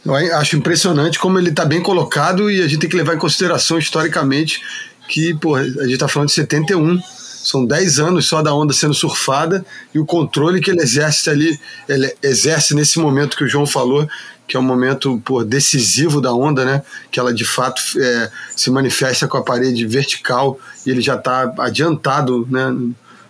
[0.03, 3.19] Eu acho impressionante como ele está bem colocado e a gente tem que levar em
[3.19, 4.61] consideração historicamente
[5.07, 7.02] que pô, a gente está falando de 71,
[7.45, 9.64] são 10 anos só da onda sendo surfada
[9.94, 14.07] e o controle que ele exerce ali, ele exerce nesse momento que o João falou,
[14.48, 16.84] que é um momento pô, decisivo da onda, né?
[17.11, 21.53] Que ela de fato é, se manifesta com a parede vertical e ele já está
[21.60, 22.69] adiantado, né?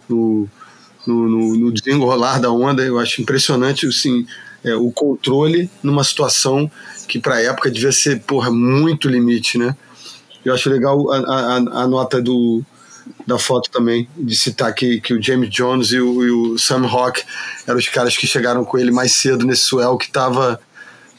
[0.08, 0.48] No,
[1.06, 2.84] no, no, no, desenrolar da onda.
[2.84, 4.26] Eu acho impressionante, assim,
[4.64, 6.70] é, o controle numa situação
[7.08, 9.76] que para a época devia ser porra, muito limite, né?
[10.46, 12.64] Eu acho legal a, a, a nota do,
[13.26, 16.86] da foto também, de citar que, que o James Jones e o, e o Sam
[16.86, 17.24] Rock
[17.68, 20.60] eram os caras que chegaram com ele mais cedo nesse swell que estava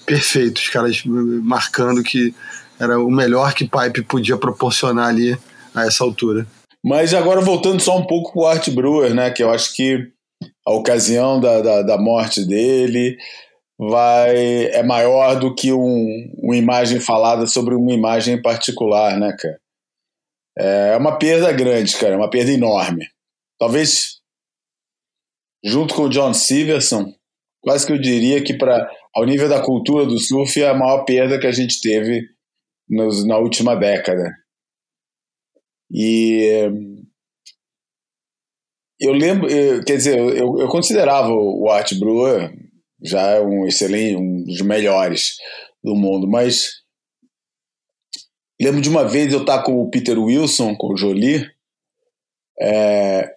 [0.04, 2.32] perfeito, os caras marcando que
[2.78, 5.36] era o melhor que Pipe podia proporcionar ali
[5.74, 6.46] a essa altura.
[6.84, 10.08] Mas agora voltando só um pouco para o Art Brewer, né, que eu acho que
[10.64, 13.16] a ocasião da, da, da, morte dele
[13.78, 19.60] vai é maior do que um, uma imagem falada sobre uma imagem particular, né, cara?
[20.58, 23.06] É uma perda grande, cara, é uma perda enorme.
[23.58, 24.16] Talvez
[25.62, 27.12] junto com o John Siverson,
[27.60, 31.04] quase que eu diria que para ao nível da cultura do surf, é a maior
[31.04, 32.28] perda que a gente teve
[32.88, 34.30] nos, na última década.
[35.90, 36.68] E
[39.00, 39.48] eu lembro,
[39.84, 42.54] quer dizer, eu, eu considerava o Art Brewer
[43.02, 45.36] já um excelente, um dos melhores
[45.82, 46.82] do mundo, mas
[48.60, 51.48] lembro de uma vez eu estar com o Peter Wilson, com o Jolie,
[52.60, 53.34] é,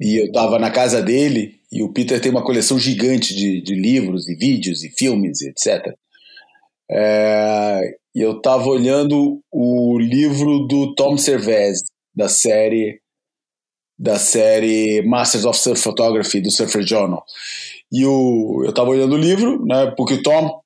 [0.00, 3.74] e eu estava na casa dele e o Peter tem uma coleção gigante de, de
[3.74, 5.94] livros e vídeos e filmes, etc.
[6.90, 11.82] É, e eu estava olhando o livro do Tom Servais,
[12.14, 13.00] da série
[13.98, 17.24] da série Masters of Surf Photography do Surfer Journal.
[17.92, 20.60] E o, eu estava olhando o livro, né, porque o Tom,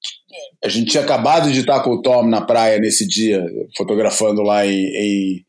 [0.64, 3.44] a gente tinha acabado de estar com o Tom na praia nesse dia,
[3.76, 5.44] fotografando lá em, em,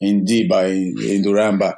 [0.00, 1.76] em Diba, em, em Duramba.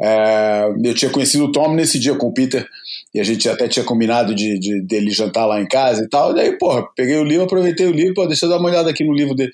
[0.00, 2.66] É, eu tinha conhecido o Tom nesse dia com o Peter,
[3.12, 6.30] e a gente até tinha combinado de, de dele jantar lá em casa e tal.
[6.30, 8.90] E daí, porra, peguei o livro, aproveitei o livro, pô, deixa eu dar uma olhada
[8.90, 9.52] aqui no livro dele.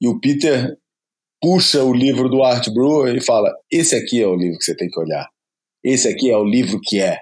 [0.00, 0.76] E o Peter
[1.40, 4.76] puxa o livro do Art Brewer e fala: Esse aqui é o livro que você
[4.76, 5.28] tem que olhar.
[5.82, 7.20] Esse aqui é o livro que é.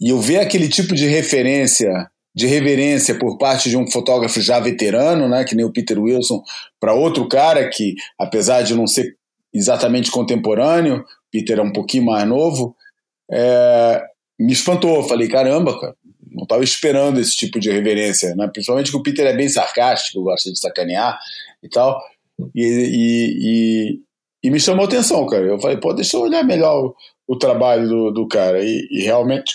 [0.00, 4.60] E eu ver aquele tipo de referência, de reverência por parte de um fotógrafo já
[4.60, 6.42] veterano, né, que nem o Peter Wilson,
[6.78, 9.16] para outro cara que, apesar de não ser
[9.52, 12.76] exatamente contemporâneo, Peter é um pouquinho mais novo,
[13.30, 14.02] é,
[14.38, 15.02] me espantou.
[15.02, 15.96] Falei, caramba, cara,
[16.30, 18.48] não estava esperando esse tipo de reverência, né?
[18.52, 21.18] principalmente que o Peter é bem sarcástico, gosta de sacanear
[21.62, 22.00] e tal.
[22.54, 24.00] E, e, e,
[24.44, 25.44] e, me chamou atenção, cara.
[25.44, 26.94] Eu falei, pô, deixa eu olhar melhor o,
[27.26, 28.62] o trabalho do, do cara.
[28.62, 29.52] E, e, realmente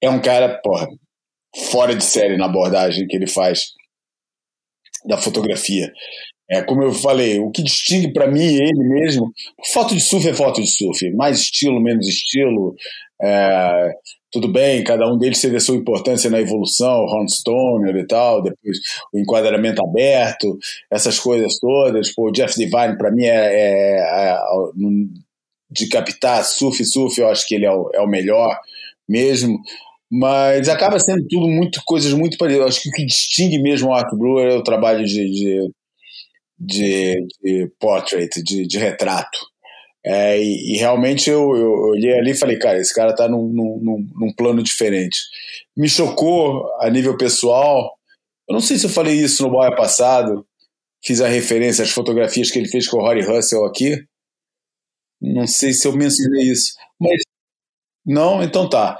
[0.00, 0.88] é um cara, porra,
[1.70, 3.72] fora de série na abordagem que ele faz
[5.04, 5.92] da fotografia.
[6.50, 9.30] É, como eu falei, o que distingue para mim ele mesmo,
[9.72, 12.74] foto de surf é foto de surf, mais estilo, menos estilo,
[13.20, 13.92] é,
[14.30, 18.42] tudo bem, cada um deles teve a sua importância na evolução, Ron Stoner e tal,
[18.42, 18.78] depois
[19.12, 20.58] o enquadramento aberto,
[20.90, 22.14] essas coisas todas.
[22.14, 24.38] Pô, o Jeff Divine, para mim, é, é, é,
[25.70, 28.58] de captar surf surf, eu acho que ele é o, é o melhor
[29.08, 29.58] mesmo.
[30.10, 32.68] Mas acaba sendo tudo muito coisas muito parecidas.
[32.68, 35.70] Acho que o que distingue mesmo o Art Brewer é o trabalho de, de,
[36.58, 39.38] de, de portrait, de, de retrato.
[40.04, 43.48] É, e, e, realmente eu, eu, olhei ali e falei, cara, esse cara tá num,
[43.48, 45.18] num, num, plano diferente.
[45.76, 47.92] Me chocou a nível pessoal.
[48.48, 50.46] Eu não sei se eu falei isso no Boia passado,
[51.04, 54.02] fiz a referência às fotografias que ele fez com o Rory Russell aqui.
[55.20, 56.72] Não sei se eu mencionei isso.
[56.98, 57.20] Mas
[58.06, 58.98] não, então tá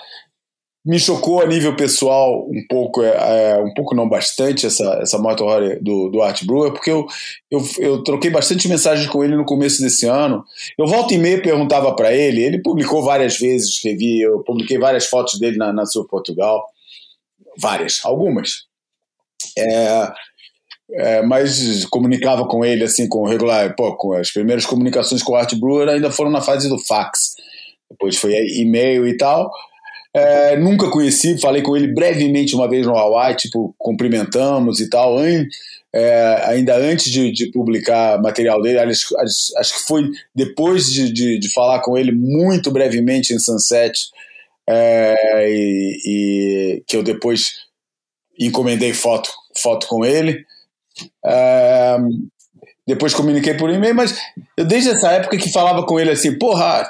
[0.88, 5.18] me chocou a nível pessoal um pouco, é, é, um pouco não bastante, essa, essa
[5.18, 5.44] moto
[5.82, 7.06] do, do Art Brewer, porque eu,
[7.50, 10.42] eu, eu troquei bastante mensagens com ele no começo desse ano.
[10.78, 15.04] Eu volta e meia perguntava para ele, ele publicou várias vezes, escrevi, eu publiquei várias
[15.04, 16.64] fotos dele na, na Sur Portugal,
[17.60, 18.64] várias, algumas.
[19.58, 20.12] É,
[20.92, 25.36] é, mas comunicava com ele assim com regular, pô, com as primeiras comunicações com o
[25.36, 27.34] Art Brewer ainda foram na fase do fax.
[27.90, 29.50] Depois foi e-mail e tal.
[30.14, 35.18] É, nunca conheci, falei com ele brevemente uma vez no Hawaii, tipo, cumprimentamos e tal,
[35.92, 41.38] é, ainda antes de, de, publicar material dele, acho, acho, que foi depois de, de,
[41.38, 43.98] de, falar com ele muito brevemente em Sunset,
[44.68, 47.52] é, e, e, que eu depois
[48.38, 50.44] encomendei foto, foto com ele.
[51.24, 51.96] É,
[52.86, 54.18] depois comuniquei por e-mail, mas
[54.56, 56.88] eu desde essa época que falava com ele assim, porra,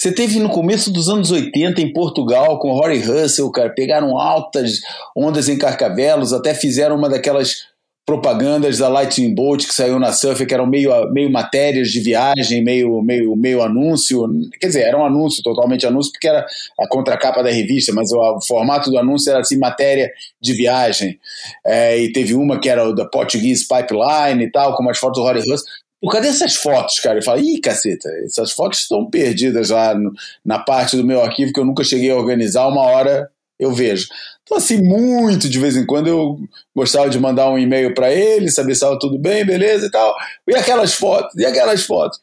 [0.00, 4.80] você teve no começo dos anos 80 em Portugal com Rory Russell, cara, pegaram altas
[5.14, 7.68] ondas em Carcavelos, até fizeram uma daquelas
[8.06, 12.64] propagandas da Lightning Bolt que saiu na Surf, que eram meio, meio matérias de viagem,
[12.64, 14.26] meio, meio, meio anúncio.
[14.58, 16.46] Quer dizer, era um anúncio, totalmente anúncio, porque era
[16.80, 20.10] a contracapa da revista, mas o, o formato do anúncio era assim, matéria
[20.40, 21.20] de viagem.
[21.64, 25.20] É, e teve uma que era o da Portuguese Pipeline e tal, com umas fotos
[25.20, 25.66] do Rory Russell.
[26.00, 27.18] Pô, cadê essas fotos, cara?
[27.18, 30.12] Eu falo, ih, caceta, essas fotos estão perdidas lá no,
[30.44, 34.08] na parte do meu arquivo que eu nunca cheguei a organizar, uma hora eu vejo.
[34.42, 36.38] Então, assim, muito de vez em quando eu
[36.74, 40.16] gostava de mandar um e-mail para ele, saber se estava tudo bem, beleza e tal.
[40.48, 42.18] E aquelas fotos, e aquelas fotos.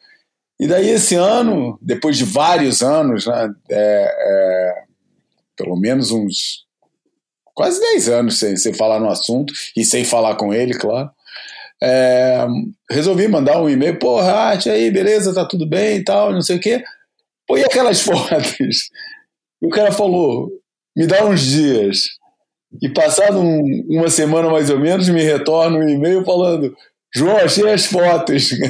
[0.60, 4.84] E daí, esse ano, depois de vários anos, né, é, é,
[5.56, 6.66] pelo menos uns
[7.54, 11.10] quase 10 anos sem, sem falar no assunto e sem falar com ele, claro.
[11.82, 12.46] É,
[12.90, 16.58] resolvi mandar um e-mail, pô, Rat, aí, beleza, tá tudo bem e tal, não sei
[16.58, 16.84] o quê.
[17.48, 18.90] Pô, e aquelas fotos?
[19.62, 20.50] E o cara falou,
[20.96, 22.10] me dá uns dias.
[22.82, 26.76] E passado um, uma semana mais ou menos, me retorna um e-mail falando,
[27.14, 28.52] João, achei as fotos.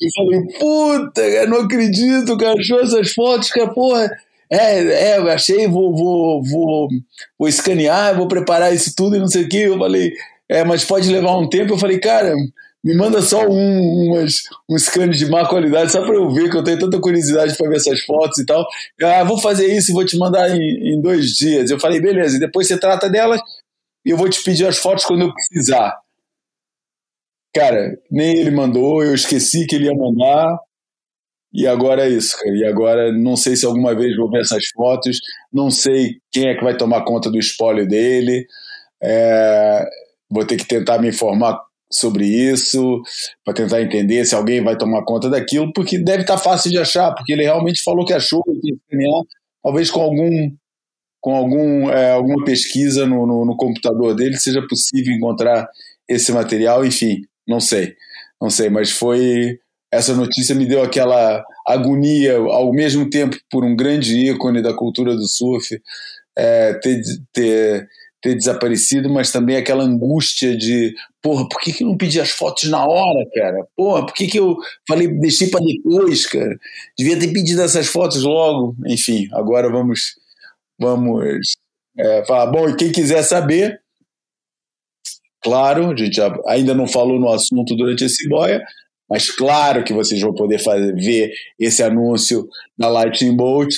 [0.00, 4.10] E falei, puta, não acredito, cara, achou essas fotos, cara, porra.
[4.50, 6.88] É, é, eu achei, vou, vou, vou,
[7.38, 9.58] vou escanear, vou preparar isso tudo e não sei o que.
[9.58, 10.12] Eu falei,
[10.48, 11.72] é, mas pode levar um tempo.
[11.72, 12.34] Eu falei, cara,
[12.84, 16.56] me manda só um, umas, um scan de má qualidade, só para eu ver que
[16.56, 18.66] eu tenho tanta curiosidade para ver essas fotos e tal.
[19.02, 21.70] Ah, vou fazer isso e vou te mandar em, em, dois dias.
[21.70, 23.40] Eu falei, beleza, depois você trata delas
[24.04, 25.96] e eu vou te pedir as fotos quando eu precisar.
[27.54, 30.58] Cara, nem ele mandou, eu esqueci que ele ia mandar.
[31.54, 32.54] E agora é isso, cara.
[32.54, 35.18] E agora não sei se alguma vez vou ver essas fotos,
[35.50, 38.44] não sei quem é que vai tomar conta do espólio dele.
[39.02, 39.86] É,
[40.30, 41.60] vou ter que tentar me informar
[41.90, 43.02] sobre isso,
[43.44, 46.78] para tentar entender se alguém vai tomar conta daquilo, porque deve estar tá fácil de
[46.78, 48.42] achar, porque ele realmente falou que achou,
[49.62, 50.50] talvez com algum
[51.20, 55.66] com algum, é, alguma pesquisa no, no, no, computador dele seja possível encontrar
[56.06, 57.94] esse material, enfim, não sei,
[58.38, 59.58] não sei, mas foi
[59.90, 65.14] essa notícia me deu aquela agonia, ao mesmo tempo por um grande ícone da cultura
[65.14, 65.80] do surf
[66.36, 67.00] é, ter,
[67.32, 67.88] ter,
[68.24, 72.30] ter desaparecido, mas também aquela angústia de, porra, por que, que eu não pedi as
[72.30, 73.66] fotos na hora, cara?
[73.76, 74.56] Porra, por que, que eu
[74.88, 76.58] falei, deixei para depois, cara?
[76.98, 78.74] Devia ter pedido essas fotos logo.
[78.86, 80.14] Enfim, agora vamos,
[80.80, 81.52] vamos
[81.98, 82.46] é, falar.
[82.50, 83.78] Bom, e quem quiser saber,
[85.42, 88.64] claro, a gente já, ainda não falou no assunto durante esse boia,
[89.06, 92.48] mas claro que vocês vão poder fazer, ver esse anúncio
[92.78, 93.74] da Lightning Bolt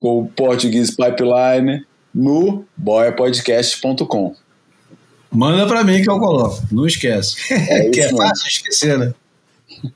[0.00, 1.86] com o Portuguese Pipeline
[2.18, 4.34] no boiapodcast.com.
[5.30, 7.36] Manda para mim que eu coloco, não esquece.
[7.52, 9.14] É que é fácil esquecer, né?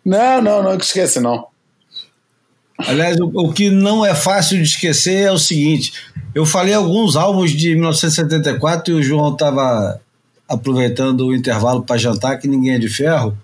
[0.05, 1.49] Não, não, não esquece não.
[2.79, 5.95] Aliás, o, o, que não é fácil de esquecer é o seguinte:
[6.33, 10.01] eu falei alguns álbuns de 1974 e o João estava
[10.49, 13.37] aproveitando o intervalo para jantar, que ninguém é de ferro.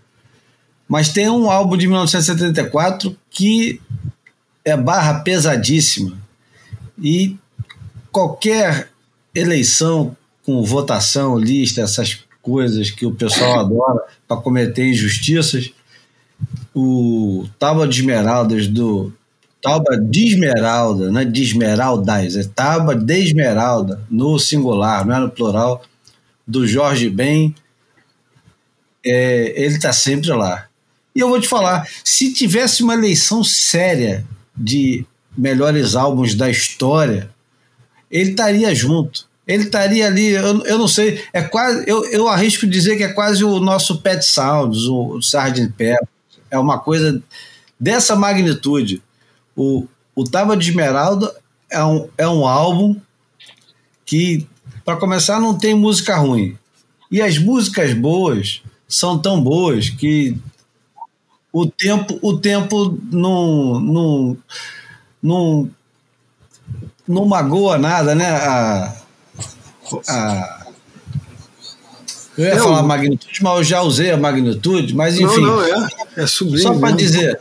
[0.86, 3.80] Mas tem um álbum de 1974 que
[4.64, 6.16] é barra pesadíssima.
[7.02, 7.36] E
[8.10, 8.90] qualquer
[9.34, 15.70] eleição com votação, lista, essas coisas que o pessoal adora para cometer injustiças,
[16.74, 19.12] o Tábua de Esmeraldas do
[19.60, 25.20] Tábua de Esmeralda, não é de Esmeraldas, é Tábua de Esmeralda, no singular, não é
[25.20, 25.82] no plural,
[26.46, 27.54] do Jorge Ben,
[29.04, 30.66] é, ele está sempre lá.
[31.14, 34.24] E eu vou te falar, se tivesse uma eleição séria
[34.56, 35.04] de
[35.36, 37.28] melhores álbuns da história,
[38.10, 39.26] ele estaria junto.
[39.46, 43.12] Ele estaria ali, eu, eu não sei, é quase, eu, eu arrisco dizer que é
[43.12, 45.72] quase o nosso Pet Sounds, o, o Sgt.
[45.76, 46.06] Pepper.
[46.50, 47.22] É uma coisa
[47.80, 49.02] dessa magnitude.
[49.56, 51.34] O, o Tava de Esmeralda
[51.70, 52.96] é um, é um álbum
[54.04, 54.46] que,
[54.84, 56.56] para começar, não tem música ruim.
[57.10, 60.36] E as músicas boas são tão boas que
[61.52, 64.36] o tempo, o tempo não, não,
[65.22, 65.70] não,
[67.08, 68.28] não magoa nada, né?
[68.28, 68.94] A,
[70.08, 70.66] a,
[72.36, 75.40] eu ia eu, falar magnitude, mas eu já usei a magnitude, mas enfim.
[75.40, 76.62] Não, não, é, é sublime.
[76.62, 77.40] Só para dizer.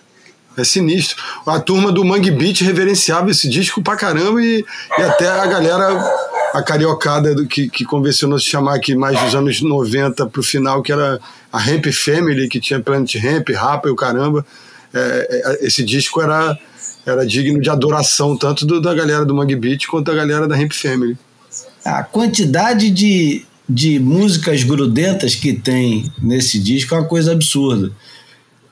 [0.58, 1.16] É sinistro.
[1.46, 4.66] A turma do Mangue Beat reverenciava esse disco pra caramba e,
[4.98, 6.04] e até a galera,
[6.52, 10.82] a cariocada do, que, que convencionou se chamar aqui mais dos anos 90 pro final,
[10.82, 11.20] que era
[11.54, 14.44] a Ramp Family, que tinha Planet Ramp, Rapa e o caramba.
[14.92, 16.58] É, é, esse disco era,
[17.10, 20.56] era digno de adoração, tanto do, da galera do Mangue Beat quanto da galera da
[20.56, 21.18] Ramp Family.
[21.84, 27.92] A quantidade de, de músicas grudentas que tem nesse disco é uma coisa absurda.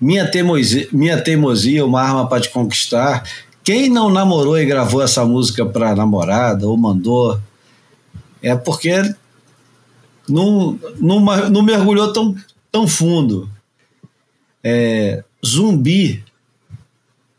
[0.02, 3.24] Minha teimosia, minha teimosia uma arma para te conquistar.
[3.64, 7.40] Quem não namorou e gravou essa música para namorada ou mandou,
[8.42, 9.16] é porque
[10.28, 12.36] não, não, não mergulhou tão,
[12.70, 13.50] tão fundo.
[14.62, 16.22] É, zumbi,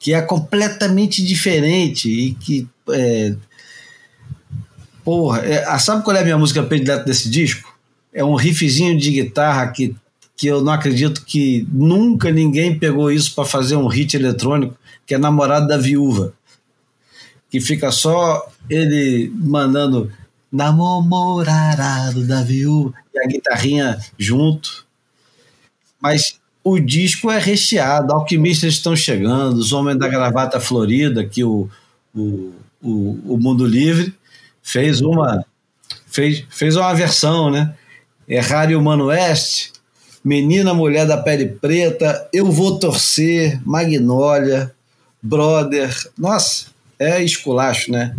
[0.07, 2.65] que é completamente diferente e que.
[2.91, 3.35] É,
[5.03, 7.77] porra, é, sabe qual é a minha música predileta desse disco?
[8.15, 9.97] É um riffzinho de guitarra que
[10.37, 15.15] que eu não acredito que nunca ninguém pegou isso para fazer um hit eletrônico, que
[15.15, 16.35] é Namorado da Viúva.
[17.51, 20.13] Que fica só ele mandando
[20.53, 24.87] Namorado da Viúva e a guitarrinha junto.
[26.01, 31.71] Mas o disco é recheado, alquimistas estão chegando, os homens da gravata florida, que o,
[32.13, 32.53] o,
[32.83, 34.13] o, o Mundo Livre
[34.61, 35.47] fez uma
[36.09, 37.73] fez, fez uma versão, né?
[38.29, 39.71] Errar e Humano Oeste,
[40.25, 44.75] Menina Mulher da Pele Preta, Eu Vou Torcer, Magnólia,
[45.23, 45.95] Brother.
[46.19, 46.67] Nossa,
[46.99, 48.17] é esculacho, né?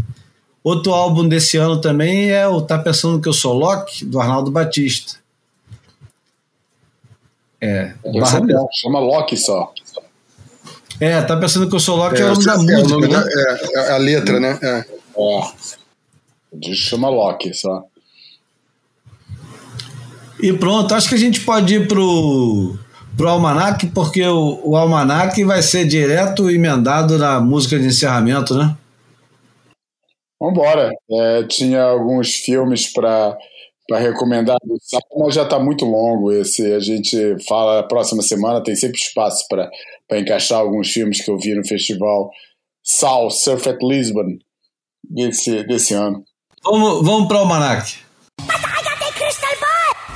[0.64, 4.50] Outro álbum desse ano também é o Tá Pensando Que Eu Sou Loki, do Arnaldo
[4.50, 5.18] Batista.
[7.62, 7.94] É.
[8.20, 8.40] Barra...
[8.40, 9.74] É chama Loki só.
[11.00, 12.90] É, Tá Pensando Que Eu Sou Loki é, é o nome da é, música.
[12.90, 13.14] Nome né?
[13.14, 14.60] da, é, é, a letra, né?
[14.62, 14.86] É.
[16.60, 16.74] é.
[16.74, 17.84] Chama Loki só.
[20.42, 22.78] E pronto, acho que a gente pode ir pro,
[23.16, 28.76] pro Almanac, porque o, o Almanac vai ser direto emendado na música de encerramento, né?
[30.40, 30.92] Vambora.
[31.10, 33.36] É, tinha alguns filmes para
[33.88, 34.58] para recomendar,
[35.18, 36.74] mas já está muito longo esse.
[36.74, 39.70] A gente fala a próxima semana, tem sempre espaço para
[40.20, 42.30] encaixar alguns filmes que eu vi no festival
[42.84, 44.38] Sal Surf at Lisbon
[45.04, 46.24] desse, desse ano.
[46.64, 47.96] Vamos, vamos para o Almanac.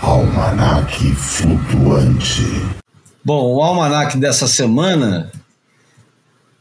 [0.01, 2.43] Almanac Flutuante.
[3.23, 5.31] Bom, o almanac dessa semana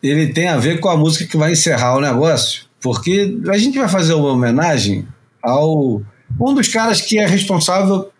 [0.03, 3.79] ele tem a ver com a música que vai encerrar o negócio, porque a gente
[3.79, 5.07] vai fazer uma homenagem
[5.43, 6.03] ao
[6.39, 8.11] um dos caras que é responsável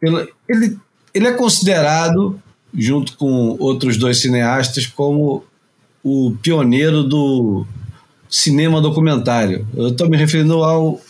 [0.00, 0.78] pelo ele
[1.14, 2.40] ele é considerado
[2.72, 5.44] junto com outros dois cineastas, como
[6.02, 7.66] o pioneiro do
[8.28, 9.66] cinema documentário.
[9.74, 11.00] Eu estou me referindo ao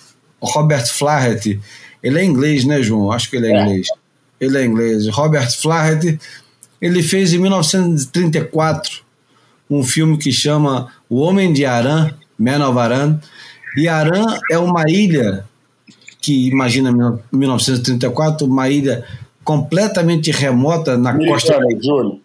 [0.40, 1.60] Robert Flaherty.
[2.02, 3.10] Ele é inglês, né, João?
[3.10, 3.62] Acho que ele é, é.
[3.62, 3.88] inglês.
[4.40, 5.08] Ele é inglês.
[5.08, 6.18] Robert Flaherty,
[6.80, 9.02] ele fez em 1934
[9.68, 13.20] um filme que chama O Homem de Aran, Man of Aran.
[13.76, 15.44] E Aran é uma ilha
[16.20, 19.04] que, imagina, 1934, uma ilha
[19.44, 21.82] completamente remota na Americana, costa...
[21.82, 22.20] Júlio.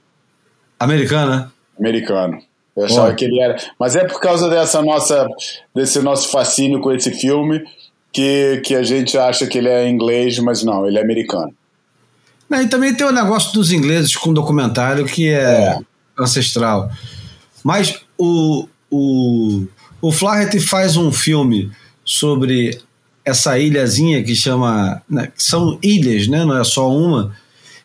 [0.80, 1.54] Americana?
[1.80, 2.40] Americano.
[2.76, 3.16] Eu achava Olha.
[3.16, 3.56] que ele era.
[3.80, 5.28] Mas é por causa dessa nossa,
[5.74, 7.64] desse nosso fascínio com esse filme
[8.12, 11.54] que, que a gente acha que ele é inglês, mas não, ele é americano.
[12.50, 15.80] Não, e também tem o negócio dos ingleses com documentário que é, é.
[16.20, 16.90] ancestral.
[17.64, 19.66] Mas o, o,
[20.02, 21.72] o Flaherty faz um filme
[22.04, 22.80] sobre
[23.26, 25.02] essa ilhazinha que chama.
[25.10, 27.36] Né, que são ilhas, né, não é só uma,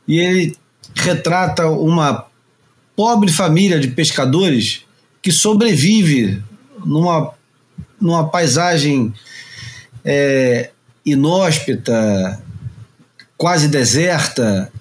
[0.07, 0.57] e ele
[0.95, 2.27] retrata uma
[2.97, 4.83] pobre família de pescadores
[5.23, 6.43] que sobrevive
[6.85, 7.33] numa,
[8.01, 9.13] numa paisagem
[10.05, 10.71] é,
[11.05, 12.43] inóspita,
[13.37, 14.73] quase deserta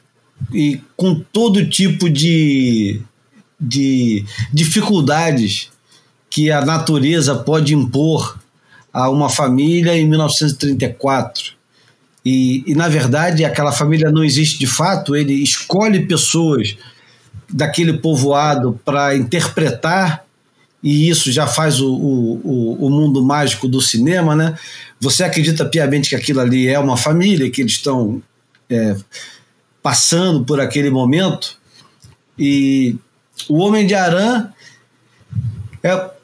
[0.53, 3.01] e com todo tipo de,
[3.59, 5.69] de dificuldades
[6.29, 8.39] que a natureza pode impor
[8.97, 11.53] a uma família em 1934.
[12.25, 16.75] E, e, na verdade, aquela família não existe de fato, ele escolhe pessoas
[17.47, 20.25] daquele povoado para interpretar,
[20.81, 24.57] e isso já faz o, o, o mundo mágico do cinema, né?
[24.99, 28.19] Você acredita piamente que aquilo ali é uma família, que eles estão
[28.67, 28.95] é,
[29.83, 31.55] passando por aquele momento,
[32.37, 32.95] e
[33.47, 34.49] o Homem de Arã
[35.83, 36.16] é,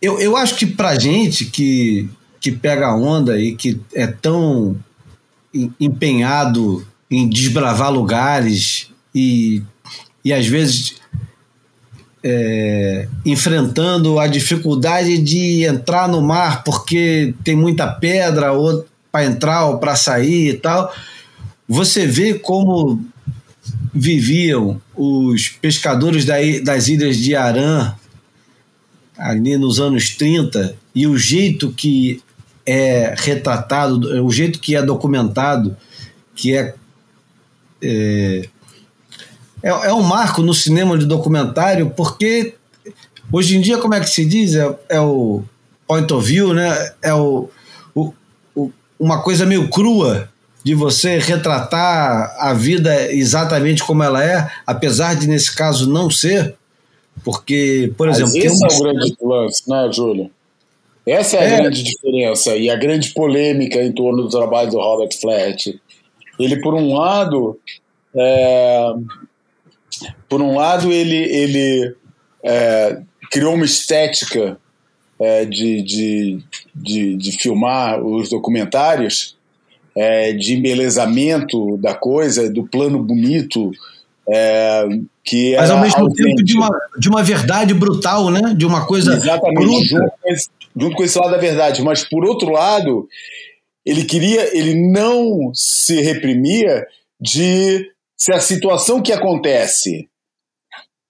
[0.00, 2.08] eu, eu acho que para gente que,
[2.40, 4.76] que pega a onda e que é tão
[5.80, 9.62] empenhado em desbravar lugares e
[10.26, 10.96] e às vezes
[12.22, 19.66] é, enfrentando a dificuldade de entrar no mar porque tem muita pedra ou para entrar
[19.66, 20.92] ou para sair e tal.
[21.68, 23.00] Você vê como
[23.94, 27.94] viviam os pescadores das ilhas de Arã
[29.18, 32.22] ali nos anos 30 e o jeito que
[32.64, 35.76] é retratado, o jeito que é documentado,
[36.34, 36.74] que é,
[37.80, 38.48] é
[39.66, 42.54] é, é um marco no cinema de documentário, porque
[43.32, 44.54] hoje em dia, como é que se diz?
[44.54, 45.42] É, é o
[45.88, 46.92] point of view, né?
[47.02, 47.50] É o,
[47.92, 48.14] o,
[48.54, 50.28] o, uma coisa meio crua
[50.62, 56.54] de você retratar a vida exatamente como ela é, apesar de, nesse caso, não ser.
[57.24, 58.32] Porque, por exemplo.
[58.34, 60.30] Mas esse é o grande lance, né, Júlio?
[61.06, 61.60] Essa é a é.
[61.60, 65.80] grande diferença e a grande polêmica em torno do trabalho do Robert Flaherty.
[66.38, 67.58] Ele, por um lado,
[68.14, 68.92] é,
[70.28, 71.94] por um lado, ele, ele
[72.42, 74.58] é, criou uma estética
[75.18, 76.38] é, de, de,
[76.74, 79.36] de, de, filmar os documentários,
[79.94, 83.70] é, de embelezamento da coisa, do plano bonito.
[85.26, 86.28] Que Mas ao mesmo autêntico.
[86.28, 88.54] tempo de uma, de uma verdade brutal, né?
[88.54, 89.14] De uma coisa.
[89.14, 91.82] Exatamente, junto com, esse, junto com esse lado da verdade.
[91.82, 93.08] Mas por outro lado,
[93.84, 96.86] ele queria, ele não se reprimia
[97.20, 100.08] de se a situação que acontece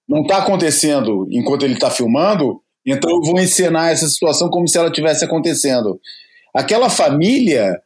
[0.07, 4.77] não está acontecendo enquanto ele está filmando, então eu vou encenar essa situação como se
[4.77, 5.99] ela tivesse acontecendo.
[6.53, 7.79] Aquela família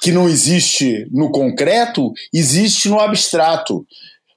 [0.00, 3.86] que não existe no concreto, existe no abstrato.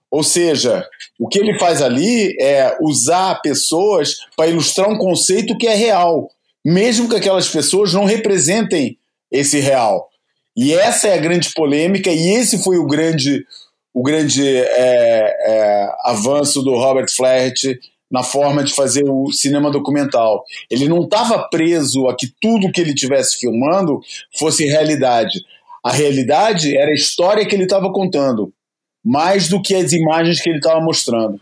[0.10, 0.86] Ou seja,
[1.20, 6.30] o que ele faz ali é usar pessoas para ilustrar um conceito que é real,
[6.64, 8.98] mesmo que aquelas pessoas não representem
[9.32, 10.10] esse real.
[10.56, 13.46] E essa é a grande polêmica, e esse foi o grande
[13.94, 17.80] o grande é, é, avanço do Robert Flaherty
[18.12, 20.44] na forma de fazer o cinema documental.
[20.70, 24.00] Ele não estava preso a que tudo que ele tivesse filmando
[24.38, 25.40] fosse realidade.
[25.84, 28.54] A realidade era a história que ele estava contando,
[29.04, 31.40] mais do que as imagens que ele estava mostrando.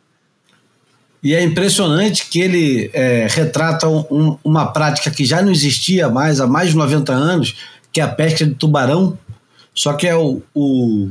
[1.24, 6.40] E é impressionante que ele é, retrata um, uma prática que já não existia mais
[6.40, 7.56] há mais de 90 anos,
[7.92, 9.18] que é a pesca de tubarão,
[9.74, 11.10] só que é o, o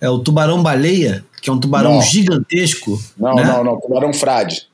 [0.00, 2.02] é o tubarão-baleia, que é um tubarão não.
[2.02, 3.00] gigantesco.
[3.16, 3.44] Não, né?
[3.44, 4.68] não, não, tubarão-frade.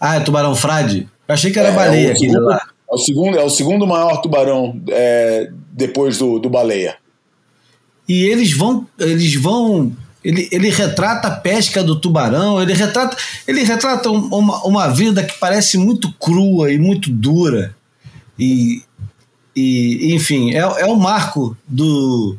[0.00, 1.08] Ah, é tubarão-frade?
[1.28, 2.66] Eu achei que era é, baleia é aquele lá.
[2.90, 6.96] É o, segundo, é o segundo maior tubarão é, depois do, do baleia.
[8.08, 8.86] E eles vão.
[8.98, 9.92] Eles vão.
[10.22, 13.16] Ele, ele retrata a pesca do tubarão, ele retrata,
[13.48, 17.74] ele retrata uma, uma vida que parece muito crua e muito dura.
[18.38, 18.82] E,
[19.56, 22.36] e enfim, é, é o marco do,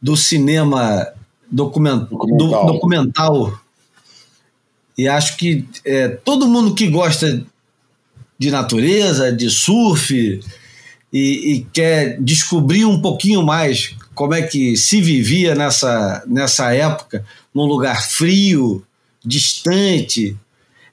[0.00, 1.08] do cinema
[1.50, 2.66] document, documental.
[2.66, 3.60] Do, documental
[4.96, 7.44] E acho que é, todo mundo que gosta
[8.38, 10.40] de natureza, de surf
[11.12, 17.24] e, e, quer descobrir um pouquinho mais como é que se vivia nessa, nessa época,
[17.54, 18.84] num lugar frio,
[19.24, 20.36] distante,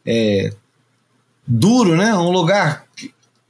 [0.06, 0.54] é,
[1.46, 2.14] duro, né?
[2.16, 2.86] Um lugar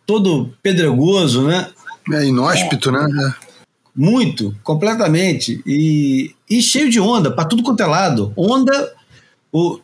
[0.05, 1.69] todo pedregoso, né?
[2.13, 3.05] É inóspito, né?
[3.05, 3.47] É.
[3.95, 5.61] Muito, completamente.
[5.65, 8.31] E, e cheio de onda, para tudo quanto é lado.
[8.37, 8.93] Onda,
[9.51, 9.79] o,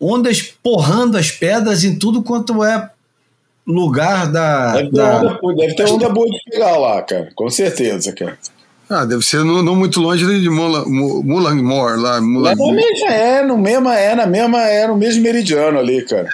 [0.00, 2.90] ondas porrando as pedras em tudo quanto é
[3.66, 4.72] lugar da.
[4.72, 5.38] Deve ter, da...
[5.42, 7.30] Onda, deve ter onda boa de pegar lá, cara.
[7.34, 8.36] Com certeza, cara.
[8.90, 12.20] Ah, deve ser não, não muito longe de Mulangmore, lá.
[12.20, 12.50] Mulang...
[12.50, 16.28] É, mesmo, é, no mesmo, é, na mesma, é no mesmo meridiano ali, cara.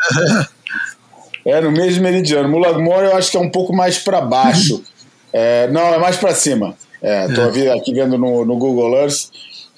[1.45, 2.49] é no mesmo meridiano.
[2.49, 4.83] Mulangmore eu acho que é um pouco mais para baixo.
[5.39, 6.75] É, não, é mais para cima.
[7.03, 7.75] É, tô é.
[7.75, 9.29] aqui vendo no, no Google Earth.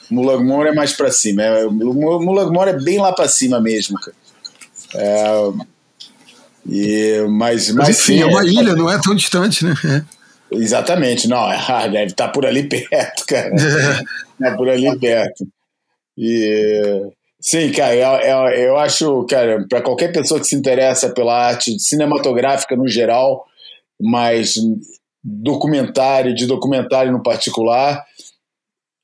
[0.08, 1.42] Mulangmore é mais para cima.
[1.42, 4.16] É, Mulangmore é bem lá para cima mesmo, cara.
[4.94, 5.50] É,
[6.68, 9.74] e, mas, mas, mas enfim, sim, é uma é, ilha, não é tão distante, né?
[10.52, 10.56] É.
[10.56, 11.48] Exatamente, não,
[11.90, 13.50] deve estar tá por ali perto, cara.
[14.42, 14.50] É.
[14.56, 15.46] por ali perto.
[16.16, 17.10] E
[17.40, 21.78] sim, cara, eu, eu, eu acho, cara, para qualquer pessoa que se interessa pela arte
[21.78, 23.44] cinematográfica no geral,
[24.00, 24.54] mas
[25.22, 28.04] documentário, de documentário no particular,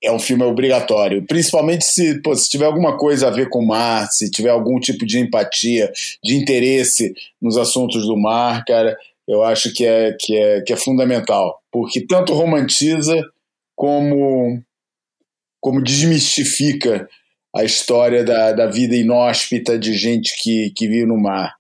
[0.02, 1.24] é um filme obrigatório.
[1.26, 4.78] Principalmente se, pô, se tiver alguma coisa a ver com o mar, se tiver algum
[4.78, 5.90] tipo de empatia,
[6.22, 8.96] de interesse nos assuntos do mar, cara,
[9.26, 13.14] eu acho que é, que é, que é fundamental, porque tanto romantiza
[13.74, 14.62] como,
[15.60, 17.09] como desmistifica
[17.55, 21.55] a história da, da vida inóspita de gente que, que vive no mar.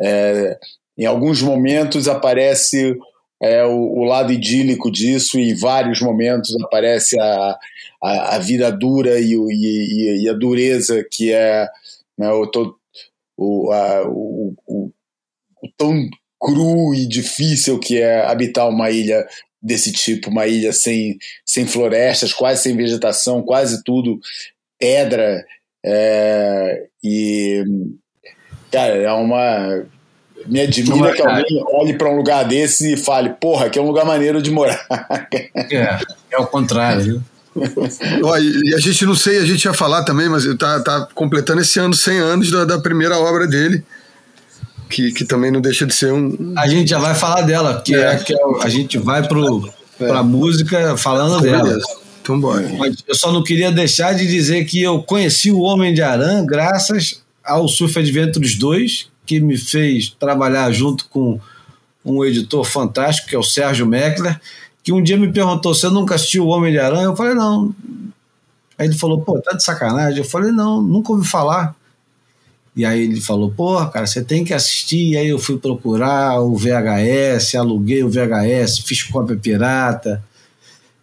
[0.00, 0.58] É,
[0.96, 2.96] em alguns momentos aparece
[3.42, 7.58] é, o, o, lado idílico disso, e em vários momentos aparece a,
[8.00, 11.68] a, a vida dura e, e, e, a dureza que é
[12.16, 12.48] né, o,
[13.36, 14.92] o, a, o, o,
[15.76, 16.08] tão
[16.42, 19.24] cru e difícil que é habitar uma ilha
[19.62, 21.16] desse tipo, uma ilha sem,
[21.46, 24.18] sem florestas, quase sem vegetação, quase tudo
[24.78, 25.44] pedra.
[25.84, 27.64] É, e,
[28.72, 29.84] cara, é uma.
[30.46, 33.86] Me admira que alguém olhe para um lugar desse e fale, porra, que é um
[33.86, 34.84] lugar maneiro de morar.
[35.70, 36.00] É,
[36.32, 37.22] é o contrário, viu?
[38.64, 41.78] e a gente não sei, a gente ia falar também, mas tá, tá completando esse
[41.78, 43.84] ano 100 anos da, da primeira obra dele
[44.92, 46.54] que, que também não deixa de ser um.
[46.56, 49.72] A gente já vai falar dela, que é, é que é, a gente vai pro,
[49.98, 50.06] é.
[50.06, 51.64] pra música falando dela.
[51.64, 51.86] Beleza.
[52.20, 52.68] Então, bora.
[52.78, 56.46] Mas eu só não queria deixar de dizer que eu conheci o Homem de Aran
[56.46, 61.40] graças ao Surf Adventures 2, que me fez trabalhar junto com
[62.04, 64.38] um editor fantástico, que é o Sérgio Meckler,
[64.84, 67.02] que um dia me perguntou se eu nunca assistiu o Homem de Aran.
[67.02, 67.74] Eu falei, não.
[68.78, 70.18] Aí ele falou, pô, tá de sacanagem.
[70.18, 71.74] Eu falei, não, nunca ouvi falar.
[72.74, 75.10] E aí ele falou, porra, cara, você tem que assistir.
[75.10, 80.22] E aí eu fui procurar o VHS, aluguei o VHS, fiz cópia pirata.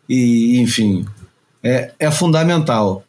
[0.08, 1.06] E, enfim,
[1.64, 3.04] é, é fundamental.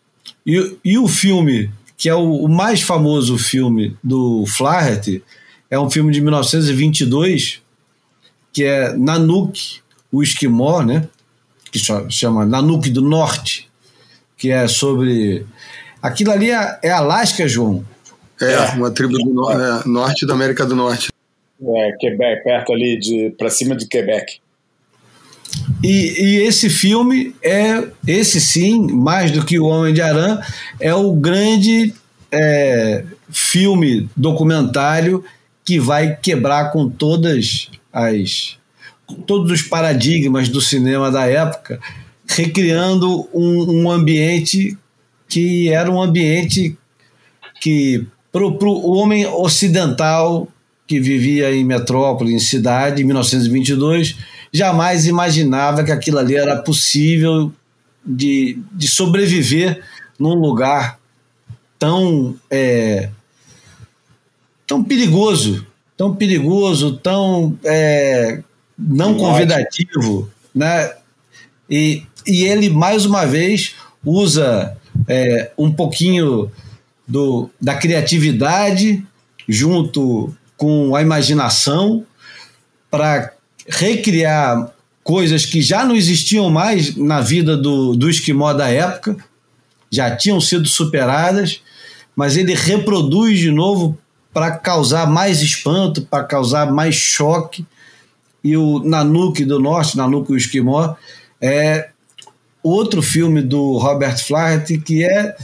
[0.45, 5.23] E, e o filme, que é o, o mais famoso filme do Flaherty,
[5.71, 7.63] é um filme de 1922,
[8.53, 9.79] que é Nanook,
[10.13, 11.09] o Esquimó, né?
[11.71, 11.79] Que
[12.11, 13.71] chama Nanook do Norte,
[14.37, 15.47] que é sobre.
[16.03, 17.85] Aquilo ali é, é Alasca, João.
[18.41, 18.71] É, é.
[18.71, 21.13] uma tribo do no, é, norte da América do Norte.
[21.63, 24.41] É, Quebec, perto ali, de, pra cima de Quebec.
[25.83, 30.41] E, e, esse filme é, esse sim, mais do que O Homem de Arã,
[30.79, 31.93] é o grande
[32.31, 35.25] é, filme documentário
[35.65, 38.59] que vai quebrar com todas as
[39.27, 41.81] todos os paradigmas do cinema da época,
[42.29, 44.79] recriando um, um ambiente
[45.29, 46.77] que era um ambiente
[47.61, 50.49] que para o homem ocidental
[50.87, 54.17] que vivia em metrópole, em cidade, em 1922,
[54.53, 57.53] jamais imaginava que aquilo ali era possível
[58.05, 59.83] de, de sobreviver
[60.19, 60.99] num lugar
[61.79, 63.09] tão é,
[64.67, 65.67] tão perigoso,
[65.97, 68.43] tão perigoso, tão é,
[68.79, 70.93] não convidativo, né?
[71.69, 73.75] E, e ele mais uma vez
[74.05, 74.77] usa
[75.07, 76.51] é, um pouquinho
[77.11, 79.05] do, da criatividade
[79.49, 82.07] junto com a imaginação
[82.89, 83.33] para
[83.67, 84.73] recriar
[85.03, 89.17] coisas que já não existiam mais na vida do, do esquimó da época,
[89.91, 91.61] já tinham sido superadas,
[92.15, 93.99] mas ele reproduz de novo
[94.33, 97.67] para causar mais espanto, para causar mais choque.
[98.45, 100.95] E o Nanook do Norte, Nanook o Esquimó,
[101.41, 101.91] é
[102.63, 105.35] outro filme do Robert Flaherty que é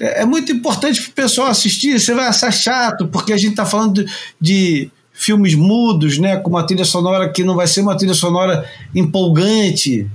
[0.00, 1.98] é, é muito importante para o pessoal assistir.
[1.98, 4.10] Você vai achar chato, porque a gente está falando de,
[4.40, 8.68] de filmes mudos, né, com uma trilha sonora que não vai ser uma trilha sonora
[8.94, 10.06] empolgante.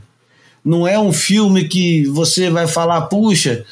[0.64, 3.66] Não é um filme que você vai falar, puxa,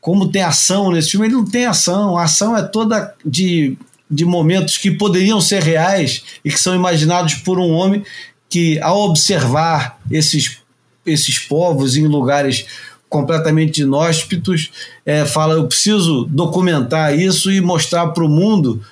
[0.00, 1.26] como tem ação nesse filme.
[1.26, 2.16] Ele não tem ação.
[2.16, 3.76] A ação é toda de,
[4.08, 8.04] de momentos que poderiam ser reais e que são imaginados por um homem
[8.48, 10.58] que, ao observar esses,
[11.04, 12.66] esses povos em lugares
[13.08, 14.70] completamente inóspitos,
[15.04, 18.82] é, fala: eu preciso documentar isso e mostrar para o mundo,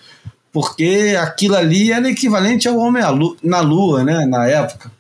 [0.53, 3.03] porque aquilo ali era equivalente ao homem
[3.43, 4.91] na Lua, né, na época.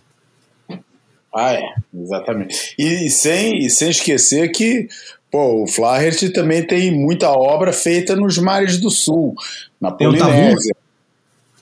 [1.34, 1.62] Ah, é,
[1.92, 2.74] exatamente.
[2.78, 4.88] E, e sem, e sem esquecer que
[5.34, 9.34] pô, o Flaherty também tem muita obra feita nos mares do sul,
[9.80, 10.76] na Polinésia.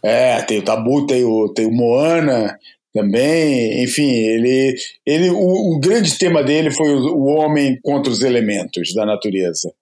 [0.03, 2.59] É, tem o Tabu, tem o, tem o Moana,
[2.93, 4.75] também, enfim, ele,
[5.07, 9.73] ele o, o, grande tema dele foi o, o, homem contra os elementos da natureza.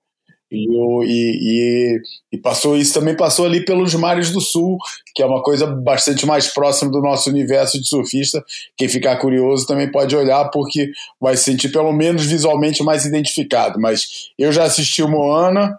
[0.51, 4.79] E, o, e, e, e, passou isso também passou ali pelos mares do sul,
[5.15, 8.45] que é uma coisa bastante mais próxima do nosso universo de surfista.
[8.77, 13.81] Quem ficar curioso também pode olhar, porque vai se sentir pelo menos visualmente mais identificado.
[13.81, 15.79] Mas eu já assisti o Moana,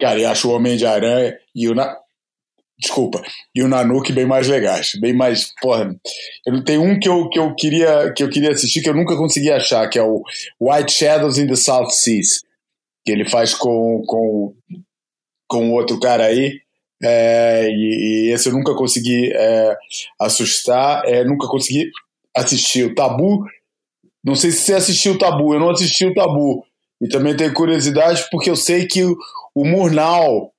[0.00, 1.74] cara, e acho o Homem de Aranha e o,
[2.78, 3.20] Desculpa.
[3.52, 4.92] E o Nanook bem mais legais.
[5.00, 5.52] Bem mais.
[5.60, 5.94] Porra.
[6.46, 9.16] Eu tenho um que eu, que eu, queria, que eu queria assistir que eu nunca
[9.16, 10.22] consegui achar, que é o
[10.60, 12.42] White Shadows in the South Seas.
[13.04, 14.54] Que ele faz com, com,
[15.48, 16.60] com outro cara aí.
[17.02, 19.76] É, e, e, esse eu nunca consegui é,
[20.20, 21.04] assustar.
[21.04, 21.90] É, nunca consegui
[22.36, 22.84] assistir.
[22.84, 23.44] O Tabu.
[24.22, 25.52] Não sei se você assistiu o Tabu.
[25.52, 26.64] Eu não assisti o Tabu.
[27.00, 29.16] E também tenho curiosidade porque eu sei que o,
[29.52, 30.52] o Murnau,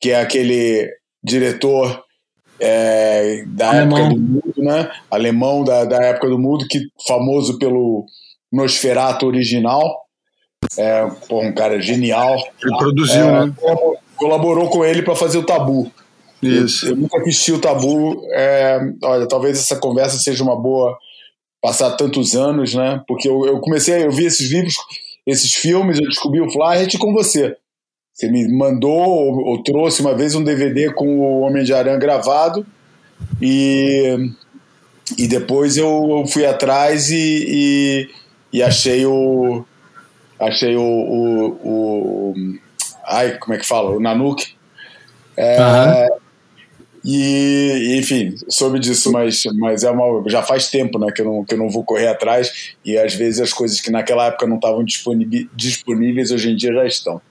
[0.00, 2.04] que é aquele diretor
[2.58, 3.98] é, da Alemão.
[3.98, 4.90] época do mudo, né?
[5.10, 8.04] Alemão da, da época do mudo, que famoso pelo
[8.52, 10.04] Nosferatu original.
[10.76, 12.36] É pô, um cara genial.
[12.62, 13.54] Ele produziu, é, né?
[14.16, 15.90] Colaborou com ele para fazer o Tabu.
[16.42, 16.86] Isso.
[16.86, 18.22] Eu, eu, nunca assisti o Tabu.
[18.32, 20.96] É, olha, talvez essa conversa seja uma boa
[21.62, 23.02] passar tantos anos, né?
[23.06, 24.74] Porque eu, eu comecei, eu vi esses livros,
[25.26, 27.56] esses filmes, eu descobri o Flaherty com você.
[28.20, 31.96] Você me mandou ou, ou, trouxe uma vez um DVD com o Homem de Aranha
[31.96, 32.66] gravado
[33.40, 34.30] e,
[35.16, 38.10] e depois eu fui atrás e, e,
[38.52, 39.64] e achei o
[40.38, 42.34] achei o, o, o,
[43.06, 43.90] ai como é que fala?
[43.92, 44.48] O Nanook.
[45.34, 46.18] É, uhum.
[47.02, 51.44] e enfim soube disso mas mas é uma já faz tempo né que eu não
[51.44, 54.56] que eu não vou correr atrás e às vezes as coisas que naquela época não
[54.56, 57.22] estavam disponíveis hoje em dia já estão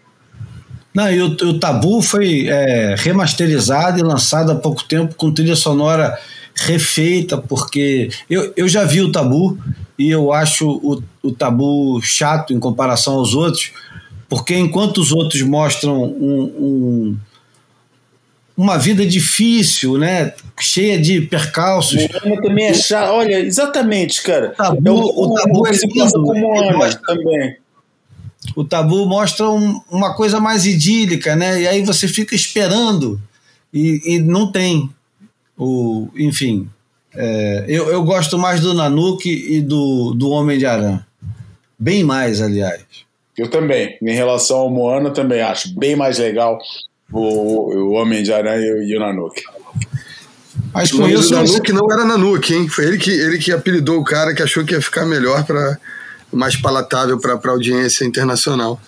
[0.93, 5.55] não, e o, o Tabu foi é, remasterizado e lançado há pouco tempo com trilha
[5.55, 6.17] sonora
[6.55, 9.57] refeita, porque eu, eu já vi o Tabu
[9.97, 13.71] e eu acho o, o Tabu chato em comparação aos outros,
[14.27, 17.17] porque enquanto os outros mostram um, um
[18.57, 20.33] uma vida difícil, né?
[20.59, 22.03] Cheia de percalços.
[22.03, 23.13] O também é chato.
[23.13, 24.51] Olha, exatamente, cara.
[24.51, 26.11] O tabu, é o, o, o tabu é lindo.
[26.11, 27.55] Como também
[28.55, 31.61] o tabu mostra um, uma coisa mais idílica, né?
[31.61, 33.19] E aí você fica esperando
[33.73, 34.89] e, e não tem.
[35.57, 36.69] O, enfim,
[37.13, 41.05] é, eu, eu gosto mais do Nanuque e do, do Homem de Aranha.
[41.77, 42.83] Bem mais, aliás.
[43.37, 43.97] Eu também.
[44.01, 46.59] Em relação ao Moana, também acho bem mais legal
[47.11, 49.43] o, o Homem de Aranha e o Nanuque.
[50.73, 51.33] Mas com isso.
[51.33, 52.67] O Nanuque não era Nanuque, hein?
[52.67, 55.77] Foi ele que, ele que apelidou o cara que achou que ia ficar melhor para
[56.31, 58.79] mais palatável para a audiência internacional.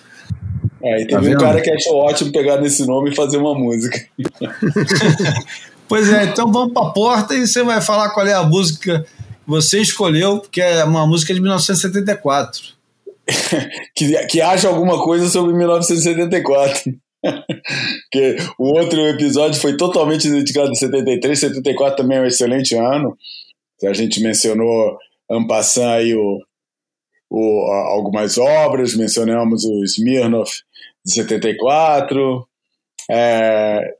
[0.83, 3.53] É, e teve tá um cara que achou ótimo pegar nesse nome e fazer uma
[3.53, 3.99] música.
[5.87, 8.99] pois é, então vamos para a porta e você vai falar qual é a música
[8.99, 12.61] que você escolheu, porque é uma música de 1974.
[13.95, 16.93] que, que haja alguma coisa sobre 1974.
[18.11, 23.15] que o outro episódio foi totalmente dedicado a 73, 74 também é um excelente ano.
[23.83, 24.97] A gente mencionou
[25.29, 26.39] Ampassan aí o,
[27.31, 30.49] o, algumas obras, mencionamos o Smirnov
[31.05, 32.45] de 74,
[33.09, 33.95] é,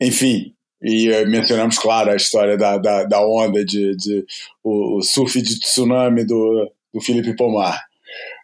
[0.00, 4.24] enfim, e eh, mencionamos, claro, a história da, da, da onda de, de
[4.62, 7.80] o, o, surf de tsunami do, do Felipe Pomar.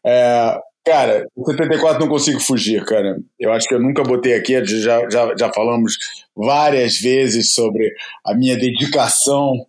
[0.04, 3.18] É, cara, 74 não consigo fugir, cara.
[3.38, 5.94] Eu acho que eu nunca botei aqui, já, já, já falamos
[6.34, 7.92] várias vezes sobre
[8.24, 9.66] a minha dedicação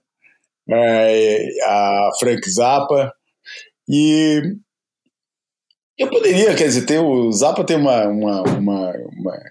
[0.72, 3.14] é, a Frank Zappa.
[3.90, 4.56] E
[5.98, 9.44] eu poderia, quer dizer, ter, o Zappa tem uma, uma, uma, uma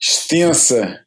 [0.00, 1.00] extensa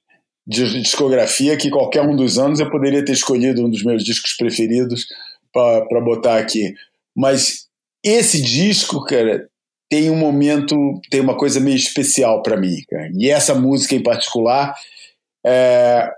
[0.46, 5.06] discografia que qualquer um dos anos eu poderia ter escolhido um dos meus discos preferidos
[5.52, 6.74] para botar aqui.
[7.16, 7.68] Mas
[8.04, 9.48] esse disco, cara,
[9.90, 10.76] tem um momento,
[11.10, 12.76] tem uma coisa meio especial para mim.
[12.90, 13.10] Cara.
[13.14, 14.74] E essa música em particular
[15.46, 16.10] é,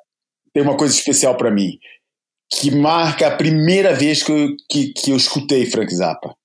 [0.54, 1.78] tem uma coisa especial para mim,
[2.52, 6.36] que marca a primeira vez que eu, que, que eu escutei Frank Zappa.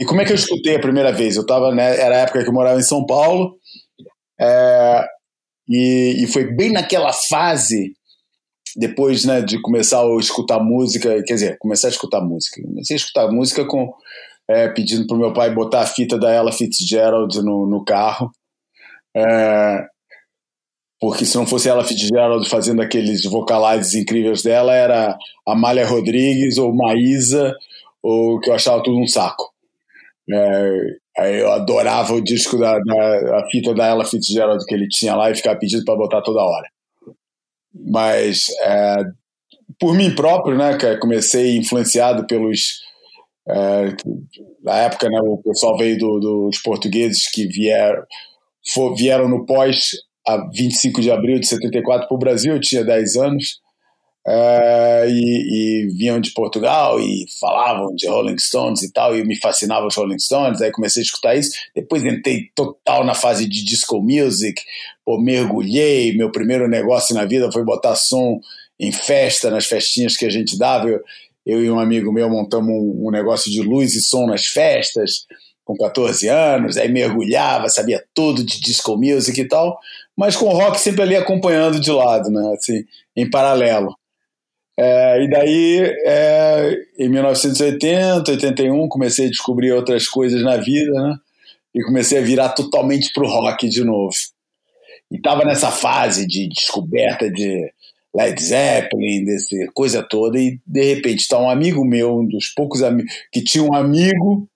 [0.00, 1.36] E como é que eu escutei a primeira vez?
[1.36, 3.56] Eu tava, né, era a época que eu morava em São Paulo,
[4.40, 5.06] é,
[5.68, 7.92] e, e foi bem naquela fase
[8.76, 12.60] depois né, de começar a escutar música, quer dizer, começar a escutar música.
[12.62, 13.92] Comecei a escutar música com
[14.48, 18.30] é, pedindo para o meu pai botar a fita da Ella Fitzgerald no, no carro.
[19.14, 19.86] É,
[21.02, 26.72] porque se não fosse ela Fitzgerald fazendo aqueles vocalizes incríveis dela, era Amália Rodrigues ou
[26.72, 27.56] Maísa,
[28.00, 29.52] ou que eu achava tudo um saco.
[30.30, 35.16] É, eu adorava o disco da, da a fita da Ella Fitzgerald que ele tinha
[35.16, 36.68] lá e ficava pedindo para botar toda hora.
[37.74, 38.98] Mas é,
[39.80, 42.80] por mim próprio, né, comecei influenciado pelos
[43.48, 43.88] é,
[44.62, 48.04] na época, né, o pessoal veio do, dos portugueses que vieram,
[48.72, 49.90] for, vieram no pós
[50.26, 53.60] a 25 de abril de 74 para o Brasil, eu tinha 10 anos,
[54.24, 59.36] é, e, e, vinham de Portugal e falavam de Rolling Stones e tal, e me
[59.36, 63.64] fascinava os Rolling Stones, aí comecei a escutar isso, depois entrei total na fase de
[63.64, 64.62] disco music,
[65.04, 68.40] pô, mergulhei, meu primeiro negócio na vida foi botar som
[68.78, 71.00] em festa, nas festinhas que a gente dava, eu,
[71.44, 75.26] eu e um amigo meu montamos um, um negócio de luz e som nas festas,
[75.64, 79.78] com 14 anos, aí mergulhava, sabia tudo de disco music e tal,
[80.16, 82.84] mas com o rock sempre ali acompanhando de lado, né, assim,
[83.16, 83.96] em paralelo.
[84.78, 91.16] É, e daí, é, em 1980, 81, comecei a descobrir outras coisas na vida, né,
[91.74, 94.14] e comecei a virar totalmente pro rock de novo.
[95.10, 97.70] E tava nessa fase de descoberta de
[98.14, 102.82] Led Zeppelin, desse coisa toda, e de repente está um amigo meu, um dos poucos
[102.82, 104.48] amigos, que tinha um amigo,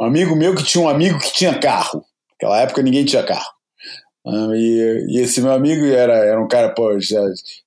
[0.00, 2.04] um amigo meu que tinha um amigo que tinha carro.
[2.32, 3.53] Naquela época ninguém tinha carro.
[4.26, 7.20] Ah, e, e, esse meu amigo era, era um cara, pô, já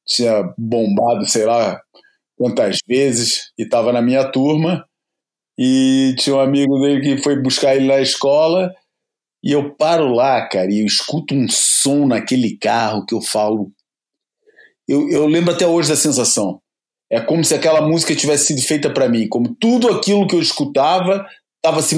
[0.05, 1.79] tinha bombado, sei lá
[2.35, 4.85] quantas vezes, e estava na minha turma,
[5.57, 8.71] e tinha um amigo dele que foi buscar ele na escola,
[9.43, 13.71] e eu paro lá, cara, e eu escuto um som naquele carro que eu falo,
[14.87, 16.61] eu, eu lembro até hoje da sensação.
[17.09, 20.41] É como se aquela música tivesse sido feita para mim, como tudo aquilo que eu
[20.41, 21.25] escutava
[21.57, 21.95] estava se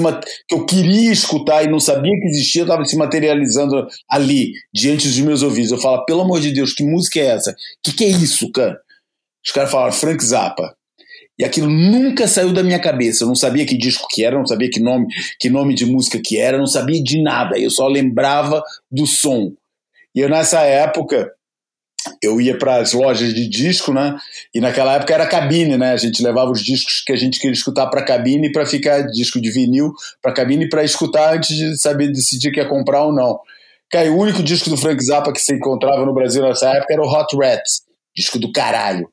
[0.48, 5.18] que eu queria escutar e não sabia que existia estava se materializando ali diante dos
[5.20, 5.70] meus ouvidos.
[5.70, 7.54] Eu falo, pelo amor de Deus, que música é essa?
[7.82, 8.78] Que que é isso, cara?
[9.44, 10.74] Os caras falaram Frank Zappa.
[11.38, 13.24] E aquilo nunca saiu da minha cabeça.
[13.24, 15.06] Eu não sabia que disco que era, não sabia que nome,
[15.38, 17.58] que nome de música que era, não sabia de nada.
[17.58, 19.52] Eu só lembrava do som.
[20.14, 21.32] E eu, nessa época,
[22.22, 24.16] eu ia para as lojas de disco, né?
[24.54, 25.92] E naquela época era cabine, né?
[25.92, 29.40] A gente levava os discos que a gente queria escutar para cabine para ficar disco
[29.40, 33.38] de vinil para cabine para escutar antes de saber decidir que ia comprar ou não.
[33.90, 37.02] Cara, o único disco do Frank Zappa que se encontrava no Brasil nessa época era
[37.02, 37.82] o Hot Rats,
[38.14, 39.10] disco do caralho.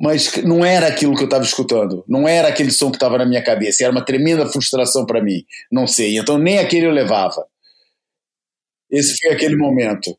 [0.00, 3.26] Mas não era aquilo que eu estava escutando, não era aquele som que estava na
[3.26, 5.44] minha cabeça, era uma tremenda frustração para mim.
[5.70, 7.46] Não sei, então nem aquele eu levava.
[8.90, 10.16] Esse foi aquele momento.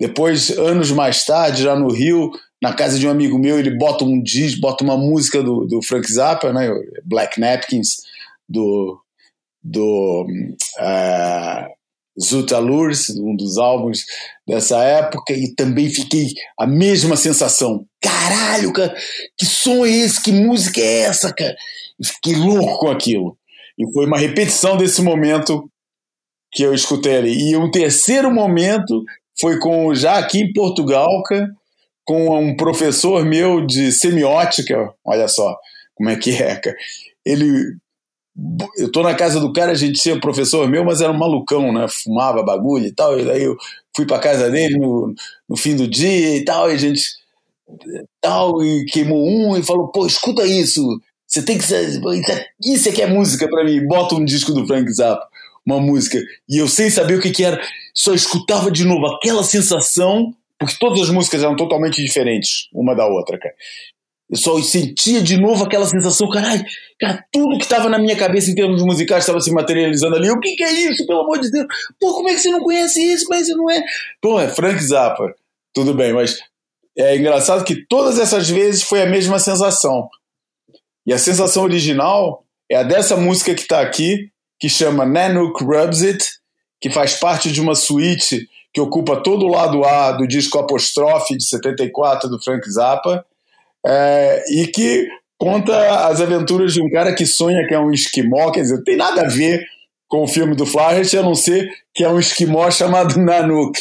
[0.00, 2.30] Depois, anos mais tarde, já no Rio,
[2.62, 5.82] na casa de um amigo meu, ele bota um disco, bota uma música do, do
[5.82, 6.70] Frank Zappa, né,
[7.04, 7.96] Black Napkins,
[8.48, 8.98] do,
[9.62, 10.26] do
[10.78, 11.70] uh,
[12.18, 14.04] Zuta Lures, um dos álbuns
[14.48, 16.28] dessa época, e também fiquei
[16.58, 17.84] a mesma sensação.
[18.00, 18.94] Caralho, cara,
[19.38, 20.22] que som é esse?
[20.22, 21.54] Que música é essa, cara?
[22.02, 23.36] Fiquei louco com aquilo.
[23.78, 25.70] E foi uma repetição desse momento
[26.52, 27.50] que eu escutei ali.
[27.50, 29.04] E um terceiro momento
[29.38, 31.22] foi com já aqui em Portugal,
[32.04, 35.56] com um professor meu de semiótica, olha só
[35.94, 36.76] como é que é, cara.
[37.24, 37.76] Ele
[38.78, 41.72] eu tô na casa do cara, a gente tinha professor meu, mas era um malucão,
[41.72, 41.86] né?
[41.88, 43.18] Fumava bagulho e tal.
[43.18, 43.56] E daí eu
[43.94, 45.14] fui pra casa dele no,
[45.48, 47.02] no fim do dia e tal, e a gente
[48.20, 50.82] tal, e queimou um e falou: pô, escuta isso,
[51.26, 51.64] você tem que.
[52.64, 55.29] Isso aqui é música para mim, bota um disco do Frank Zappa
[55.70, 56.18] uma música
[56.48, 57.60] e eu sem saber o que, que era,
[57.94, 63.06] só escutava de novo aquela sensação, porque todas as músicas eram totalmente diferentes uma da
[63.06, 63.54] outra, cara.
[64.30, 66.64] Eu só sentia de novo aquela sensação, caralho,
[67.00, 70.30] cara, tudo que estava na minha cabeça em termos musicais estava se materializando ali.
[70.30, 71.66] O que, que é isso, pelo amor de Deus?
[71.98, 73.26] Pô, como é que você não conhece isso?
[73.28, 73.82] Mas você não é.
[74.22, 75.34] Pô, é Frank Zappa.
[75.74, 76.38] Tudo bem, mas
[76.96, 80.08] é engraçado que todas essas vezes foi a mesma sensação.
[81.04, 84.30] E a sensação original é a dessa música que está aqui,
[84.60, 86.24] que chama Nanook Rubs It,
[86.80, 91.36] que faz parte de uma suíte que ocupa todo o lado A do disco Apostrofe
[91.36, 93.24] de 74 do Frank Zappa,
[93.84, 95.08] é, e que
[95.38, 98.96] conta as aventuras de um cara que sonha que é um esquimó, quer dizer, tem
[98.96, 99.66] nada a ver
[100.06, 103.80] com o filme do Flaherty, a não ser que é um esquimó chamado Nanook.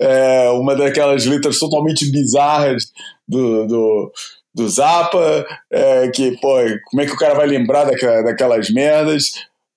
[0.00, 2.84] É uma daquelas letras totalmente bizarras
[3.28, 4.12] do, do,
[4.54, 6.56] do Zappa, é, que, pô,
[6.88, 9.32] como é que o cara vai lembrar daquela, daquelas merdas?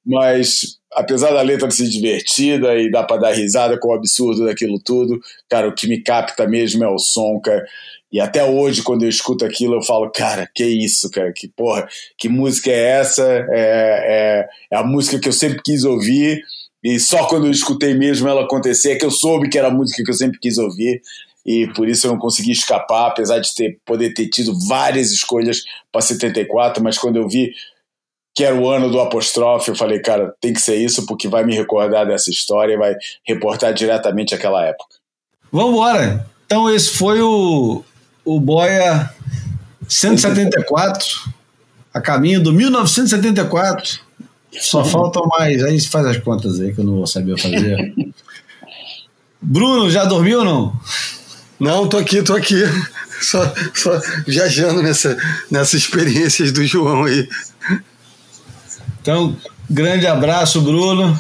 [0.05, 4.79] Mas, apesar da letra ser divertida e dá para dar risada com o absurdo daquilo
[4.79, 5.19] tudo,
[5.49, 7.65] cara, o que me capta mesmo é o som, cara.
[8.11, 11.87] E até hoje, quando eu escuto aquilo, eu falo, cara, que isso, cara, que porra,
[12.17, 13.23] que música é essa?
[13.23, 16.41] É, é, é a música que eu sempre quis ouvir,
[16.83, 19.73] e só quando eu escutei mesmo ela acontecer é que eu soube que era a
[19.73, 21.01] música que eu sempre quis ouvir,
[21.45, 25.63] e por isso eu não consegui escapar, apesar de ter, poder ter tido várias escolhas
[25.91, 27.51] para 74, mas quando eu vi
[28.39, 31.43] que era o ano do apóstrofe, eu falei, cara, tem que ser isso, porque vai
[31.43, 32.95] me recordar dessa história e vai
[33.27, 34.95] reportar diretamente aquela época.
[35.51, 36.25] Vamos embora!
[36.45, 37.83] Então esse foi o,
[38.23, 39.13] o Boia
[39.89, 41.05] 174,
[41.93, 43.99] a caminho do 1974.
[44.53, 45.61] Só faltam mais.
[45.61, 47.93] Aí faz as contas aí que eu não vou saber fazer.
[49.41, 50.79] Bruno, já dormiu ou não?
[51.59, 52.63] Não, tô aqui, tô aqui.
[53.19, 55.17] Só, só viajando nessa,
[55.51, 57.27] nessas experiências do João aí.
[59.09, 59.35] Então,
[59.67, 61.17] grande abraço, Bruno.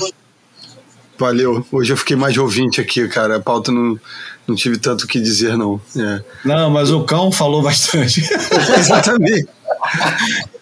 [1.17, 1.65] Valeu.
[1.71, 3.37] Hoje eu fiquei mais ouvinte aqui, cara.
[3.37, 3.99] A pauta não,
[4.47, 5.81] não tive tanto o que dizer, não.
[5.97, 6.21] É.
[6.45, 8.21] Não, mas o cão falou bastante.
[8.77, 9.49] Exatamente.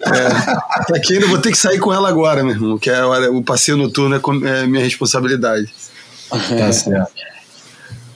[0.06, 3.04] É, tá aqui ainda vou ter que sair com ela agora, meu irmão, que é
[3.04, 5.70] hora, o passeio noturno é, é minha responsabilidade.
[6.30, 7.12] Tá certo.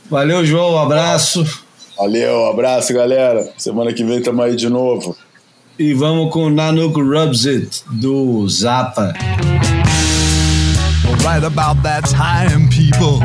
[0.09, 1.45] Valeu, João, um abraço.
[1.97, 3.51] Valeu, um abraço, galera.
[3.57, 5.17] Semana que vem estamos aí de novo.
[5.80, 9.14] E vamos com Nanook Rubs It, do Zappa.
[11.23, 13.19] Right about that time, people,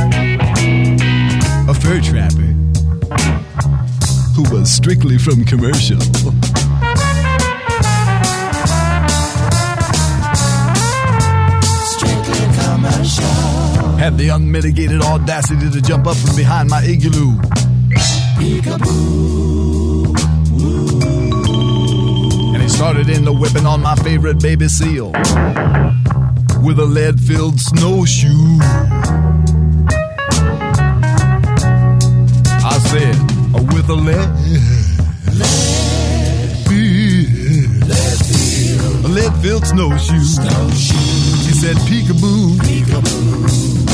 [1.69, 2.55] a fur trapper
[4.35, 6.01] who was strictly from commercial.
[11.85, 13.25] Strictly commercial.
[13.99, 17.39] Had the unmitigated audacity to jump up from behind my igloo.
[18.39, 19.66] And
[22.77, 25.07] started in the whipping on my favorite baby seal
[26.63, 28.29] with a lead filled snowshoe.
[32.61, 33.17] I said,
[33.55, 34.29] oh, with a lead,
[39.05, 40.19] a lead filled snowshoe.
[41.47, 42.59] He said, peekaboo,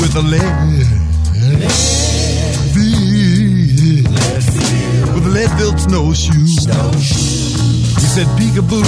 [0.01, 0.43] with a lead,
[5.15, 7.42] with a lead filled snowshoe.
[7.95, 8.83] He said, peekaboo.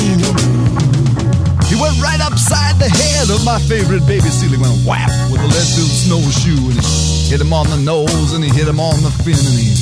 [1.65, 4.51] He went right upside the head of my favorite baby seal.
[4.51, 8.33] He went whap with a lead filled snowshoe and he hit him on the nose
[8.33, 9.73] and he hit him on the fin and he.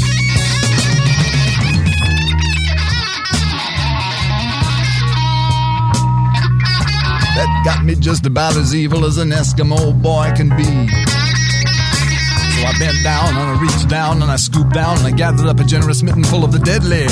[7.36, 10.64] That got me just about as evil as an Eskimo boy can be.
[10.64, 15.48] So I bent down and I reached down and I scooped down and I gathered
[15.48, 17.08] up a generous mitten full of the deadly.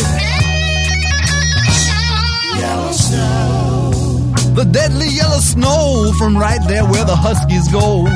[3.12, 8.08] The deadly yellow snow from right there where the huskies go.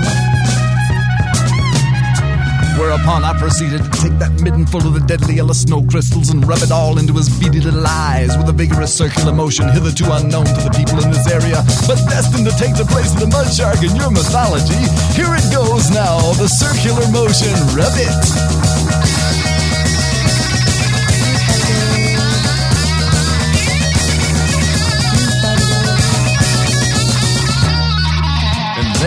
[2.79, 6.45] Whereupon I proceeded to take that mitten full of the deadly yellow snow crystals and
[6.45, 10.45] rub it all into his beady little eyes with a vigorous circular motion hitherto unknown
[10.45, 13.47] to the people in this area, but destined to take the place of the mud
[13.51, 14.79] shark in your mythology.
[15.15, 19.04] Here it goes now, the circular motion, rub it.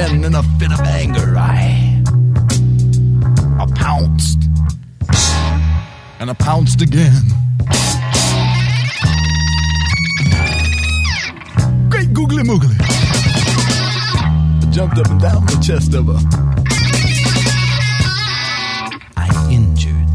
[0.09, 2.02] Then in a fit of anger, I,
[3.60, 4.48] I pounced.
[6.20, 7.22] And I pounced again.
[11.90, 12.76] Great googly moogly.
[12.80, 16.20] I jumped up and down the chest of her.
[19.16, 20.09] I injured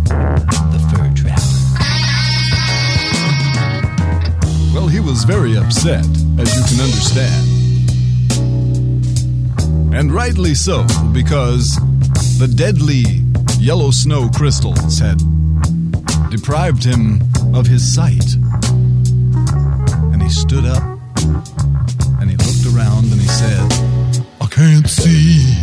[0.74, 1.42] the fur trapper.
[4.74, 6.06] Well, he was very upset,
[6.40, 7.53] as you can understand.
[9.96, 11.76] And rightly so, because
[12.40, 13.04] the deadly
[13.60, 15.20] yellow snow crystals had
[16.32, 17.22] deprived him
[17.54, 18.34] of his sight.
[20.12, 20.84] And he stood up
[22.20, 23.72] and he looked around and he said,
[24.42, 25.54] I can't see.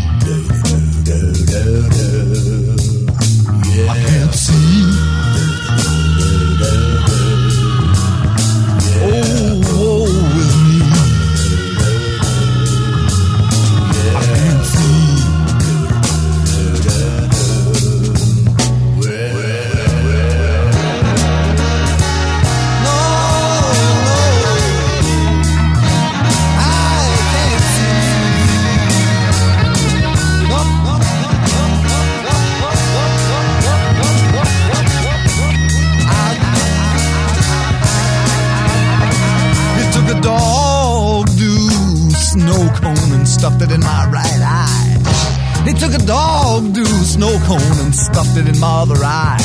[43.61, 45.65] Stuffed it in my right eye.
[45.67, 49.39] He took a dog to a snow cone and stuffed it in my other eye.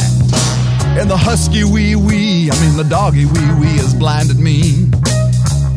[0.98, 4.86] And the husky wee wee, I mean the doggy wee wee, has blinded me.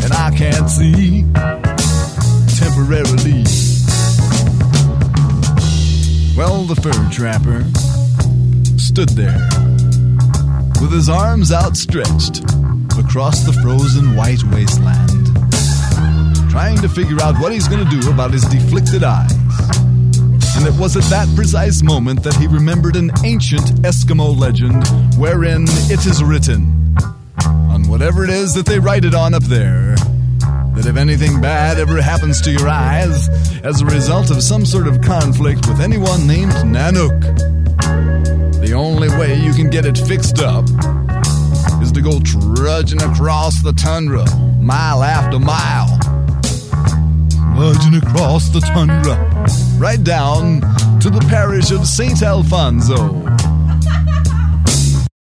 [0.05, 1.23] And I can't see
[2.63, 3.43] temporarily.
[6.37, 7.65] Well, the fur trapper
[8.79, 9.49] stood there
[10.81, 12.45] with his arms outstretched
[12.97, 15.18] across the frozen white wasteland,
[16.59, 19.31] trying to figure out what he's going to do about his deflicted eyes.
[20.57, 24.85] And it was at that precise moment that he remembered an ancient Eskimo legend
[25.17, 26.97] wherein it is written,
[27.45, 29.95] on whatever it is that they write it on up there,
[30.75, 33.29] that if anything bad ever happens to your eyes
[33.63, 37.21] as a result of some sort of conflict with anyone named Nanook,
[38.67, 40.65] the only way you can get it fixed up
[41.81, 44.25] is to go trudging across the tundra,
[44.59, 45.98] mile after mile.
[47.59, 49.17] Trudging across the tundra,
[49.79, 50.61] right down
[51.01, 52.23] to the parish of St.
[52.23, 53.28] Alfonso,